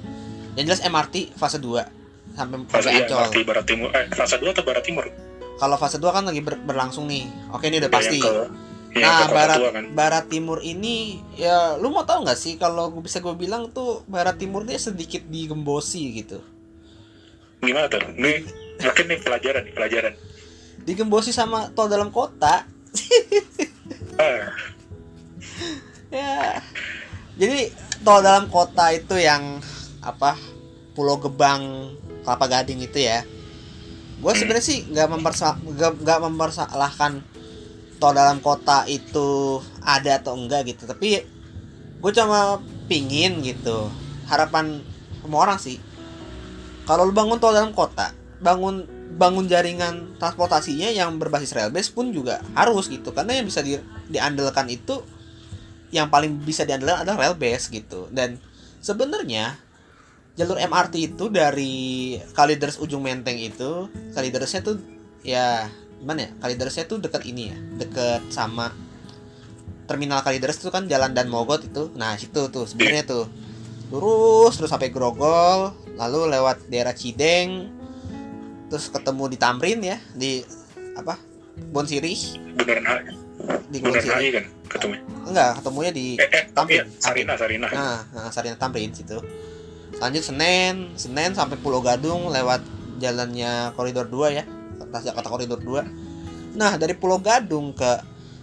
yang 0.54 0.68
jelas 0.68 0.84
MRT 0.84 1.32
fase 1.34 1.56
2 1.56 2.36
sampai 2.36 2.56
fase 2.68 2.88
iya, 2.92 3.02
Ancol. 3.08 3.18
MRT 3.18 3.36
barat 3.42 3.64
timur 3.66 3.88
eh 3.90 4.06
fase 4.12 4.36
2 4.38 4.52
atau 4.52 4.62
barat 4.62 4.84
timur? 4.84 5.04
Kalau 5.58 5.76
fase 5.76 5.96
2 5.98 6.06
kan 6.12 6.22
lagi 6.22 6.40
ber- 6.40 6.60
berlangsung 6.60 7.06
nih. 7.06 7.26
Oke 7.50 7.66
ini 7.66 7.78
udah 7.78 7.88
Ya, 7.88 7.94
pasti. 7.94 8.18
yang 8.18 8.24
ke, 8.24 8.32
yang 8.92 9.08
Nah, 9.08 9.28
barat 9.32 9.56
tua 9.56 9.70
kan 9.72 9.84
barat 9.96 10.24
timur 10.28 10.60
ini 10.60 11.16
ya 11.40 11.80
lu 11.80 11.88
mau 11.88 12.04
tahu 12.04 12.28
nggak 12.28 12.36
sih 12.36 12.60
kalau 12.60 12.92
gua 12.92 13.00
bisa 13.00 13.24
gue 13.24 13.32
bilang 13.32 13.72
tuh 13.72 14.04
barat 14.04 14.36
timur 14.36 14.68
dia 14.68 14.76
sedikit 14.76 15.24
digembosi 15.28 16.12
gitu. 16.12 16.44
gimana 17.62 17.86
tuh 17.88 18.02
ini 18.18 18.42
mungkin 18.82 19.04
nih 19.06 19.18
pelajaran 19.22 19.62
nih 19.64 19.74
pelajaran 19.74 20.14
Digembosi 20.82 21.30
sama 21.30 21.70
tol 21.78 21.86
dalam 21.86 22.10
kota. 22.10 22.66
ah, 24.18 24.46
Ya. 26.12 26.60
Jadi 27.38 27.72
tol 28.04 28.20
dalam 28.20 28.50
kota 28.50 28.90
itu 28.92 29.16
yang 29.16 29.62
apa? 30.02 30.36
Pulau 30.92 31.16
Gebang, 31.16 31.94
Kelapa 32.26 32.46
Gading 32.50 32.84
itu 32.84 33.00
ya. 33.00 33.24
Gue 34.20 34.34
sebenarnya 34.36 34.66
sih 34.66 34.84
nggak 34.90 35.08
mempersa 35.08 35.56
nggak 36.02 36.20
mempersalahkan 36.20 37.24
tol 38.02 38.10
dalam 38.10 38.42
kota 38.42 38.82
itu 38.90 39.62
ada 39.78 40.18
atau 40.18 40.34
enggak 40.34 40.74
gitu. 40.74 40.90
Tapi 40.90 41.22
gue 42.02 42.10
cuma 42.18 42.58
pingin 42.90 43.38
gitu. 43.46 43.86
Harapan 44.26 44.82
semua 45.22 45.46
orang 45.46 45.62
sih. 45.62 45.78
Kalau 46.82 47.06
lu 47.06 47.14
bangun 47.14 47.38
tol 47.38 47.54
dalam 47.54 47.70
kota, 47.70 48.10
bangun 48.42 48.90
bangun 49.12 49.46
jaringan 49.46 50.16
transportasinya 50.16 50.88
yang 50.88 51.20
berbasis 51.20 51.52
rail 51.52 51.70
base 51.70 51.92
pun 51.92 52.10
juga 52.10 52.40
harus 52.56 52.88
gitu 52.88 53.12
karena 53.12 53.38
yang 53.38 53.46
bisa 53.46 53.60
di, 53.60 53.76
diandalkan 54.08 54.72
itu 54.72 55.04
yang 55.92 56.08
paling 56.08 56.40
bisa 56.40 56.64
diandalkan 56.64 57.04
adalah 57.04 57.28
rail 57.28 57.36
base 57.36 57.68
gitu 57.68 58.08
dan 58.08 58.40
sebenarnya 58.80 59.60
jalur 60.32 60.56
MRT 60.56 61.12
itu 61.12 61.28
dari 61.28 62.16
Kalideres 62.32 62.80
ujung 62.80 63.04
Menteng 63.04 63.36
itu 63.36 63.92
Kalideresnya 64.16 64.64
tuh 64.64 64.80
ya 65.20 65.68
gimana 66.02 66.26
ya? 66.26 66.30
Kalideresnya 66.42 66.84
tuh 66.90 66.98
dekat 66.98 67.22
ini 67.24 67.54
ya 67.54 67.56
dekat 67.78 68.26
sama 68.34 68.74
terminal 69.86 70.26
Kalideres 70.26 70.58
itu 70.58 70.68
kan 70.74 70.90
jalan 70.90 71.14
dan 71.14 71.30
Mogot 71.30 71.62
itu. 71.62 71.94
Nah 71.94 72.18
situ 72.18 72.50
tuh 72.50 72.66
sebenarnya 72.66 73.06
tuh. 73.06 73.26
Lurus 73.92 74.56
terus 74.56 74.72
sampai 74.72 74.88
Grogol 74.88 75.70
lalu 76.00 76.32
lewat 76.32 76.66
daerah 76.72 76.96
Cideng 76.96 77.68
terus 78.72 78.88
ketemu 78.88 79.28
di 79.28 79.36
Tamrin 79.36 79.80
ya 79.84 80.00
di 80.16 80.40
apa 80.96 81.20
Bon 81.68 81.84
Sirih 81.84 82.40
bundaran 82.56 82.84
HI 82.88 83.12
di 83.68 83.78
Bon 83.84 83.92
Sirih 83.92 84.30
kan 84.32 84.44
ketemu 84.72 84.94
enggak 85.28 85.50
ketemunya 85.60 85.92
di 85.92 86.06
eh 86.16 86.28
eh 86.32 86.44
Tamrin, 86.56 86.80
ya 86.80 86.84
Sarina 86.96 87.34
Sarina. 87.36 87.68
Nah, 87.68 88.00
nah 88.16 88.28
Sarina 88.32 88.56
Tamrin 88.56 88.96
situ. 88.96 89.20
Lanjut 90.00 90.24
Senen, 90.24 90.96
Senen 90.96 91.36
sampai 91.36 91.60
Pulau 91.60 91.84
Gadung 91.84 92.32
lewat 92.32 92.64
jalannya 92.96 93.76
koridor 93.76 94.08
2 94.08 94.38
ya. 94.40 94.44
Jakarta 95.02 95.28
koridor 95.28 95.60
2. 95.60 96.58
Nah, 96.58 96.76
dari 96.76 96.92
Pulau 96.92 97.18
Gadung 97.18 97.72
ke 97.72 98.00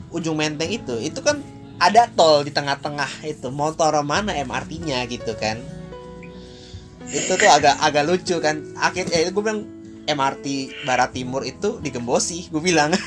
ujung 0.09 0.38
Menteng 0.38 0.73
itu, 0.73 0.97
itu 0.97 1.21
kan 1.21 1.38
ada 1.77 2.09
tol 2.09 2.43
di 2.43 2.51
tengah-tengah 2.51 3.23
itu. 3.23 3.53
Motor 3.53 4.01
mana 4.01 4.34
MRT-nya 4.34 5.05
gitu 5.07 5.38
kan. 5.38 5.61
Itu 7.09 7.38
tuh 7.38 7.49
agak 7.49 7.77
agak 7.80 8.03
lucu 8.05 8.36
kan. 8.41 8.61
Akhirnya 8.77 9.17
itu 9.21 9.32
gue 9.34 9.43
bilang 9.43 9.61
MRT 10.09 10.45
Barat 10.89 11.13
Timur 11.13 11.45
itu 11.45 11.77
digembosi, 11.82 12.49
gue 12.49 12.61
bilang. 12.61 12.93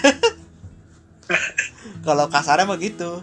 Kalau 2.07 2.27
kasarnya 2.31 2.67
mah 2.67 2.79
gitu. 2.79 3.23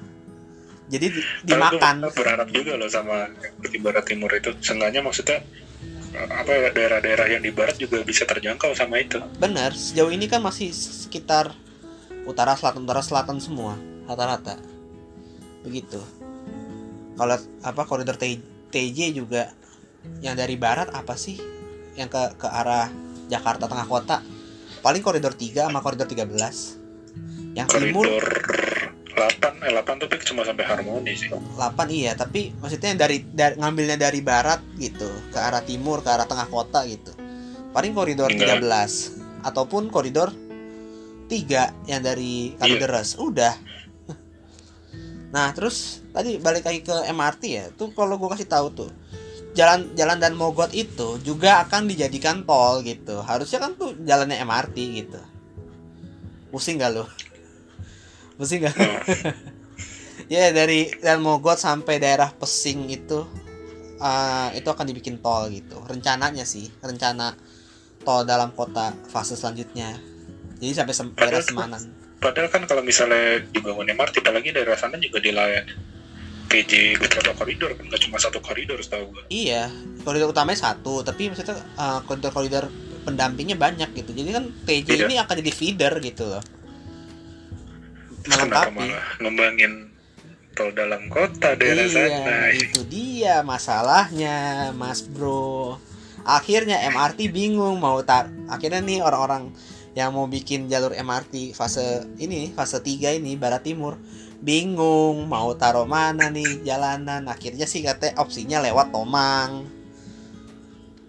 Jadi 0.90 1.06
di- 1.14 1.28
dimakan. 1.46 2.10
berharap 2.10 2.50
juga 2.50 2.74
loh 2.74 2.90
sama 2.90 3.30
di 3.62 3.78
barat 3.78 4.10
timur 4.10 4.34
itu 4.34 4.58
seenggaknya 4.58 5.06
maksudnya 5.06 5.38
eh, 5.38 5.69
apa 6.16 6.74
daerah-daerah 6.74 7.28
yang 7.30 7.42
di 7.46 7.54
barat 7.54 7.78
juga 7.78 8.02
bisa 8.02 8.26
terjangkau 8.26 8.74
sama 8.74 8.98
itu 8.98 9.22
Benar, 9.38 9.78
sejauh 9.78 10.10
ini 10.10 10.26
kan 10.26 10.42
masih 10.42 10.74
sekitar 10.74 11.54
utara 12.30 12.54
selatan 12.54 12.86
utara 12.86 13.02
selatan 13.02 13.38
semua 13.42 13.74
rata-rata. 14.10 14.58
Begitu. 15.62 16.02
Kalau 17.18 17.36
apa 17.62 17.82
koridor 17.86 18.18
TJ 18.18 19.14
juga 19.14 19.54
yang 20.24 20.34
dari 20.34 20.58
barat 20.58 20.90
apa 20.94 21.14
sih? 21.14 21.38
Yang 21.94 22.10
ke 22.16 22.24
ke 22.46 22.48
arah 22.48 22.90
Jakarta 23.30 23.70
tengah 23.70 23.86
kota. 23.86 24.18
Paling 24.80 25.04
koridor 25.04 25.36
3 25.36 25.68
sama 25.68 25.84
koridor 25.84 26.08
13. 26.08 27.54
Yang 27.54 27.68
timur 27.76 28.08
koridor 28.08 28.26
8 29.14 29.66
eh 29.66 29.72
8 29.74 30.04
tapi 30.06 30.14
cuma 30.24 30.46
sampai 30.46 30.66
harmoni 30.66 31.14
sih 31.18 31.30
8 31.32 31.58
iya, 31.90 32.14
tapi 32.14 32.54
maksudnya 32.62 32.94
dari, 32.96 33.26
dari 33.26 33.58
ngambilnya 33.58 33.98
dari 33.98 34.22
barat 34.22 34.62
gitu 34.78 35.10
ke 35.34 35.38
arah 35.40 35.66
timur, 35.66 36.06
ke 36.06 36.10
arah 36.10 36.30
tengah 36.30 36.48
kota 36.48 36.86
gitu. 36.86 37.12
Paling 37.74 37.94
koridor 37.94 38.30
Enggak. 38.30 38.62
13 38.62 39.46
ataupun 39.46 39.90
koridor 39.90 40.34
3 41.30 41.90
yang 41.90 42.02
dari 42.02 42.58
Kalideres. 42.58 43.18
Udah. 43.22 43.54
Nah, 45.30 45.54
terus 45.54 46.02
tadi 46.10 46.42
balik 46.42 46.66
lagi 46.66 46.82
ke 46.82 46.96
MRT 47.14 47.44
ya. 47.46 47.66
Tuh 47.78 47.94
kalau 47.94 48.18
gua 48.18 48.34
kasih 48.34 48.50
tahu 48.50 48.68
tuh 48.74 48.90
jalan 49.54 49.94
jalan 49.94 50.18
dan 50.18 50.34
Mogot 50.34 50.74
itu 50.74 51.22
juga 51.22 51.66
akan 51.66 51.86
dijadikan 51.86 52.46
tol 52.46 52.82
gitu. 52.82 53.22
Harusnya 53.22 53.62
kan 53.62 53.78
tuh 53.78 53.94
jalannya 54.02 54.42
MRT 54.42 54.78
gitu. 55.06 55.22
Pusing 56.50 56.82
gak 56.82 56.98
lo? 56.98 57.06
Pusing 58.40 58.64
gak? 58.64 58.76
ya 60.32 60.50
dari 60.50 60.88
dan 60.98 61.20
Mogot 61.20 61.58
sampai 61.58 61.98
daerah 61.98 62.32
Pesing 62.32 62.88
itu 62.88 63.28
eh, 63.98 64.50
itu 64.56 64.66
akan 64.66 64.86
dibikin 64.86 65.20
tol 65.20 65.50
gitu. 65.50 65.76
Rencananya 65.82 66.44
sih, 66.44 66.72
rencana 66.80 67.36
tol 68.00 68.24
dalam 68.24 68.50
kota 68.50 68.96
fase 69.06 69.36
selanjutnya. 69.36 70.00
Jadi 70.56 70.72
sampai 70.74 70.94
sem- 70.94 71.12
daerah 71.14 71.40
Semanan. 71.40 71.84
padahal 72.18 72.48
kan 72.48 72.64
kalau 72.64 72.80
misalnya 72.80 73.40
dibangun 73.46 73.88
MRT 73.90 74.20
apalagi 74.20 74.52
daerah 74.52 74.76
sana 74.76 74.96
juga 74.96 75.20
dilayani 75.20 75.72
PJ 76.48 76.72
beberapa 76.98 77.32
koridor 77.34 77.72
kan 77.74 77.88
nggak 77.88 78.02
cuma 78.02 78.18
satu 78.18 78.40
koridor 78.40 78.76
setahu 78.78 79.08
gua 79.10 79.24
Iya, 79.30 79.72
koridor 80.02 80.28
utamanya 80.28 80.60
satu, 80.62 81.00
tapi 81.00 81.28
maksudnya 81.28 81.56
eh, 81.56 82.00
koridor-koridor 82.04 82.68
pendampingnya 83.02 83.56
banyak 83.56 83.96
gitu 83.96 84.12
jadi 84.12 84.36
kan 84.36 84.52
TJ 84.64 84.88
Iya. 84.90 85.06
ini 85.06 85.16
akan 85.16 85.36
jadi 85.38 85.52
feeder 85.54 85.94
gitu 86.02 86.28
loh 86.28 86.44
Kenapa 88.26 88.70
melengkapi 88.72 88.76
malah 88.76 89.06
ngembangin 89.24 89.74
tol 90.58 90.70
dalam 90.76 91.08
kota 91.08 91.56
daerah 91.56 91.88
sana 91.88 92.52
iya 92.52 92.68
itu 92.68 92.82
dia 92.90 93.36
masalahnya 93.48 94.38
mas 94.76 95.06
bro. 95.08 95.80
Akhirnya 96.28 96.84
MRT 96.92 97.32
bingung 97.32 97.80
mau 97.80 98.04
tar 98.04 98.28
akhirnya 98.52 98.84
nih 98.84 99.00
orang-orang 99.00 99.56
yang 99.96 100.12
mau 100.12 100.28
bikin 100.28 100.68
jalur 100.68 100.92
MRT 100.92 101.56
fase 101.56 102.06
ini 102.20 102.52
fase 102.52 102.84
3 102.84 103.20
ini 103.24 103.40
barat 103.40 103.64
timur 103.64 103.96
bingung 104.40 105.28
mau 105.28 105.52
taruh 105.56 105.88
mana 105.88 106.32
nih 106.32 106.64
jalanan. 106.64 107.28
Akhirnya 107.28 107.68
sih 107.68 107.84
katanya 107.84 108.20
opsinya 108.24 108.60
lewat 108.64 108.92
Tomang. 108.92 109.68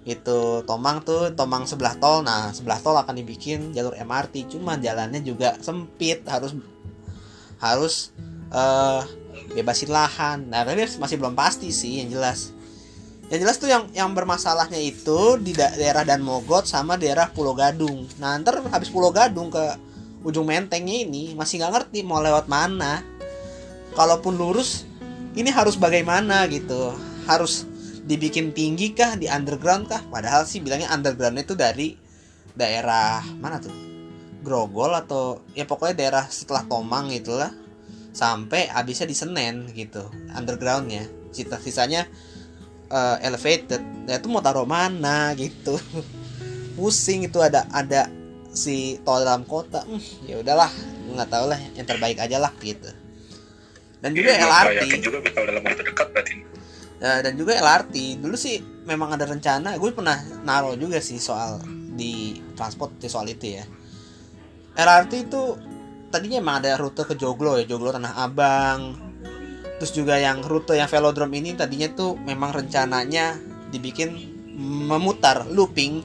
Itu 0.06 0.66
Tomang 0.66 1.02
tuh 1.06 1.34
Tomang 1.34 1.66
sebelah 1.66 1.94
tol. 1.98 2.26
Nah 2.26 2.50
sebelah 2.50 2.78
tol 2.82 2.98
akan 2.98 3.14
dibikin 3.18 3.70
jalur 3.70 3.94
MRT 3.94 4.58
cuman 4.58 4.82
jalannya 4.82 5.22
juga 5.22 5.58
sempit 5.62 6.26
harus 6.26 6.54
harus 7.60 8.10
eh 8.50 9.02
bebasin 9.54 9.90
lahan. 9.90 10.48
Nah 10.48 10.66
tapi 10.66 10.86
masih 10.98 11.16
belum 11.20 11.36
pasti 11.36 11.70
sih 11.70 12.02
yang 12.02 12.10
jelas. 12.10 12.54
Yang 13.30 13.40
jelas 13.46 13.56
tuh 13.62 13.70
yang 13.70 13.84
yang 13.94 14.10
bermasalahnya 14.10 14.78
itu 14.78 15.38
di 15.38 15.54
da- 15.54 15.74
daerah 15.78 16.02
Dan 16.02 16.26
Mogot 16.26 16.66
sama 16.66 16.98
daerah 16.98 17.30
Pulau 17.30 17.54
Gadung. 17.54 18.06
Nah 18.18 18.34
ntar 18.42 18.58
habis 18.74 18.90
Pulau 18.90 19.14
Gadung 19.14 19.52
ke 19.54 19.62
ujung 20.26 20.44
mentengnya 20.44 21.06
ini 21.06 21.32
masih 21.38 21.62
nggak 21.62 21.72
ngerti 21.78 22.02
mau 22.02 22.18
lewat 22.18 22.50
mana. 22.50 23.06
Kalaupun 23.94 24.38
lurus 24.38 24.86
ini 25.34 25.50
harus 25.50 25.78
bagaimana 25.78 26.46
gitu? 26.50 26.94
Harus 27.26 27.66
dibikin 28.06 28.50
tinggi 28.50 28.90
kah 28.90 29.14
di 29.14 29.30
underground 29.30 29.86
kah? 29.86 30.02
Padahal 30.10 30.42
sih 30.46 30.58
bilangnya 30.58 30.90
underground 30.90 31.38
itu 31.38 31.54
dari 31.54 31.94
daerah 32.54 33.22
mana 33.38 33.62
tuh 33.62 33.89
Grogol 34.40 34.96
atau 34.96 35.44
ya 35.52 35.68
pokoknya 35.68 35.94
daerah 35.96 36.24
setelah 36.28 36.64
Tomang 36.64 37.12
itulah 37.12 37.52
sampai 38.10 38.66
habisnya 38.66 39.06
di 39.06 39.16
Senen 39.16 39.68
gitu 39.72 40.08
undergroundnya. 40.34 41.06
Sisa 41.30 41.60
sisanya 41.62 42.08
eh, 42.90 43.16
elevated. 43.22 43.82
Ya 44.08 44.18
itu 44.18 44.28
mau 44.32 44.42
taruh 44.42 44.66
mana 44.66 45.32
gitu. 45.36 45.78
Pusing 46.76 47.28
itu 47.28 47.38
ada 47.38 47.68
ada 47.70 48.08
si 48.50 48.98
tol 49.04 49.22
dalam 49.22 49.46
kota. 49.46 49.84
Hmm, 49.84 50.00
ya 50.26 50.40
udahlah 50.40 50.70
nggak 51.10 51.28
tahu 51.30 51.44
lah 51.50 51.58
yang 51.76 51.86
terbaik 51.86 52.18
aja 52.18 52.40
lah 52.40 52.52
gitu. 52.62 52.88
Dan 54.00 54.16
juga 54.16 54.32
Iya, 54.32 54.48
LRT 54.48 54.64
nggak 54.64 54.80
yakin 54.80 55.00
juga 55.04 55.18
dalam 55.44 55.62
waktu 55.62 55.82
dekat 55.84 56.08
berarti. 56.10 56.34
Ya, 57.00 57.12
dan 57.24 57.32
juga 57.36 57.52
LRT 57.56 58.20
dulu 58.20 58.36
sih 58.36 58.60
memang 58.84 59.16
ada 59.16 59.24
rencana 59.24 59.76
gue 59.80 59.90
pernah 59.92 60.20
naro 60.44 60.76
juga 60.76 61.00
sih 61.00 61.16
soal 61.16 61.60
di 61.96 62.36
transport 62.56 62.96
soal 63.08 63.24
itu 63.28 63.56
ya 63.56 63.64
LRT 64.80 65.12
itu 65.28 65.42
tadinya 66.08 66.40
emang 66.40 66.64
ada 66.64 66.80
rute 66.80 67.04
ke 67.04 67.14
Joglo 67.14 67.60
ya 67.60 67.68
Joglo 67.68 67.92
Tanah 67.92 68.16
Abang 68.16 68.96
terus 69.76 69.92
juga 69.92 70.16
yang 70.16 70.40
rute 70.40 70.76
yang 70.76 70.88
velodrome 70.88 71.36
ini 71.36 71.52
tadinya 71.56 71.88
tuh 71.92 72.16
memang 72.16 72.52
rencananya 72.52 73.36
dibikin 73.68 74.16
memutar 74.60 75.44
looping 75.48 76.04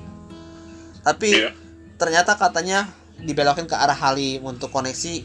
tapi 1.04 1.30
Iya. 1.32 1.52
ternyata 1.96 2.36
katanya 2.36 2.88
dibelokin 3.20 3.68
ke 3.68 3.76
arah 3.76 3.96
Halim 3.96 4.44
untuk 4.44 4.72
koneksi 4.72 5.16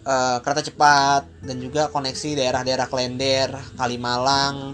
eh, 0.00 0.38
kereta 0.40 0.62
cepat 0.64 1.28
dan 1.44 1.60
juga 1.60 1.92
koneksi 1.92 2.40
daerah-daerah 2.40 2.88
Klender, 2.88 3.52
Kalimalang 3.76 4.72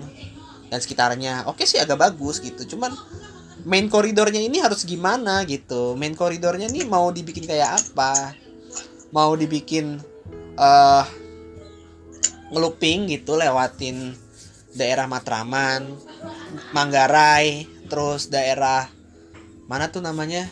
dan 0.70 0.78
sekitarnya. 0.78 1.46
Oke 1.50 1.66
sih 1.66 1.78
agak 1.82 1.98
bagus 1.98 2.38
gitu, 2.38 2.76
cuman 2.76 2.94
main 3.66 3.90
koridornya 3.90 4.38
ini 4.38 4.62
harus 4.62 4.86
gimana 4.86 5.42
gitu. 5.44 5.98
Main 5.98 6.14
koridornya 6.14 6.70
ini 6.70 6.86
mau 6.86 7.10
dibikin 7.10 7.44
kayak 7.44 7.82
apa? 7.82 8.38
Mau 9.10 9.34
dibikin 9.34 9.98
eh 10.56 11.04
ngeluping 12.54 13.10
gitu 13.10 13.34
lewatin 13.34 14.14
daerah 14.70 15.10
Matraman, 15.10 15.98
Manggarai, 16.70 17.66
terus 17.90 18.30
daerah 18.30 18.86
mana 19.66 19.90
tuh 19.90 19.98
namanya? 19.98 20.46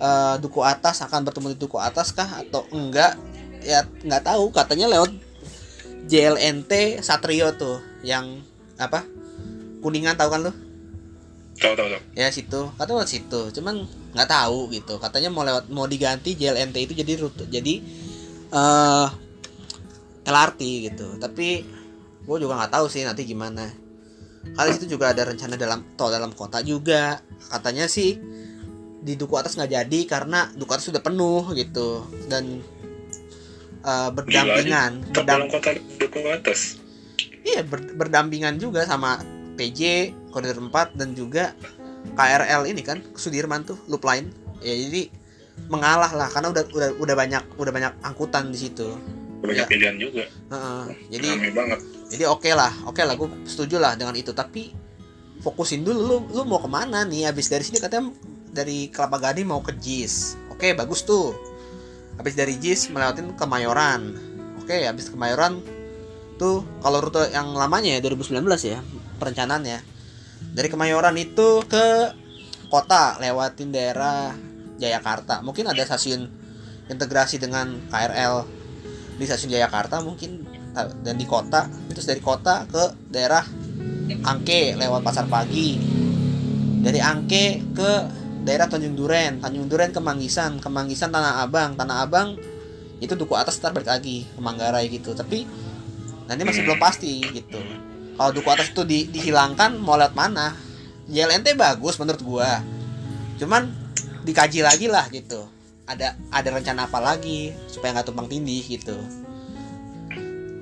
eh, 0.00 0.34
duku 0.40 0.64
atas 0.64 1.04
akan 1.04 1.28
bertemu 1.28 1.54
di 1.54 1.58
duku 1.60 1.76
atas 1.76 2.10
kah 2.10 2.40
atau 2.40 2.64
enggak 2.72 3.14
ya 3.60 3.84
nggak 3.84 4.24
tahu 4.24 4.48
katanya 4.50 4.88
lewat 4.88 5.12
JLNT 6.08 7.04
Satrio 7.04 7.52
tuh 7.54 7.84
yang 8.00 8.40
apa 8.80 9.04
kuningan 9.84 10.16
tahu 10.16 10.32
kan 10.32 10.40
lu 10.48 10.52
tahu 11.60 11.74
tahu 11.74 11.88
tahu. 11.88 12.02
Ya 12.14 12.28
situ. 12.28 12.60
Katanya 12.74 12.96
lewat 12.96 13.10
situ. 13.10 13.40
Cuman 13.52 13.74
nggak 14.10 14.28
tahu 14.28 14.68
gitu. 14.70 14.96
Katanya 14.96 15.28
mau 15.28 15.44
lewat 15.44 15.68
mau 15.68 15.84
diganti 15.84 16.32
JLNT 16.32 16.76
itu 16.80 16.94
jadi 16.94 17.12
rute 17.16 17.44
jadi 17.46 17.74
eh 18.50 19.08
LRT 20.22 20.60
gitu. 20.86 21.08
Tapi 21.16 21.48
gue 22.20 22.36
juga 22.38 22.56
nggak 22.56 22.72
tahu 22.72 22.86
sih 22.86 23.04
nanti 23.04 23.24
gimana. 23.24 23.68
Kali 24.50 24.72
situ 24.72 24.88
juga 24.90 25.12
ada 25.12 25.22
rencana 25.22 25.54
dalam 25.54 25.84
tol 25.94 26.08
dalam 26.08 26.32
kota 26.32 26.60
juga. 26.60 27.20
Katanya 27.46 27.84
sih 27.86 28.16
di 29.00 29.16
duku 29.16 29.32
atas 29.34 29.56
nggak 29.56 29.72
jadi 29.74 30.00
karena 30.06 30.48
duku 30.52 30.70
atas 30.70 30.88
sudah 30.88 31.00
penuh 31.00 31.44
gitu. 31.52 32.04
Dan 32.26 32.64
eh, 33.80 34.08
berdampingan 34.10 35.04
Tol 35.06 35.24
berdam- 35.24 35.44
dalam 35.44 35.48
kota 35.48 35.70
duku 35.76 36.18
atas. 36.26 36.80
Iya 37.40 37.64
ber- 37.64 37.96
berdampingan 37.96 38.56
juga 38.56 38.84
sama 38.84 39.20
PJ 39.56 40.12
koridor 40.30 40.58
4 40.58 40.96
dan 40.96 41.12
juga 41.12 41.52
KRL 42.16 42.70
ini 42.70 42.80
kan 42.80 43.02
Sudirman 43.14 43.62
tuh 43.62 43.76
loop 43.86 44.02
line. 44.02 44.30
Ya 44.60 44.72
jadi 44.72 45.10
mengalah 45.68 46.08
lah 46.16 46.28
karena 46.32 46.48
udah 46.48 46.64
udah 46.72 46.88
udah 46.96 47.14
banyak 47.14 47.42
udah 47.60 47.72
banyak 47.72 47.92
angkutan 48.00 48.48
di 48.48 48.58
situ. 48.58 48.96
banyak 49.40 49.56
Iya. 49.56 49.72
pilihan 49.72 49.96
juga 49.96 50.24
Heeh. 50.52 50.84
jadi 51.16 51.28
rame 51.32 51.48
banget 51.56 51.80
jadi 52.12 52.24
oke 52.28 52.50
lah 52.52 52.76
oke 52.84 53.00
lah 53.00 53.16
gue 53.16 53.24
setuju 53.48 53.80
lah 53.80 53.96
dengan 53.96 54.12
itu 54.12 54.36
tapi 54.36 54.76
fokusin 55.40 55.80
dulu 55.80 55.96
lu 55.96 56.16
lu 56.28 56.42
mau 56.44 56.60
ke 56.60 56.68
mana 56.68 57.08
nih 57.08 57.24
habis 57.24 57.48
dari 57.48 57.64
sini 57.64 57.80
katanya 57.80 58.12
dari 58.52 58.92
Kelapa 58.92 59.16
Gading 59.16 59.48
mau 59.48 59.64
ke 59.64 59.72
JIS 59.72 60.36
oke 60.52 60.76
bagus 60.76 61.08
tuh 61.08 61.32
habis 62.20 62.36
dari 62.36 62.60
JIS 62.60 62.92
melewatin 62.92 63.32
Kemayoran 63.32 64.12
oke 64.60 64.76
habis 64.76 65.08
Kemayoran 65.08 65.64
tuh 66.36 66.60
kalau 66.84 67.00
rute 67.00 67.32
yang 67.32 67.56
lamanya 67.56 67.96
ya 67.96 68.04
2019 68.04 68.44
ya 68.68 68.84
perencanaannya 69.16 69.80
dari 70.50 70.68
Kemayoran 70.68 71.14
itu 71.14 71.62
ke 71.66 72.10
kota 72.70 73.18
lewatin 73.22 73.70
daerah 73.70 74.34
Jayakarta. 74.78 75.42
Mungkin 75.42 75.70
ada 75.70 75.82
stasiun 75.86 76.26
integrasi 76.90 77.38
dengan 77.38 77.78
KRL 77.90 78.46
di 79.20 79.24
stasiun 79.26 79.52
Jayakarta 79.52 80.02
mungkin 80.02 80.46
dan 80.74 81.14
di 81.14 81.26
kota. 81.26 81.70
Terus 81.90 82.06
dari 82.06 82.22
kota 82.22 82.66
ke 82.66 83.10
daerah 83.10 83.42
Angke 84.26 84.74
lewat 84.74 85.06
pasar 85.06 85.30
pagi. 85.30 85.78
Dari 86.80 86.98
Angke 86.98 87.62
ke 87.70 87.90
daerah 88.42 88.66
Tanjung 88.66 88.98
Duren. 88.98 89.38
Tanjung 89.38 89.70
Duren 89.70 89.94
ke 89.94 90.00
Manggisan. 90.02 90.58
Ke 90.58 90.66
Manggisan 90.66 91.14
Tanah 91.14 91.46
Abang. 91.46 91.78
Tanah 91.78 92.02
Abang 92.02 92.34
itu 93.00 93.16
duku 93.16 93.32
atas 93.32 93.56
ntar 93.62 93.70
balik 93.70 93.86
lagi 93.86 94.26
ke 94.26 94.40
Manggarai 94.42 94.90
gitu. 94.90 95.14
Tapi 95.14 95.46
nanti 96.26 96.42
masih 96.42 96.66
belum 96.66 96.78
pasti 96.78 97.22
gitu 97.22 97.89
kalau 98.20 98.36
duku 98.36 98.52
atas 98.52 98.68
itu 98.68 98.84
di- 98.84 99.08
dihilangkan 99.08 99.80
mau 99.80 99.96
lewat 99.96 100.12
mana 100.12 100.52
JLNT 101.08 101.56
bagus 101.56 101.96
menurut 101.96 102.20
gua. 102.20 102.60
Cuman 103.40 103.72
dikaji 104.28 104.60
lagi 104.60 104.92
lah 104.92 105.08
gitu. 105.08 105.48
Ada 105.88 106.20
ada 106.28 106.48
rencana 106.52 106.84
apa 106.84 107.00
lagi 107.00 107.56
supaya 107.64 107.96
nggak 107.96 108.12
tumpang 108.12 108.28
tindih 108.28 108.60
gitu. 108.60 108.92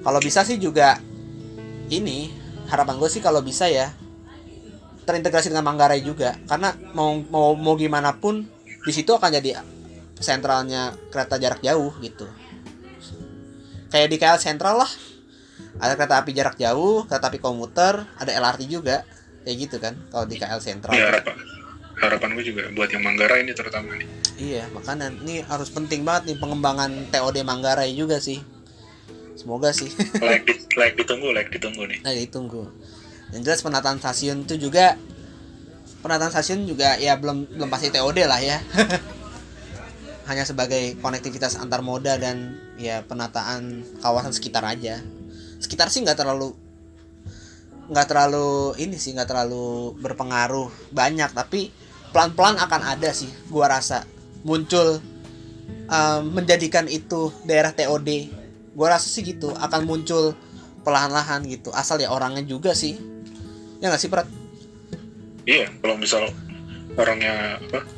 Kalau 0.07 0.23
bisa 0.23 0.47
sih 0.47 0.55
juga 0.63 1.03
ini 1.91 2.31
harapan 2.71 2.95
gue 2.95 3.11
sih 3.11 3.19
kalau 3.19 3.43
bisa 3.43 3.67
ya 3.67 3.91
terintegrasi 5.03 5.51
dengan 5.51 5.67
Manggarai 5.67 5.99
juga. 5.99 6.39
Karena 6.47 6.71
mau 6.95 7.19
mau 7.27 7.59
mau 7.59 7.75
gimana 7.75 8.15
pun 8.15 8.47
di 8.63 8.93
situ 8.95 9.11
akan 9.19 9.35
jadi 9.35 9.59
sentralnya 10.23 10.95
kereta 11.11 11.43
jarak 11.43 11.59
jauh 11.59 11.91
gitu. 12.07 12.31
Kayak 13.91 14.09
di 14.15 14.17
KL 14.23 14.39
Sentral 14.39 14.79
lah 14.79 15.08
ada 15.79 15.93
kereta 15.95 16.15
api 16.23 16.31
jarak 16.35 16.57
jauh 16.59 17.07
kereta 17.07 17.27
api 17.31 17.39
komuter 17.39 18.05
ada 18.19 18.31
LRT 18.31 18.67
juga 18.67 19.07
kayak 19.47 19.57
gitu 19.57 19.77
kan 19.79 19.95
kalau 20.11 20.25
di 20.27 20.37
KL 20.37 20.61
Sentral 20.61 20.93
ya 20.95 21.11
harapan 21.11 21.37
harapan 21.99 22.29
gue 22.39 22.45
juga 22.47 22.63
buat 22.75 22.91
yang 22.91 23.03
Manggarai 23.03 23.43
ini 23.43 23.53
terutama 23.55 23.95
nih 23.99 24.19
Iya, 24.39 24.71
makanya 24.71 25.11
ini 25.27 25.43
harus 25.43 25.67
penting 25.67 26.07
banget 26.07 26.31
nih 26.31 26.37
pengembangan 26.39 27.11
TOD 27.11 27.43
Manggarai 27.43 27.91
juga 27.91 28.23
sih. 28.23 28.39
Semoga 29.35 29.75
sih. 29.75 29.91
like, 30.23 30.47
di, 30.47 30.55
like 30.79 30.95
ditunggu 30.95 31.35
like 31.35 31.51
ditunggu 31.51 31.83
nih 31.91 31.99
nah, 32.07 32.15
ditunggu. 32.15 32.71
Yang 33.35 33.43
jelas 33.43 33.61
penataan 33.67 33.99
stasiun 33.99 34.47
itu 34.47 34.71
juga 34.71 34.95
penataan 36.07 36.31
stasiun 36.31 36.71
juga 36.71 36.95
ya 37.03 37.19
belum 37.19 37.51
belum 37.59 37.67
pasti 37.67 37.91
TOD 37.91 38.31
lah 38.31 38.39
ya. 38.39 38.63
Hanya 40.31 40.47
sebagai 40.47 40.95
konektivitas 41.03 41.59
antar 41.59 41.83
moda 41.83 42.15
dan 42.15 42.55
ya 42.79 43.03
penataan 43.03 43.83
kawasan 43.99 44.31
sekitar 44.31 44.63
aja. 44.63 45.03
Sekitar 45.59 45.91
sih 45.91 46.03
nggak 46.03 46.19
terlalu 46.19 46.55
nggak 47.89 48.07
terlalu 48.07 48.77
ini 48.77 49.01
sih 49.01 49.17
nggak 49.17 49.29
terlalu 49.33 49.97
berpengaruh 49.97 50.69
banyak 50.93 51.33
tapi 51.33 51.73
pelan-pelan 52.13 52.61
akan 52.61 52.83
ada 52.85 53.11
sih 53.17 53.33
gua 53.49 53.81
rasa 53.81 54.05
muncul 54.45 55.01
um, 55.89 56.21
menjadikan 56.29 56.85
itu 56.85 57.33
daerah 57.49 57.73
TOD 57.73 58.29
gua 58.77 59.01
rasa 59.01 59.09
sih 59.09 59.25
gitu 59.25 59.57
akan 59.57 59.89
muncul 59.89 60.37
perlahan-lahan 60.85 61.49
gitu 61.49 61.73
asal 61.73 61.97
ya 61.97 62.13
orangnya 62.13 62.45
juga 62.45 62.77
sih 62.77 62.93
ya 63.81 63.89
nggak 63.89 64.01
sih 64.01 64.13
Prat? 64.13 64.29
iya 65.49 65.73
kalau 65.81 65.97
misal 65.97 66.29
orangnya 66.93 67.57
apa 67.57 67.89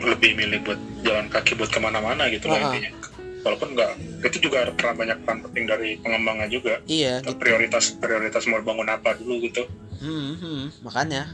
lebih 0.00 0.32
milih 0.32 0.64
buat 0.64 0.80
jalan 1.04 1.28
kaki 1.28 1.56
buat 1.56 1.68
ke 1.68 1.76
mana-mana 1.76 2.28
gitu 2.32 2.48
lah 2.48 2.56
Ah. 2.56 2.64
intinya 2.72 2.90
walaupun 3.46 3.78
nggak 3.78 3.92
itu 4.26 4.50
juga 4.50 4.66
ada 4.66 4.72
peran 4.74 4.98
banyak 4.98 5.22
peran 5.22 5.38
penting 5.46 5.64
dari 5.70 5.90
pengembangnya 6.02 6.50
juga. 6.50 6.82
Iya 6.90 7.22
gitu. 7.22 7.38
prioritas 7.38 7.94
prioritas 7.94 8.42
mau 8.50 8.58
bangun 8.58 8.90
apa 8.90 9.14
dulu 9.14 9.46
gitu. 9.46 9.62
Hmm, 10.02 10.34
hmm, 10.34 10.64
makanya. 10.82 11.30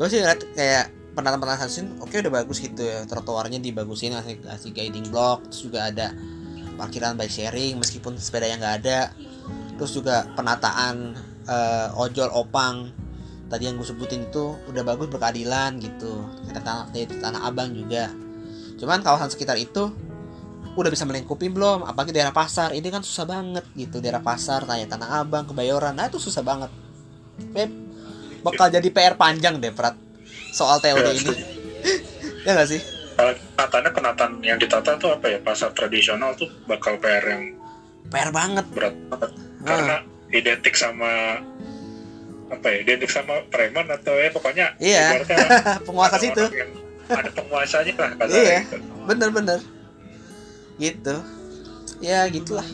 Gue 0.00 0.08
sih 0.08 0.24
ngeliat 0.24 0.40
kayak 0.56 0.84
penataan 1.12 1.38
penataan 1.44 1.86
oke 2.00 2.16
udah 2.16 2.32
bagus 2.32 2.64
gitu 2.64 2.80
ya. 2.80 3.04
Trotoarnya 3.04 3.60
dibagusin 3.60 4.16
kasih 4.16 4.40
kasih 4.40 4.70
guiding 4.72 5.12
block 5.12 5.44
terus 5.52 5.68
juga 5.68 5.92
ada 5.92 6.16
parkiran 6.80 7.14
bike 7.14 7.30
sharing 7.30 7.76
meskipun 7.76 8.16
sepeda 8.16 8.48
yang 8.48 8.64
nggak 8.64 8.76
ada. 8.80 9.12
Terus 9.76 9.92
juga 9.92 10.24
penataan 10.32 11.12
eh, 11.44 11.88
ojol 12.00 12.32
opang 12.32 12.88
tadi 13.52 13.68
yang 13.68 13.76
gue 13.76 13.86
sebutin 13.86 14.32
itu 14.32 14.56
udah 14.72 14.82
bagus 14.82 15.12
berkeadilan 15.12 15.76
gitu. 15.76 16.24
Kita 16.48 16.64
tanah 16.64 16.88
di 16.90 17.04
tanah 17.04 17.44
abang 17.44 17.70
juga. 17.76 18.08
Cuman 18.80 19.04
kawasan 19.04 19.30
sekitar 19.30 19.54
itu 19.60 19.92
udah 20.74 20.88
bisa 20.88 21.02
melingkupi 21.02 21.46
belum? 21.46 21.82
Apalagi 21.82 22.10
daerah 22.10 22.30
pasar. 22.30 22.70
Ini 22.70 22.88
kan 22.88 23.00
susah 23.00 23.24
banget 23.24 23.64
gitu. 23.74 23.98
Daerah 23.98 24.20
pasar 24.20 24.62
kayak 24.62 24.88
tanah 24.88 25.20
abang 25.20 25.44
kebayoran. 25.44 25.92
Nah 25.92 26.06
itu 26.06 26.18
susah 26.18 26.40
banget. 26.40 26.70
Beb, 27.50 27.70
bakal 28.40 28.68
jadi 28.68 28.86
PR 28.86 29.14
panjang 29.14 29.56
deh 29.56 29.70
Prat. 29.70 29.94
Soal 30.50 30.78
TOD 30.78 30.98
Ya, 31.00 31.10
ini. 31.12 31.34
ya 32.46 32.50
nggak 32.52 32.68
sih? 32.68 32.80
Penataannya 33.14 33.90
penataan 33.90 34.32
yang 34.40 34.58
ditata 34.58 34.94
tuh 34.94 35.10
apa 35.10 35.26
ya? 35.28 35.38
Pasar 35.38 35.70
tradisional 35.70 36.34
tuh 36.34 36.50
bakal 36.64 36.98
PR 36.98 37.22
yang 37.24 37.42
PR 38.06 38.30
banget. 38.30 38.66
berat 38.70 38.94
banget. 39.08 39.30
Ah. 39.30 39.66
karena 39.66 39.96
identik 40.28 40.74
sama 40.74 41.40
apa 42.46 42.66
ya 42.68 42.84
identik 42.84 43.08
sama 43.08 43.40
preman 43.48 43.88
atau 43.88 44.12
ya 44.12 44.28
pokoknya 44.28 44.66
Iya. 44.76 45.24
penguasa 45.88 46.20
situ. 46.20 46.44
yang 46.52 46.68
ada 47.06 47.30
penguasanya 47.32 47.94
lah 47.96 48.10
Iya. 48.28 48.60
gitu. 48.62 48.76
bener-bener 49.04 49.58
gitu. 50.78 51.16
Ya 52.02 52.26
gitulah. 52.28 52.66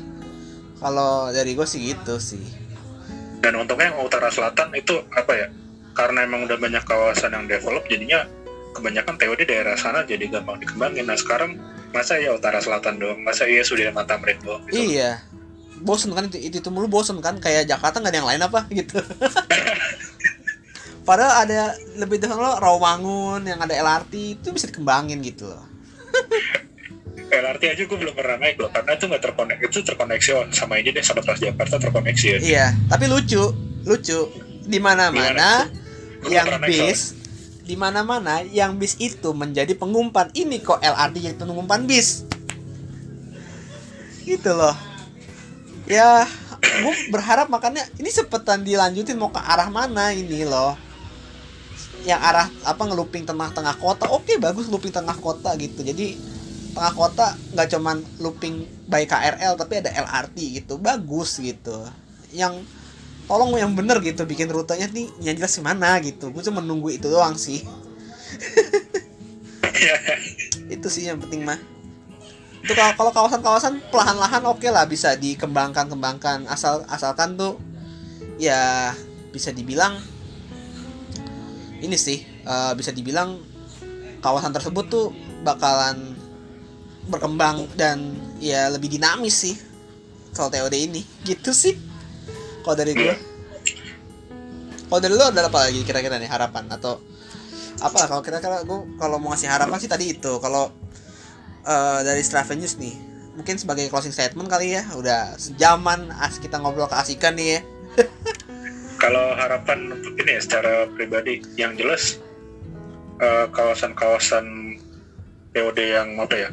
Kalau 0.80 1.28
dari 1.30 1.53
gue 1.53 1.66
sih 1.68 1.92
gitu 1.92 2.16
sih. 2.16 2.42
Dan 3.40 3.57
untungnya 3.57 3.92
yang 3.92 4.01
utara 4.05 4.32
selatan 4.32 4.72
itu 4.76 5.01
apa 5.12 5.32
ya? 5.36 5.46
Karena 5.92 6.24
emang 6.24 6.48
udah 6.48 6.57
banyak 6.57 6.84
kawasan 6.84 7.36
yang 7.36 7.44
develop 7.44 7.84
jadinya 7.88 8.24
kebanyakan 8.72 9.18
TOD 9.18 9.40
daerah 9.44 9.76
sana 9.76 10.07
jadi 10.09 10.28
gampang 10.28 10.61
dikembangin. 10.61 11.05
Nah 11.05 11.18
sekarang 11.18 11.61
masa 11.92 12.16
ya 12.16 12.32
utara 12.32 12.61
selatan 12.61 12.96
doang? 12.96 13.20
Masa 13.20 13.44
iya 13.44 13.61
sudah 13.64 13.92
mata 13.92 14.16
tamrin 14.16 14.40
doang 14.40 14.64
gitu. 14.68 14.80
iya. 14.96 15.20
Bosen 15.80 16.12
kan 16.12 16.28
itu, 16.28 16.36
itu, 16.36 16.57
itu 16.61 16.68
mulu 16.68 16.88
bosen 16.88 17.20
kan? 17.24 17.40
Kayak 17.40 17.64
Jakarta 17.68 18.05
nggak 18.05 18.12
ada 18.12 18.18
yang 18.20 18.28
lain 18.28 18.42
apa? 18.44 18.61
Gitu. 18.78 19.01
Padahal 21.09 21.48
ada 21.48 21.74
lebih 21.96 22.20
dahulu 22.20 22.61
Rawamangun 22.61 23.42
yang 23.48 23.59
ada 23.59 23.72
LRT 23.72 24.40
itu 24.40 24.48
bisa 24.53 24.68
dikembangin 24.68 25.18
gitu 25.24 25.48
loh 25.48 25.64
LRT 27.31 27.62
aja 27.78 27.83
gue 27.87 27.99
belum 28.03 28.14
pernah 28.18 28.37
naik 28.43 28.59
loh 28.59 28.70
karena 28.74 28.91
itu 28.99 29.05
nggak 29.07 29.22
terkoneksi 29.22 29.62
itu 29.70 29.78
terkoneksi 29.87 30.31
on 30.35 30.49
sama 30.51 30.74
ini 30.83 30.91
deh 30.91 31.05
sama 31.05 31.22
Transjakarta 31.22 31.78
terkoneksi 31.78 32.26
ya 32.26 32.39
iya 32.43 32.66
tapi 32.91 33.07
lucu 33.07 33.70
lucu. 33.85 34.28
Di 34.61 34.78
mana-mana 34.78 35.66
yang 36.28 36.61
bis 36.62 37.16
di 37.64 37.78
mana-mana 37.78 38.43
yang 38.51 38.76
bis 38.76 38.99
itu 38.99 39.31
menjadi 39.31 39.72
pengumpan. 39.78 40.35
Ini 40.35 40.59
kok 40.59 40.83
LRT 40.83 41.16
jadi 41.22 41.37
pengumpan 41.39 41.87
bis? 41.87 42.26
Gitu 44.26 44.51
loh. 44.51 44.74
Ya 45.87 46.26
gue 46.61 46.95
berharap 47.11 47.49
makanya 47.51 47.87
ini 47.99 48.11
sepetan 48.12 48.62
dilanjutin 48.62 49.16
mau 49.16 49.33
ke 49.33 49.41
arah 49.41 49.70
mana 49.70 50.12
ini 50.12 50.45
loh. 50.45 50.76
Yang 52.05 52.20
arah 52.20 52.47
apa 52.66 52.83
ngeluping 52.85 53.24
tengah-tengah 53.24 53.78
kota. 53.78 54.11
Oke 54.12 54.37
bagus 54.37 54.66
looping 54.66 54.93
tengah 54.93 55.14
kota 55.18 55.55
gitu. 55.57 55.81
Jadi 55.87 56.18
tengah 56.72 56.94
kota 56.94 57.26
nggak 57.54 57.68
cuman 57.76 58.02
looping 58.22 58.66
by 58.86 59.06
KRL 59.06 59.54
tapi 59.58 59.82
ada 59.82 59.90
LRT 59.92 60.62
gitu. 60.62 60.78
Bagus 60.78 61.38
gitu. 61.38 61.86
Yang 62.34 62.64
tolong 63.30 63.54
yang 63.54 63.74
bener 63.78 64.02
gitu 64.02 64.26
bikin 64.26 64.50
rutenya 64.50 64.90
nih 64.90 65.06
yang 65.22 65.34
jelas 65.38 65.54
mana 65.62 65.98
gitu. 66.02 66.30
Gue 66.34 66.42
cuma 66.42 66.58
nunggu 66.58 66.94
itu 66.94 67.06
doang 67.06 67.38
sih. 67.38 67.62
Itu 70.74 70.86
sih 70.86 71.08
yang 71.08 71.18
penting 71.18 71.42
mah. 71.42 71.58
Itu 72.60 72.76
kalau 72.76 72.92
kalau 72.92 73.10
kawasan-kawasan 73.14 73.80
perlahan-lahan 73.88 74.44
oke 74.44 74.68
lah 74.68 74.84
bisa 74.84 75.16
dikembangkan 75.16 75.88
kembangkan 75.88 76.44
asal 76.46 76.84
asalkan 76.92 77.34
tuh 77.34 77.56
ya 78.36 78.92
bisa 79.32 79.50
dibilang 79.50 79.96
ini 81.80 81.96
sih 81.96 82.20
eh, 82.24 82.72
bisa 82.76 82.92
dibilang 82.92 83.40
kawasan 84.20 84.52
tersebut 84.52 84.84
tuh 84.92 85.06
bakalan 85.40 86.19
berkembang 87.11 87.66
dan 87.74 88.14
ya 88.38 88.70
lebih 88.70 88.86
dinamis 88.86 89.34
sih 89.34 89.54
soal 90.30 90.48
TOD 90.48 90.74
ini. 90.78 91.02
Gitu 91.26 91.50
sih. 91.50 91.74
Kalau 92.62 92.76
dari 92.78 92.94
gue 92.94 93.14
kalau 94.90 95.00
dari 95.02 95.14
lo 95.14 95.22
ada 95.30 95.46
apa 95.46 95.70
lagi 95.70 95.82
kira-kira 95.82 96.18
nih 96.18 96.30
harapan? 96.30 96.70
Atau 96.70 97.02
apa 97.82 98.06
kalau 98.06 98.22
kira-kira 98.22 98.62
gue 98.62 98.78
kalau 98.96 99.18
mau 99.18 99.34
ngasih 99.34 99.50
harapan 99.50 99.78
sih 99.82 99.90
tadi 99.90 100.14
itu. 100.14 100.38
Kalau 100.38 100.70
eh, 101.66 102.00
dari 102.06 102.22
Straven 102.22 102.62
News 102.62 102.78
nih 102.78 102.94
mungkin 103.34 103.56
sebagai 103.58 103.90
closing 103.90 104.14
statement 104.14 104.46
kali 104.46 104.78
ya. 104.78 104.86
Udah 104.94 105.34
sejaman 105.34 106.14
as 106.22 106.38
kita 106.38 106.62
ngobrol 106.62 106.86
keasikan 106.86 107.34
nih 107.34 107.58
ya. 107.58 107.61
Kalau 109.02 109.32
harapan 109.32 109.96
untuk 109.96 110.12
ini 110.20 110.36
ya 110.36 110.40
secara 110.44 110.84
pribadi 110.92 111.40
yang 111.56 111.72
jelas 111.74 112.20
eh, 113.18 113.46
kawasan-kawasan 113.48 114.76
POD 115.50 115.78
yang 115.82 116.08
apa 116.20 116.36
ya 116.36 116.50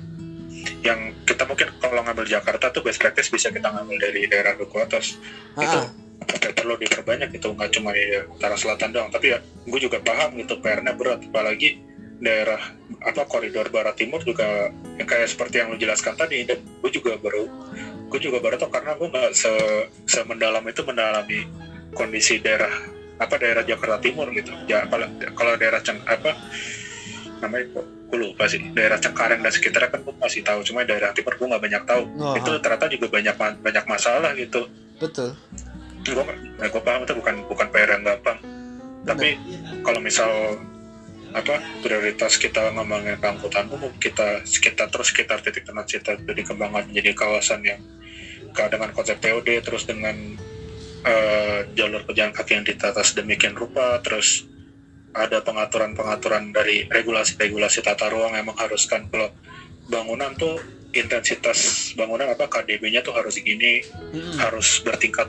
yang 0.85 1.13
kita 1.25 1.43
mungkin 1.49 1.73
kalau 1.81 2.01
ngambil 2.05 2.25
Jakarta 2.29 2.69
tuh 2.69 2.85
best 2.85 3.01
practice 3.01 3.29
bisa 3.33 3.49
kita 3.49 3.69
ngambil 3.73 3.97
dari 3.97 4.29
daerah 4.29 4.53
Duku 4.53 4.77
Atas 4.77 5.17
itu 5.57 5.77
Ah, 5.77 5.89
apa, 6.27 6.49
perlu 6.53 6.75
diperbanyak 6.81 7.29
itu 7.33 7.47
nggak 7.53 7.69
cuma 7.77 7.93
di 7.93 8.03
utara 8.29 8.57
selatan 8.57 8.93
doang. 8.93 9.09
Tapi 9.13 9.33
ya 9.33 9.39
gue 9.41 9.79
juga 9.79 10.01
paham 10.01 10.37
gitu 10.37 10.59
PR-nya 10.59 10.93
berat. 10.97 11.23
Apalagi 11.23 11.81
daerah 12.17 12.59
apa 13.05 13.29
koridor 13.29 13.69
barat 13.69 13.93
timur 13.93 14.25
juga 14.25 14.73
yang 14.97 15.05
kayak 15.05 15.29
seperti 15.29 15.61
yang 15.61 15.69
lu 15.69 15.77
jelaskan 15.77 16.17
tadi 16.17 16.49
dan 16.49 16.57
gue 16.81 16.89
juga 16.89 17.13
baru 17.21 17.45
gue 18.09 18.19
juga 18.23 18.41
baru 18.41 18.57
tau 18.57 18.73
karena 18.73 18.97
gue 18.97 19.05
nggak 19.05 19.31
se 19.37 19.53
semendalam 20.09 20.65
itu 20.65 20.81
mendalami 20.81 21.45
kondisi 21.93 22.41
daerah 22.41 22.73
apa 23.21 23.37
daerah 23.37 23.61
Jakarta 23.61 24.01
Timur 24.01 24.33
gitu. 24.33 24.49
Ya 24.65 24.85
apalagi 24.89 25.29
kalau 25.37 25.53
daerah 25.61 25.81
Ceng 25.85 26.01
apa 26.05 26.33
namanya 27.41 27.65
gue 28.07 28.17
lupa 28.17 28.47
sih. 28.47 28.59
Daerah 28.71 28.97
Cengkareng 28.97 29.43
dan 29.43 29.51
sekitarnya 29.51 29.89
kan 29.91 30.01
gue 30.03 30.15
masih 30.15 30.41
tahu. 30.41 30.63
Cuma 30.63 30.87
daerah 30.87 31.11
timur 31.11 31.35
gue 31.35 31.47
nggak 31.47 31.63
banyak 31.63 31.83
tahu. 31.83 32.03
Oh, 32.19 32.35
itu 32.35 32.51
ternyata 32.63 32.85
juga 32.87 33.07
banyak 33.11 33.35
banyak 33.61 33.85
masalah 33.85 34.31
gitu. 34.39 34.67
Betul. 34.97 35.35
Gue 36.07 36.23
nah, 36.57 36.67
gue 36.71 36.81
paham 36.81 37.03
itu 37.03 37.13
bukan 37.13 37.35
bukan 37.51 37.67
PR 37.69 37.89
yang 37.99 38.03
gampang. 38.07 38.39
Tapi 39.07 39.27
kalau 39.83 39.99
misal 40.03 40.31
apa 41.35 41.59
prioritas 41.83 42.39
kita 42.39 42.71
ngembangin 42.71 43.19
angkutan 43.19 43.67
umum 43.67 43.91
kita 43.99 44.41
kita 44.47 44.87
terus 44.87 45.11
sekitar 45.11 45.43
titik 45.43 45.67
tengah 45.67 45.83
kita 45.83 46.15
itu 46.15 46.31
dikembangkan 46.31 46.87
menjadi 46.87 47.11
kawasan 47.13 47.61
yang 47.67 47.83
dengan 48.57 48.89
konsep 48.89 49.21
TOD 49.21 49.61
terus 49.61 49.85
dengan 49.85 50.17
eh, 51.05 51.59
jalur 51.77 52.01
pejalan 52.09 52.33
kaki 52.33 52.57
yang 52.57 52.65
ditata 52.65 53.05
sedemikian 53.05 53.53
rupa 53.53 54.01
terus 54.01 54.49
ada 55.15 55.39
pengaturan-pengaturan 55.41 56.51
dari 56.51 56.85
regulasi-regulasi 56.89 57.85
tata 57.85 58.11
ruang 58.11 58.35
yang 58.35 58.47
mengharuskan 58.47 59.07
kalau 59.07 59.31
bangunan 59.87 60.35
tuh 60.35 60.59
intensitas 60.91 61.91
bangunan 61.95 62.27
apa 62.31 62.47
KDB-nya 62.47 63.03
tuh 63.03 63.15
harus 63.15 63.39
segini 63.39 63.83
Mm-mm. 64.13 64.39
harus 64.39 64.83
bertingkat 64.83 65.27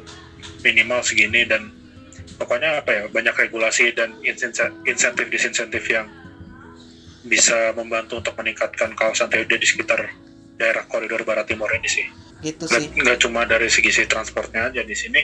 minimal 0.62 1.03
segini 1.03 1.47
dan 1.47 1.70
pokoknya 2.39 2.83
apa 2.83 2.91
ya 2.91 3.03
banyak 3.11 3.35
regulasi 3.35 3.95
dan 3.95 4.14
insen- 4.22 4.74
insentif 4.87 5.26
disinsentif 5.31 5.83
yang 5.91 6.07
bisa 7.26 7.74
membantu 7.74 8.22
untuk 8.22 8.35
meningkatkan 8.39 8.95
kawasan 8.95 9.29
TOD 9.29 9.59
di 9.59 9.66
sekitar 9.66 10.01
daerah 10.59 10.87
koridor 10.87 11.22
barat 11.26 11.47
timur 11.47 11.70
ini 11.74 11.87
sih 11.91 12.07
gitu 12.43 12.70
nggak 12.70 12.81
sih 12.81 12.89
nggak 13.03 13.18
cuma 13.18 13.43
dari 13.47 13.66
segi 13.66 13.91
si 13.91 14.03
transportnya 14.07 14.70
aja 14.70 14.83
di 14.87 14.95
sini 14.95 15.22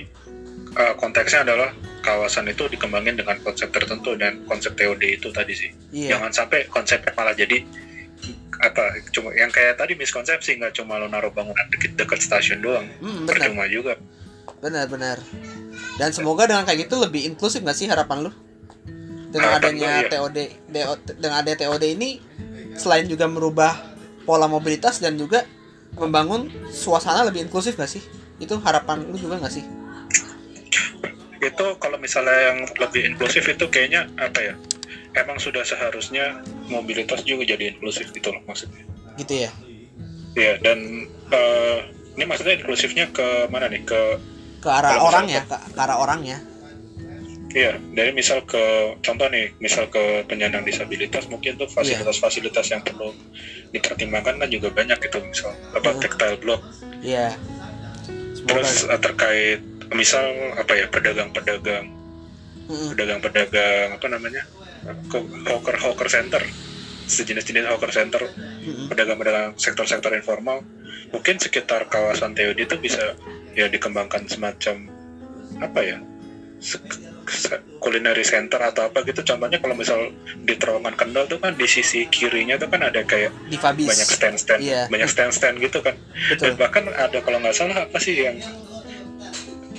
eh, 0.75 0.95
konteksnya 0.99 1.47
adalah 1.47 1.71
kawasan 2.05 2.53
itu 2.53 2.69
dikembangin 2.69 3.17
dengan 3.17 3.41
konsep 3.41 3.73
tertentu 3.73 4.13
dan 4.21 4.45
konsep 4.45 4.77
TOD 4.77 5.03
itu 5.17 5.33
tadi 5.33 5.55
sih. 5.57 5.71
Iya. 5.91 6.19
Jangan 6.19 6.31
sampai 6.37 6.69
konsepnya 6.69 7.17
malah 7.17 7.33
jadi 7.33 7.65
apa 8.65 8.97
cuma 9.11 9.35
yang 9.35 9.51
kayak 9.51 9.77
tadi 9.77 9.99
miskonsepsi 9.99 10.57
nggak 10.57 10.79
cuma 10.79 10.97
lo 10.97 11.11
naruh 11.11 11.33
bangunan 11.33 11.65
deket 11.73 11.97
dekat 11.97 12.21
stasiun 12.21 12.61
doang. 12.61 12.87
Hmm, 13.01 13.25
percuma 13.25 13.65
juga. 13.67 13.97
Benar 14.61 14.87
benar. 14.93 15.19
Dan 15.97 16.13
semoga 16.13 16.45
dengan 16.45 16.69
kayak 16.69 16.87
gitu 16.87 17.01
lebih 17.01 17.25
inklusif 17.25 17.65
nggak 17.65 17.77
sih 17.77 17.89
harapan 17.89 18.29
lu? 18.29 18.33
Dengan 19.33 19.59
Harapan 19.59 19.75
adanya 19.75 19.93
iya. 20.05 20.09
TOD 20.13 20.39
DO 20.71 20.95
dengan 21.19 21.37
adanya 21.43 21.59
TOD 21.67 21.85
ini 21.91 22.23
selain 22.79 23.09
juga 23.09 23.27
merubah 23.27 23.75
pola 24.23 24.47
mobilitas 24.47 25.03
dan 25.03 25.19
juga 25.19 25.43
membangun 25.99 26.51
suasana 26.71 27.27
lebih 27.27 27.47
inklusif 27.51 27.75
gak 27.75 27.91
sih? 27.91 28.03
Itu 28.39 28.59
harapan 28.63 29.07
lu 29.11 29.19
juga 29.19 29.43
gak 29.43 29.51
sih 29.51 29.84
itu 31.45 31.67
kalau 31.77 32.01
misalnya 32.01 32.53
yang 32.53 32.59
lebih 32.81 33.03
inklusif 33.13 33.45
itu 33.49 33.69
kayaknya 33.69 34.09
apa 34.17 34.41
ya? 34.41 34.55
Emang 35.15 35.39
sudah 35.39 35.63
seharusnya 35.63 36.43
mobilitas 36.67 37.23
juga 37.23 37.47
jadi 37.47 37.77
inklusif 37.77 38.11
gitu 38.11 38.33
loh 38.35 38.43
maksudnya. 38.49 38.83
Gitu 39.15 39.47
ya? 39.47 39.51
Ya 40.35 40.59
dan 40.59 40.79
eh, 41.31 41.79
ini 42.19 42.25
maksudnya 42.27 42.59
inklusifnya 42.59 43.11
ke 43.15 43.47
mana 43.53 43.71
nih? 43.71 43.83
Ke 43.87 44.19
ke 44.65 44.69
arah 44.73 45.05
orang 45.05 45.29
ya? 45.29 45.43
Ke, 45.45 45.59
ke 45.61 45.79
arah 45.79 45.99
orang 46.01 46.21
ya? 46.25 46.39
Iya, 47.55 47.79
dari 47.95 48.11
misal 48.11 48.43
ke 48.43 48.99
contoh 48.99 49.31
nih, 49.31 49.55
misal 49.63 49.87
ke 49.87 50.27
penyandang 50.27 50.67
disabilitas 50.67 51.31
mungkin 51.31 51.55
tuh 51.55 51.71
fasilitas-fasilitas 51.71 52.67
yang 52.75 52.83
perlu 52.83 53.15
dipertimbangkan 53.71 54.43
kan 54.43 54.49
juga 54.51 54.75
banyak 54.75 54.99
gitu, 54.99 55.23
misal 55.23 55.55
apa 55.71 55.95
Hmm. 55.95 56.03
tactile 56.03 56.39
block, 56.43 56.59
iya. 56.99 57.39
Terus 58.43 58.91
eh, 58.91 58.99
terkait 58.99 59.61
misal 59.95 60.27
apa 60.59 60.75
ya 60.75 60.87
pedagang-pedagang, 60.91 61.87
Mm-mm. 62.69 62.89
pedagang-pedagang 62.93 63.97
apa 63.97 64.07
namanya, 64.11 64.43
hawker 65.47 65.77
hawker 65.79 66.09
center, 66.11 66.43
sejenis-jenis 67.09 67.71
hawker 67.71 67.95
center, 67.95 68.23
Mm-mm. 68.27 68.91
pedagang-pedagang 68.91 69.55
sektor-sektor 69.57 70.13
informal, 70.13 70.67
mungkin 71.15 71.39
sekitar 71.39 71.87
kawasan 71.89 72.35
TOD 72.35 72.67
itu 72.67 72.77
bisa 72.77 73.15
ya 73.55 73.71
dikembangkan 73.71 74.27
semacam 74.27 74.91
apa 75.63 75.81
ya 75.87 75.97
culinary 77.79 78.25
center 78.25 78.57
atau 78.61 78.89
apa 78.89 79.05
gitu. 79.05 79.21
Contohnya 79.21 79.61
kalau 79.61 79.77
misal 79.77 80.13
di 80.41 80.57
terowongan 80.57 80.97
Kendal 80.97 81.29
tuh 81.29 81.37
kan 81.37 81.53
di 81.53 81.69
sisi 81.69 82.09
kirinya 82.09 82.57
tuh 82.57 82.73
kan 82.73 82.81
ada 82.81 83.05
kayak 83.05 83.33
banyak 83.61 84.09
stand-stand 84.09 84.61
Iya. 84.65 84.89
banyak 84.89 85.09
stand-stand 85.09 85.61
gitu 85.61 85.85
kan. 85.85 85.93
Dan 86.41 86.57
betul 86.57 86.57
bahkan 86.57 86.85
ada 86.89 87.19
kalau 87.21 87.39
nggak 87.45 87.53
salah 87.57 87.85
apa 87.85 87.99
sih 88.01 88.17
yang 88.17 88.41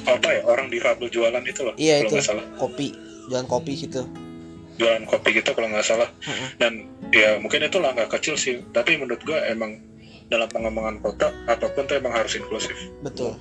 apa 0.05 0.29
ya 0.29 0.41
orang 0.45 0.67
difabel 0.69 1.09
jualan 1.09 1.43
itu 1.43 1.61
loh 1.65 1.73
iya 1.75 1.99
kalau 1.99 2.07
itu. 2.07 2.13
nggak 2.15 2.25
salah. 2.25 2.45
Kopi 2.55 2.87
jualan 3.25 3.47
kopi 3.49 3.73
situ. 3.73 4.01
Jualan 4.75 5.03
kopi 5.07 5.29
gitu 5.33 5.49
kalau 5.51 5.67
nggak 5.71 5.83
salah. 5.83 6.09
Dan 6.61 6.85
ya 7.09 7.39
mungkin 7.39 7.63
itu 7.63 7.77
langkah 7.79 8.05
kecil 8.11 8.35
sih. 8.35 8.61
Tapi 8.69 8.99
menurut 8.99 9.23
gua 9.23 9.39
emang 9.47 9.79
dalam 10.27 10.45
pengembangan 10.45 10.99
kota 10.99 11.31
apa 11.45 11.65
pun 11.71 11.85
tuh 11.85 11.95
emang 11.97 12.13
harus 12.13 12.35
inklusif. 12.35 12.75
Betul. 13.01 13.39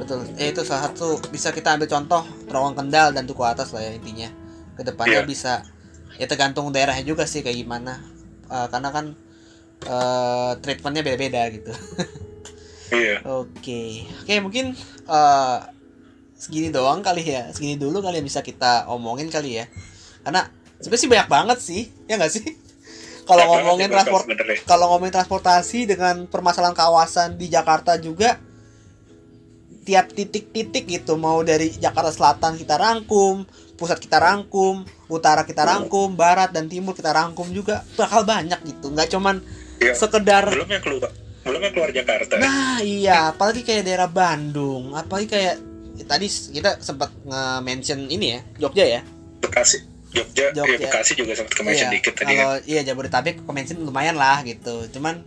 Betul. 0.00 0.24
Eh, 0.40 0.48
itu 0.48 0.64
salah 0.64 0.88
satu 0.88 1.20
bisa 1.28 1.52
kita 1.52 1.76
ambil 1.76 1.86
contoh 1.86 2.24
terowongan 2.48 2.74
Kendal 2.82 3.08
dan 3.12 3.28
Duku 3.28 3.44
Atas 3.44 3.70
lah 3.70 3.84
ya 3.84 3.92
intinya. 3.92 4.32
Ke 4.74 4.82
depannya 4.82 5.22
Iya. 5.22 5.28
bisa 5.28 5.52
ya 6.16 6.24
tergantung 6.24 6.72
daerahnya 6.72 7.04
juga 7.04 7.28
sih 7.28 7.44
kayak 7.44 7.60
gimana. 7.60 8.00
Eh, 8.48 8.66
karena 8.72 8.88
kan 8.90 9.06
eh, 9.80 10.52
treatmentnya 10.60 11.00
beda-beda 11.00 11.40
gitu 11.52 11.72
iya 12.92 13.16
Oke, 13.26 14.04
oke 14.22 14.34
mungkin 14.42 14.74
eh 15.06 15.58
segini 16.40 16.72
doang 16.72 17.04
kali 17.04 17.20
ya, 17.20 17.52
segini 17.52 17.76
dulu 17.76 18.00
kali 18.00 18.18
yang 18.18 18.26
bisa 18.26 18.40
kita 18.40 18.88
omongin 18.88 19.28
kali 19.28 19.60
ya. 19.60 19.68
Karena 20.24 20.48
sebenarnya 20.80 21.02
sih 21.04 21.10
banyak 21.12 21.28
banget 21.28 21.58
sih, 21.60 21.82
ya 22.08 22.16
nggak 22.16 22.32
sih? 22.32 22.44
Kalau 23.28 23.46
ngomongin 23.46 23.92
transport, 23.92 24.26
kalau 24.66 24.90
ngomongin 24.90 25.14
transportasi 25.14 25.86
dengan 25.86 26.26
permasalahan 26.26 26.74
kawasan 26.74 27.38
di 27.38 27.46
Jakarta 27.46 27.94
juga 27.94 28.42
tiap 29.86 30.10
titik-titik 30.10 30.82
gitu 30.90 31.14
mau 31.14 31.38
dari 31.46 31.70
Jakarta 31.70 32.10
Selatan 32.10 32.58
kita 32.58 32.74
rangkum, 32.74 33.46
pusat 33.78 34.02
kita 34.02 34.18
rangkum, 34.18 34.82
utara 35.06 35.46
kita 35.46 35.62
rangkum, 35.62 36.18
barat 36.18 36.50
dan 36.50 36.66
timur 36.66 36.90
kita 36.90 37.14
rangkum 37.14 37.46
juga 37.54 37.86
bakal 37.94 38.26
banyak 38.26 38.58
gitu. 38.66 38.90
Nggak 38.90 39.14
cuman 39.14 39.38
Iya. 39.78 39.94
sekedar 39.96 40.44
belum 40.50 40.68
yang 40.68 40.82
keluar 40.82 41.10
belum 41.50 41.60
yang 41.66 41.74
keluar 41.74 41.90
Jakarta 41.90 42.38
Nah 42.38 42.78
iya, 42.78 43.34
apalagi 43.34 43.66
kayak 43.66 43.82
daerah 43.82 44.06
Bandung, 44.06 44.94
apalagi 44.94 45.26
kayak 45.26 45.54
ya, 45.98 46.04
tadi 46.06 46.30
kita 46.30 46.78
sempat 46.78 47.10
nge-mention 47.26 48.06
ini 48.06 48.38
ya, 48.38 48.40
Jogja 48.62 48.84
ya. 48.86 49.00
Bekasi 49.42 49.82
Jogja, 50.10 50.50
Jogja. 50.50 50.78
ya 50.78 50.90
Bekasi 50.90 51.12
juga 51.14 51.32
sempat 51.38 51.54
kemention 51.54 51.86
iya, 51.90 51.94
dikit 51.94 52.14
tadi 52.18 52.34
kan 52.34 52.38
kalau 52.42 52.56
iya 52.66 52.80
Jabodetabek 52.82 53.46
ke-mention 53.46 53.78
lumayan 53.82 54.18
lah 54.18 54.42
gitu. 54.42 54.86
Cuman 54.94 55.22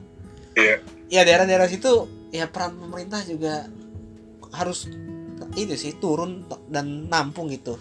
iya 0.55 0.80
ya 1.07 1.21
daerah-daerah 1.24 1.67
situ 1.71 2.07
ya 2.36 2.47
peran 2.51 2.76
pemerintah 2.76 3.24
juga 3.24 3.67
harus 4.53 4.88
itu 5.55 5.76
sih 5.76 5.95
turun 5.99 6.43
dan 6.67 7.07
nampung 7.07 7.47
gitu. 7.47 7.80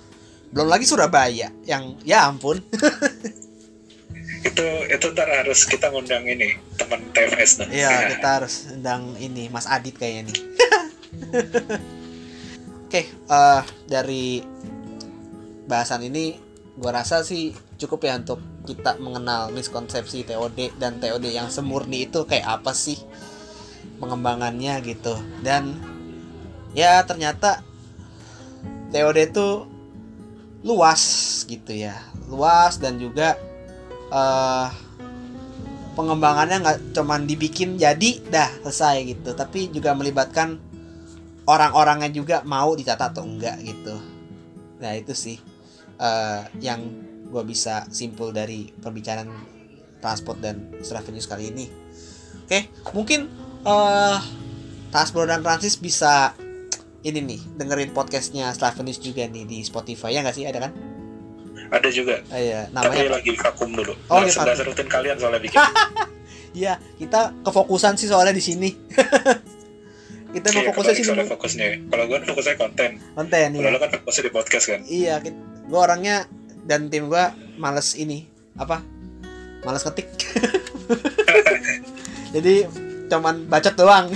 Belum 0.54 0.68
lagi 0.70 0.86
Surabaya 0.86 1.50
yang 1.66 1.98
ya 2.06 2.30
ampun. 2.30 2.62
itu 4.42 4.66
itu 4.90 5.06
ntar 5.14 5.30
harus 5.30 5.64
kita 5.70 5.86
ngundang 5.94 6.26
ini 6.26 6.58
teman 6.92 7.08
TFS 7.16 7.50
tuh 7.64 7.66
Iya, 7.72 7.92
kita 8.12 8.28
harus 8.28 8.68
undang 8.68 9.16
ini 9.16 9.48
Mas 9.48 9.64
Adit 9.64 9.96
kayaknya 9.96 10.28
nih. 10.28 10.38
Oke, 12.84 13.08
eh, 13.08 13.60
dari 13.88 14.44
bahasan 15.64 16.04
ini 16.04 16.36
gua 16.76 17.00
rasa 17.00 17.24
sih 17.24 17.56
cukup 17.80 18.04
ya 18.04 18.20
untuk 18.20 18.40
kita 18.68 19.00
mengenal 19.00 19.48
miskonsepsi 19.50 20.28
TOD 20.28 20.76
dan 20.76 21.00
TOD 21.00 21.32
yang 21.32 21.48
semurni 21.48 22.04
itu 22.04 22.28
kayak 22.28 22.60
apa 22.60 22.76
sih 22.76 23.00
pengembangannya 23.96 24.84
gitu. 24.84 25.16
Dan 25.40 25.80
ya 26.76 27.00
ternyata 27.08 27.64
TOD 28.92 29.32
itu 29.32 29.48
luas 30.60 31.02
gitu 31.48 31.72
ya. 31.72 31.96
Luas 32.28 32.76
dan 32.76 33.00
juga 33.00 33.40
eh 34.12 34.68
pengembangannya 35.92 36.62
nggak 36.62 36.78
cuman 36.96 37.28
dibikin 37.28 37.76
jadi 37.76 38.20
dah 38.28 38.50
selesai 38.64 38.96
gitu. 39.16 39.30
Tapi 39.36 39.72
juga 39.72 39.92
melibatkan 39.92 40.58
orang-orangnya 41.46 42.10
juga 42.12 42.36
mau 42.46 42.72
ditata 42.74 43.10
atau 43.10 43.26
enggak 43.26 43.58
gitu. 43.62 43.96
Nah 44.82 44.92
itu 44.94 45.14
sih 45.14 45.38
eh, 45.98 46.40
yang 46.58 46.80
gue 47.32 47.42
bisa 47.48 47.88
simpul 47.88 48.28
dari 48.34 48.68
perbicaraan 48.68 49.30
transport 50.04 50.38
dan 50.42 50.68
Straven 50.84 51.16
News 51.16 51.30
kali 51.30 51.48
ini. 51.48 51.66
Oke 52.44 52.68
mungkin 52.92 53.30
eh 53.62 54.18
Tasbro 54.92 55.24
dan 55.24 55.40
Francis 55.40 55.80
bisa 55.80 56.36
ini 57.00 57.24
nih 57.24 57.40
dengerin 57.56 57.96
podcastnya 57.96 58.52
Straven 58.52 58.84
News 58.84 59.00
juga 59.00 59.24
nih 59.24 59.48
di 59.48 59.64
Spotify 59.64 60.12
ya 60.12 60.20
nggak 60.20 60.36
sih? 60.36 60.44
Ada 60.44 60.68
kan 60.68 60.72
ada 61.72 61.88
juga 61.88 62.20
Ah, 62.28 62.36
iya, 62.36 62.60
tapi 62.68 63.00
namanya 63.00 63.10
lagi 63.16 63.30
vakum 63.34 63.70
dulu 63.72 63.92
Oh, 64.06 64.18
lagi 64.18 64.28
nggak 64.28 64.44
vakum. 64.44 64.58
serutin 64.60 64.86
kalian 64.86 65.16
soalnya 65.16 65.40
bikin 65.40 65.58
Iya, 66.54 66.72
kita 66.94 67.32
kefokusan 67.40 67.96
sih 67.96 68.06
soalnya 68.06 68.30
di 68.30 68.40
sini. 68.40 68.70
kita 70.32 70.46
mau 70.48 70.58
Iya, 70.58 70.66
fokusnya 70.68 70.94
sih 70.94 71.02
soalnya 71.02 71.26
fokusnya 71.26 71.66
kalau 71.88 72.04
gue 72.06 72.16
fokusnya 72.22 72.54
konten 72.56 72.90
konten 73.10 73.46
kalau 73.50 73.62
ya. 73.62 73.68
lo 73.68 73.78
kan 73.78 73.90
fokusnya 73.90 74.22
di 74.22 74.30
podcast 74.30 74.64
kan 74.66 74.80
Iya, 74.84 75.14
gue 75.64 75.74
orangnya 75.74 76.26
dan 76.62 76.86
tim 76.86 77.06
gue 77.06 77.24
males 77.56 77.94
ini 77.94 78.26
apa? 78.54 78.82
Males 79.62 79.80
ketik. 79.80 80.10
Jadi 82.34 82.66
cuman 83.06 83.44
bacot 83.44 83.72
doang. 83.72 84.08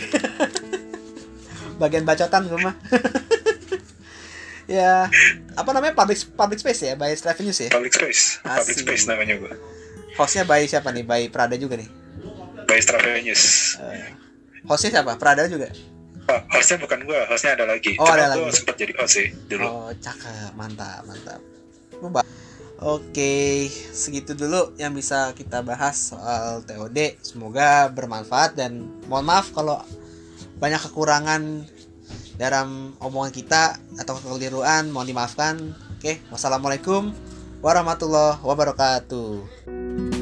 Bagian 1.77 2.03
bacotan 2.03 2.43
gue 2.47 2.59
mah. 2.59 2.75
Ya, 4.67 5.07
apa 5.53 5.71
namanya 5.71 5.95
public 5.95 6.19
public 6.31 6.59
space 6.59 6.81
ya, 6.85 6.95
by 6.95 7.11
Straven 7.11 7.45
News 7.45 7.61
ya. 7.61 7.71
public 7.71 7.93
space 7.93 8.23
public 8.41 8.75
Asik. 8.75 8.85
space 8.85 9.05
namanya 9.07 9.35
gue 9.37 9.55
Hostnya 10.15 10.43
by 10.43 10.65
siapa 10.65 10.89
nih? 10.91 11.03
By 11.03 11.29
Prada 11.29 11.55
juga 11.55 11.77
nih. 11.77 11.89
by 12.65 12.79
Stravenius 12.79 13.77
Eh, 13.79 14.11
hostnya 14.65 14.91
siapa? 14.93 15.15
Prada 15.15 15.45
juga. 15.47 15.69
oh, 16.27 16.41
hostnya 16.51 16.77
bukan 16.77 16.99
gue 17.03 17.19
hostnya 17.27 17.55
ada 17.55 17.65
lagi 17.65 17.95
Oh, 17.95 18.05
Cuma 18.05 18.17
ada 18.17 18.27
lagi. 18.33 18.51
sempat 18.51 18.75
jadi 18.75 18.93
host 18.97 19.13
sih 19.15 19.29
dulu 19.47 19.63
Oh, 19.63 19.91
cakep, 19.95 20.51
mantap, 20.53 21.05
mantap. 21.05 21.39
Mbak. 21.97 22.25
Oke, 22.79 23.69
segitu 23.91 24.33
dulu 24.33 24.77
yang 24.77 24.93
bisa 24.93 25.33
kita 25.33 25.61
bahas 25.61 26.13
soal 26.13 26.61
TOD. 26.61 27.17
Semoga 27.21 27.89
bermanfaat 27.89 28.53
dan 28.53 28.77
mohon 29.07 29.25
maaf 29.25 29.49
kalau 29.51 29.81
banyak 30.57 30.81
kekurangan 30.83 31.65
dalam 32.37 32.93
omongan 33.01 33.33
kita 33.33 33.81
atau 34.01 34.19
kekeliruan, 34.21 34.93
mohon 34.93 35.09
dimaafkan. 35.09 35.75
Oke, 35.97 36.21
wassalamualaikum 36.29 37.13
warahmatullahi 37.65 38.41
wabarakatuh. 38.45 40.16